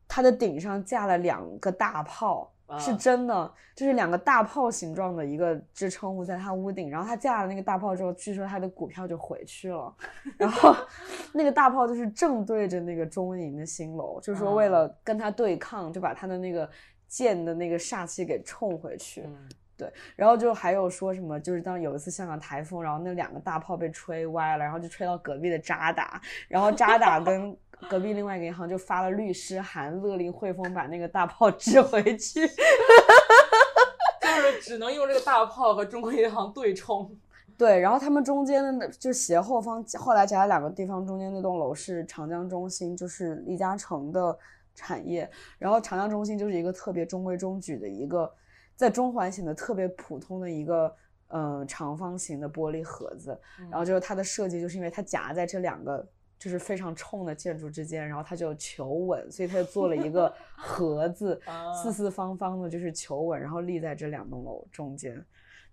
[0.07, 2.51] 它的顶上架了两个大炮。
[2.77, 9.95] 是啊真的，就是两个大炮形状的一个支撑物在他屋顶，然后他架了那个大炮之后，据说他的股票就回去了，
[10.37, 10.75] 然后
[11.33, 16.69] 那个大炮就是正对着那个中银的新楼，就是说为啊了跟他对抗，就把他的那个
[17.07, 19.27] 剑的那个煞气给冲回去。
[19.87, 27.55] 嗯然后就还有说什么，就是当有一次香港台风，然后那两个大炮被吹歪了，然后就吹到隔壁的渣打，然后渣打跟
[27.89, 32.45] 隔壁另外一个银行就发了律师函，勒令汇丰把那个大炮 支回去。
[34.21, 37.09] 就是只能用这个大炮和中国银行对冲。
[37.57, 44.37] 对，然后他们中间的那就斜后方，后来夹在两个地方中间那栋楼是长江中心，就是李嘉诚的
[44.75, 45.29] 产业。
[45.57, 48.31] 然后长江中心就是一个特别中规中矩的一个，
[48.79, 50.95] 在中环显得特别普通的一个
[51.27, 53.37] 呃长方形的玻璃盒子。
[53.69, 56.07] 然后就是它的设计，就是因为它夹在这两个
[56.37, 65.21] 就是非常冲的建筑之间，然后它就求稳，所以它就做了一个 盒子，啊四四方方的，就是求稳，然后立在这两栋楼中间。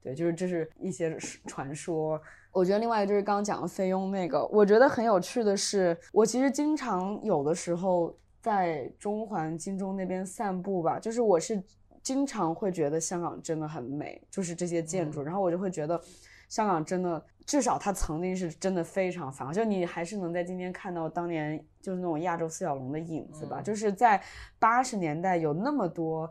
[0.02, 1.16] 对，就是这是一些
[1.46, 2.20] 传说。
[2.50, 11.62] 我觉得另外就是刚刚讲的菲佣那个，我觉得很有趣的是，我其实经常有的时候在中环、金钟那边散步吧，就是我是
[12.06, 15.24] 经常会觉得香港真的很美，就是这些建筑，嗯。
[15.24, 16.00] 然后我就会觉得
[16.48, 23.64] 香港真的，至少它曾经是真的非常繁华，就你还是能在今天看到当年就是那种亚洲四小龙的影子吧，嗯。
[23.64, 24.22] 就是在
[24.60, 26.30] 八十年代有那么多。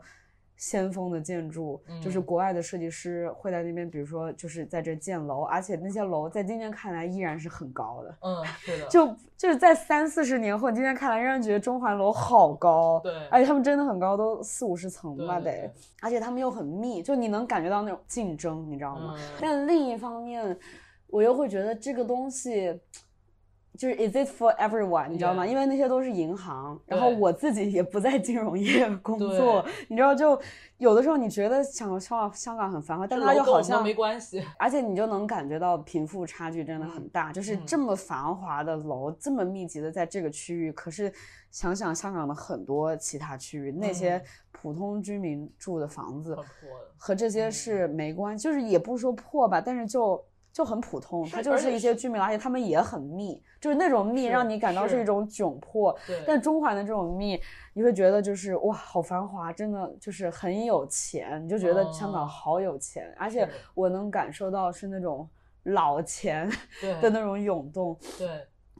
[0.56, 8.16] 先锋的建筑，就是嗯国外的设计师会在那边，比如说就是在这建楼，而且那些楼在今天看来依然是很高的。
[8.22, 9.06] 嗯，是的，就
[9.36, 15.70] 就是在三四十年后，你今天看来仍然觉得中环楼好高，对而且他们真的很高，都四五十层吧得
[16.00, 19.14] 而且他们又很密，就你能感觉到那种竞争，你知道吗？
[19.16, 20.58] 嗯但另一方面，
[21.08, 22.80] 我又会觉得这个东西。
[23.76, 25.46] 就是 is it for everyone，你知道吗？
[25.46, 30.40] 因为那些都是银行，然后我自己也不在金融业工作，你知道，就
[30.78, 32.00] 有的时候你觉得香港
[32.32, 34.42] 香港很繁华，但它又好像没关系。
[34.58, 41.12] 而且你就能感觉到贫富差距真的很大，就是嗯这么繁华的楼，这么密集的在这个区域，可是
[41.50, 44.22] 想想香港的很多其他区域，那些嗯。
[44.58, 46.36] 普通居民住的房子
[46.96, 50.24] 和这些是没关系，就是也不说破吧，但是就。
[50.56, 55.94] 就很普通，它就是一些居民，而且他们也很密，就是那种密让你感到是是一种窘迫。
[56.06, 57.38] 对，但中环的这种密，
[57.74, 65.28] 你会觉得就是哇，好繁华，真的就是很有钱，你就觉得香港哦好有钱，而且我能感受到是那种
[65.64, 66.48] 老钱
[67.02, 67.94] 的那种涌动。
[68.16, 68.26] 对，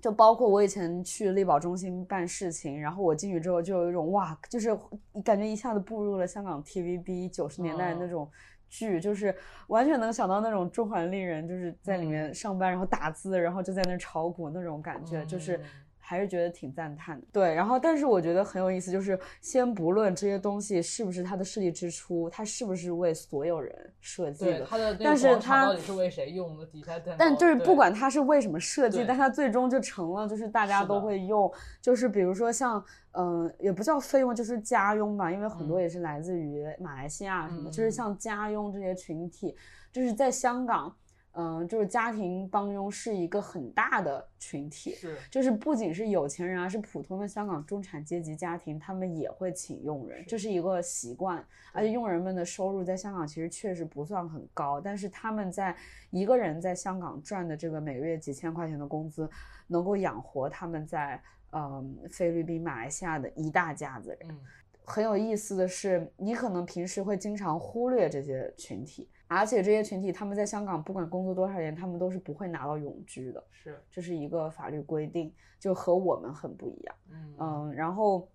[0.01, 4.75] 就包括我以前去力宝中心办事情，然后我进去之后就有一种哇，就是
[5.23, 8.31] 感觉一下子步入了香港 TVB 九十年代那嗯种
[8.69, 9.35] 剧，就是
[9.69, 15.61] 完全能想到那种中环丽人就是在里面上班，然后打字，然后就在那炒股那种感觉，就是嗯
[16.09, 17.27] 还是觉得挺赞叹的。
[17.33, 24.67] 对，然后但是我觉得很有意思，就是先不论这些东西是不是它的设计之初，它是不是为所有人设计的，
[25.03, 26.65] 但是个广场它到底是为谁用的？
[26.67, 31.53] 底下蛋但就是不管它是为什么设计，但它最终就成了，就是大家都会用，
[31.83, 39.57] 就是比如说像，嗯、也不叫费用，就是家佣吧，因为很多嗯也是来自于马来西亚什么，嗯就是像家佣这些群体，
[39.91, 40.95] 就是在香港，
[41.39, 51.45] 嗯、就是家庭帮佣是一个很大的群体，是就是不仅是有钱人啊，是普通的香港中产阶级家庭，他们也会请佣人，这是一个习惯。
[51.73, 55.77] 而且佣人们的收入在香港其实确实不算很高，但是他们在
[56.11, 59.29] 一个人在香港赚的这个每个月几千块钱的工资，
[59.67, 61.23] 能够养活他们在
[61.53, 64.31] 嗯菲律宾、马来西亚的一大家子人。
[64.31, 64.41] 嗯
[64.89, 73.43] 很有意思的是，你可能平时会经常忽略这些群体，而且这些群体他们在香港不管工作多少年，他们都是不会拿到永居的。
[73.51, 76.95] 是这是一个法律规定，就和我们很不一样。
[77.11, 78.29] 嗯嗯，然后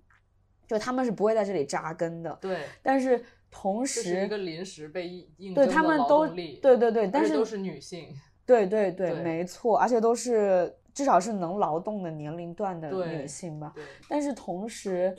[0.67, 8.07] 就他们是不会在这里扎根的，对，但是同时是一时个临时被对他们都对对对，但是都是女性，
[8.45, 13.73] 对对对，对没错，而且都是至少是能劳动的年龄段的女性吧。
[13.75, 15.13] 对，但是同时，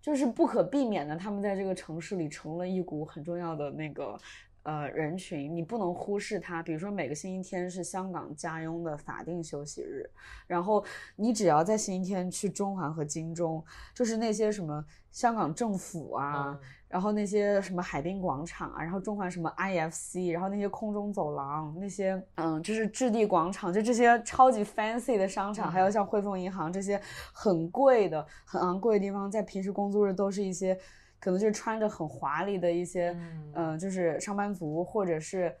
[0.00, 4.18] 就是不可避免的，他们在这个城市里成了一股很重要的那个
[4.68, 6.62] 呃人群，你不能忽视它。
[6.62, 10.08] 比如说每个星期天是香港家佣的法定休息日，
[10.46, 10.84] 然后
[11.16, 13.64] 你只要在星期天去中环和金钟，
[13.94, 16.48] 就是那些什么香港政府啊。
[16.48, 26.98] 嗯然后那些什么海滨广场啊，然后中环什么 IFC，然后那些空中走廊，那些嗯，就是置地广场，就这些超级 fancy 的商场，还有像汇丰银行这些
[27.34, 30.78] 很贵的、很昂贵的地方，在平时工作日都是一些
[31.20, 35.54] 可能就是穿着很华丽的一些，嗯嗯、就是上班族或者是。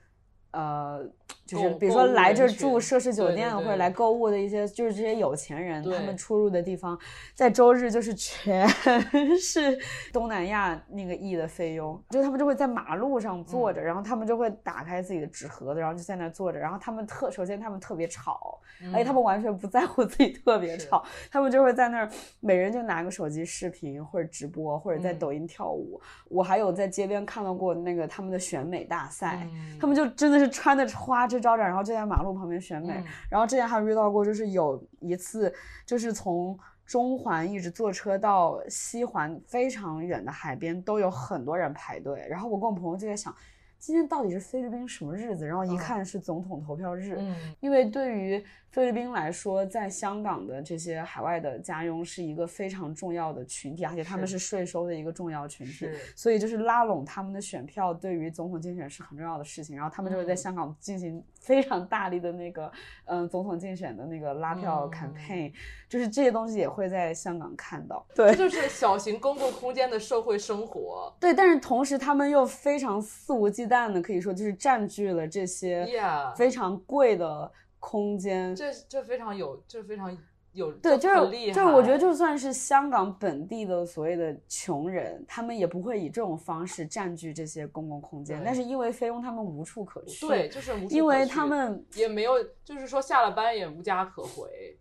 [0.50, 1.06] 呃，
[1.46, 6.98] 就是比如说来这住奢侈酒店或者来购物的一些，就是这些有钱人，他们出入的地方，
[7.34, 8.66] 在周日就是全
[9.38, 9.78] 是
[10.12, 13.74] 东南亚那个裔的菲佣，就他们就会在马路上坐嗯。
[13.74, 18.58] 着，然后他们就会打开自己的纸盒子，然后就在那坐着，然后他们特首先他们特别吵，
[18.92, 22.10] 而且他们完全不在乎自己特别吵，他们就会在那儿
[22.40, 25.18] 每人就拿个手机视频或者直播或者在嗯。
[25.18, 26.00] 抖音跳舞。
[26.28, 29.78] 我还有在街边看到过那个他们的选美大赛，嗯。
[29.78, 32.94] 他们就真的是穿的花枝招展，然后就在马路旁边选美。
[32.94, 35.52] 嗯然后之前还遇到过，就是有一次，
[35.84, 42.26] 就是从中环一直坐车到西环非常远的海边，都有很多人排队。
[42.28, 43.34] 然后我跟我朋友就在想，
[43.78, 45.46] 今天到底是菲律宾什么日子？
[45.46, 59.74] 然后一嗯看是总统投票日，嗯因为对于菲律宾来说，在香港的这些海外的家佣是一个非常重要的群体，而且他们是是税收的一个重要群体，所以就是拉拢他们的选票，对于总统竞选是很重要的事情。
[59.74, 62.70] 然后他们就会在嗯香港进行非常大力的那个，
[63.06, 65.52] 嗯、总统竞选的那个拉票嗯 campaign，、
[65.88, 68.06] 就是这些东西也会在香港看到。
[68.14, 71.12] 这就是小型公共空间的社会生活。
[71.18, 75.88] 对，但是同时他们又非常肆无忌惮的，可以说就是占据了这些
[76.36, 78.54] 非常贵的空间。
[78.54, 80.16] 这这非常有，这非常
[80.52, 81.52] 有，对，就是。
[81.52, 88.42] 就是，我觉得就算是香港本地的所谓的穷人，他们也不会以这种方式占据这些公共空间。
[88.44, 92.32] 但是因为菲佣他们无处可去，对，就是无处可因为他们也没有，
[92.64, 94.77] 就是说下了班也无家可回。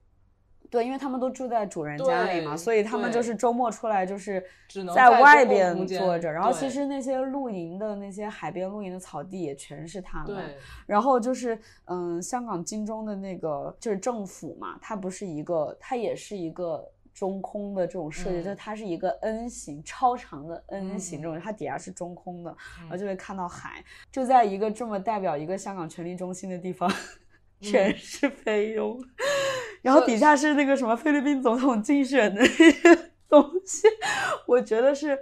[0.70, 4.44] 对，因为他们都住在主人家里嘛，所以他们就是周末出来就是
[4.94, 10.36] 在外边坐着，然后其实那些露营的那些海边露营的草地也全是他们。
[10.36, 26.92] 对，然后就是，嗯，香港金钟的那个就是政府嘛，它不是一个，它也是一个中空的这种设计，嗯就是它是一个 N 型超长的 N 型嗯这种，它底下是中空的，然后嗯就会看到海，就在一个这么代表一个香港权力中心的地方，
[27.60, 29.00] 全是菲佣，
[29.82, 32.74] 然后底下是那个什么菲律宾总统竞选的那些
[33.30, 33.88] 东西，
[34.48, 35.18] 我觉得是。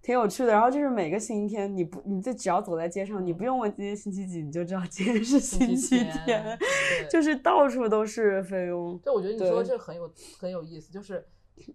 [0.00, 8.98] 挺有趣的，然后就是每个星期天，你不，你就只要走在街上，你不用问今天星期几，你就知道今天是星期天，对就是到处都是菲佣。
[9.04, 11.26] 对，我觉得你说这很有很有意思，就是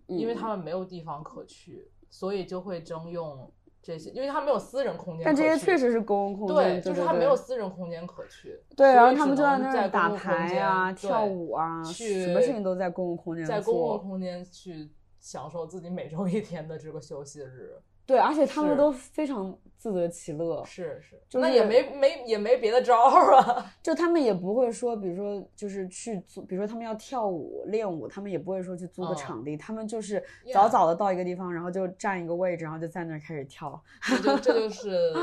[0.08, 3.52] 因为嗯他们没有地方可去，所以就会征用
[3.84, 5.26] 这些，因为他没有私人空间。
[5.26, 8.58] 但这些确实是公共空间，对，就是他没有私人空间可去。
[8.78, 14.00] 对，然后他们就在那儿打牌啊、跳舞啊，去什么事情都在公共空间在公共。
[14.00, 14.90] 空间去
[15.20, 17.76] 享受自己每周一天的这个休息日。
[18.06, 23.74] 对，而且他们都非常自得其乐，是是，就是那也没没也没别的招儿啊。
[23.84, 30.24] 就他们也不会说，比如说就是去租，比如说他们要跳舞练舞，他们也不会说去租个嗯场地，他们就是
[30.54, 33.84] 早早的到一个地方，然后就占一个位置，然后就在那儿开始跳。
[34.02, 35.14] 这就这就 是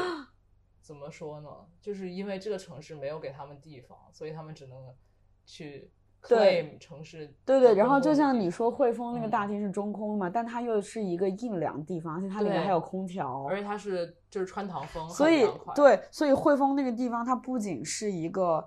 [0.82, 1.48] 怎么说呢？
[1.80, 4.94] 就是因为这个城市没有给他们地方，所以他们只能
[5.46, 5.90] 去
[6.28, 7.32] 对城市。
[7.44, 18.64] 对对，然后就像你说，汇丰那个嗯大厅是中空的嘛，但它又是一个硬凉地方，而且它里面还有空调，而且它是就是穿堂风，所以对，所以汇丰那个地方，它不仅是一个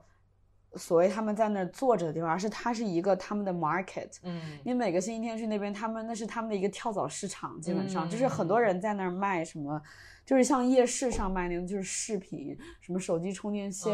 [0.76, 4.18] 所谓他们在那儿坐着的地方，而是它是一个他们的 market。
[4.24, 9.80] 嗯，你每个星期天去那边，他们那是他们的一个跳蚤市场，基本上、就是很多嗯人在那儿卖什么，
[10.26, 13.94] 就是像夜市上卖那种，就是饰品，什么手机充电线，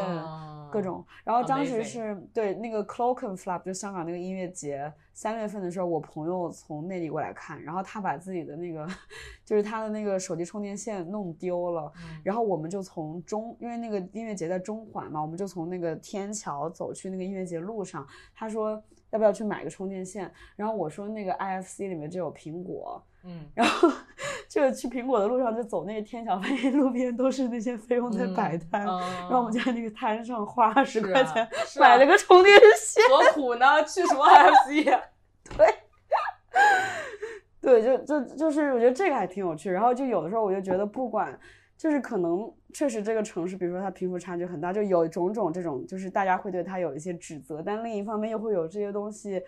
[0.71, 1.05] 各啊种。
[1.23, 8.87] 然后当时是对那个 Cloak and Flap，就香港那个音乐节，三月份的时候，我朋友从内地过来看，然后他把自己的那个，
[9.43, 18.05] 就是他的那个手机充电线弄丢了，嗯然后我们就从中，因为那个音乐节在中环嘛，我们就从那个天桥走去那个音乐节路上。
[18.35, 20.31] 他说要不要去买个充电线？
[20.55, 23.89] 然后我说那个 IFC 里面就有苹果，嗯，然后
[24.49, 31.47] 就去苹果的路上就走那个天桥，发 现路边都是那些菲佣在嗯摆摊，嗯然后我们就在那个摊上花二十块钱
[31.79, 33.03] 买了个充电线。
[33.07, 33.83] 何苦呢？
[33.85, 34.85] 去什么 FC
[35.55, 35.67] 对？
[37.61, 39.69] 对，就就就是我觉得这个还挺有趣。
[39.69, 41.37] 然后就有的时候我就觉得，不管
[41.77, 49.39] 就是可能确实这个城市，比如说它贫富差距很大，就有种种这种，就是大家会对它有一些指责，但另一方面又会有这些东西，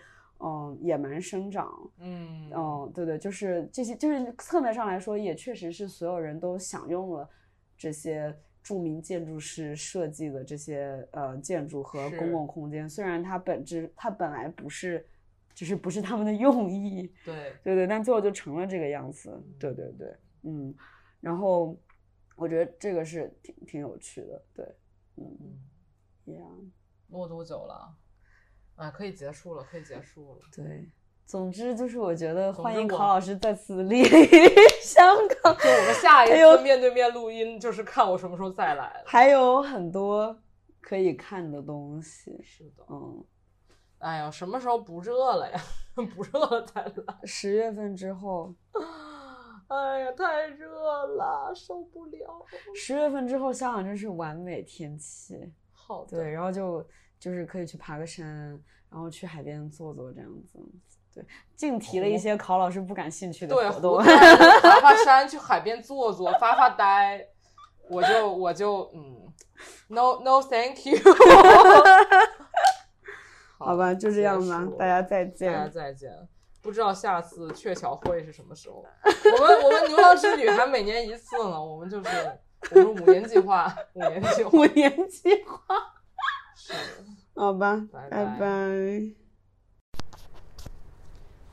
[0.43, 1.71] 嗯，野蛮生长。
[1.97, 7.29] 嗯嗯，对对，就是这些，就是侧面上来说，也确实是所有人都享用了
[7.77, 12.89] 这些著名建筑师设计的这些呃建筑和公共空间。
[12.89, 15.05] 虽然它本质它本来不是，
[15.53, 19.41] 就是不是他们的用意，对，对对，但最后就成了这个样子。
[19.59, 20.73] 对对对，嗯，
[21.19, 21.77] 然后
[22.35, 24.65] 我觉得这个是挺挺有趣的，对，
[25.17, 26.69] 嗯嗯，，Yeah，
[27.09, 27.95] 录多久了？
[28.81, 30.41] 啊，可以结束了，可以结束了。
[30.55, 30.89] 对。
[31.23, 34.03] 总之就是，我觉得欢迎考老师再次莅临
[34.83, 35.55] 香港。
[35.57, 39.03] 就我们下一次面对面录音，就是看我什么时候再来了。
[39.05, 40.37] 还有很多
[40.81, 42.37] 可以看的东西。
[42.43, 43.23] 是的，嗯，
[43.99, 45.61] 哎呀，什么时候不热了呀？
[45.95, 47.19] 不热了再来。
[47.23, 48.53] 十月份之后，
[49.69, 50.67] 哎呀，太热
[51.15, 52.45] 了，受不了。
[52.75, 55.49] 十月份之后，香港真是完美天气。
[55.71, 56.85] 好的，对，然后就
[57.21, 58.25] 就是可以去爬个山，
[58.89, 60.57] 然后去海边坐坐这样子。
[61.13, 61.23] 对，
[61.55, 67.27] 净提了一些考老师不感兴趣的对，活动 爬爬山，去海边坐坐，发发呆。
[67.89, 69.31] 我就我就嗯
[69.89, 70.97] ，no no thank you。
[73.59, 75.69] 好吧，就这样吧结束，大家再见大家。
[75.69, 76.09] 再见。
[76.61, 78.85] 不知道下次鹊桥会是什么时候？
[79.03, 82.09] 我们我们牛郎织女还每年一次呢，我们就是
[82.71, 85.75] 我们五年计划，五年计划五年计划，
[86.61, 86.73] 是。
[87.35, 88.45] 好吧，拜拜拜拜。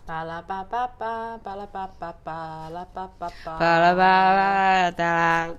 [0.04, 5.54] 巴拉巴巴巴巴拉巴巴巴拉巴巴巴巴拉巴巴哒啦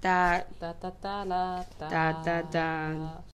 [0.00, 3.22] 哒哒哒哒啦哒哒哒。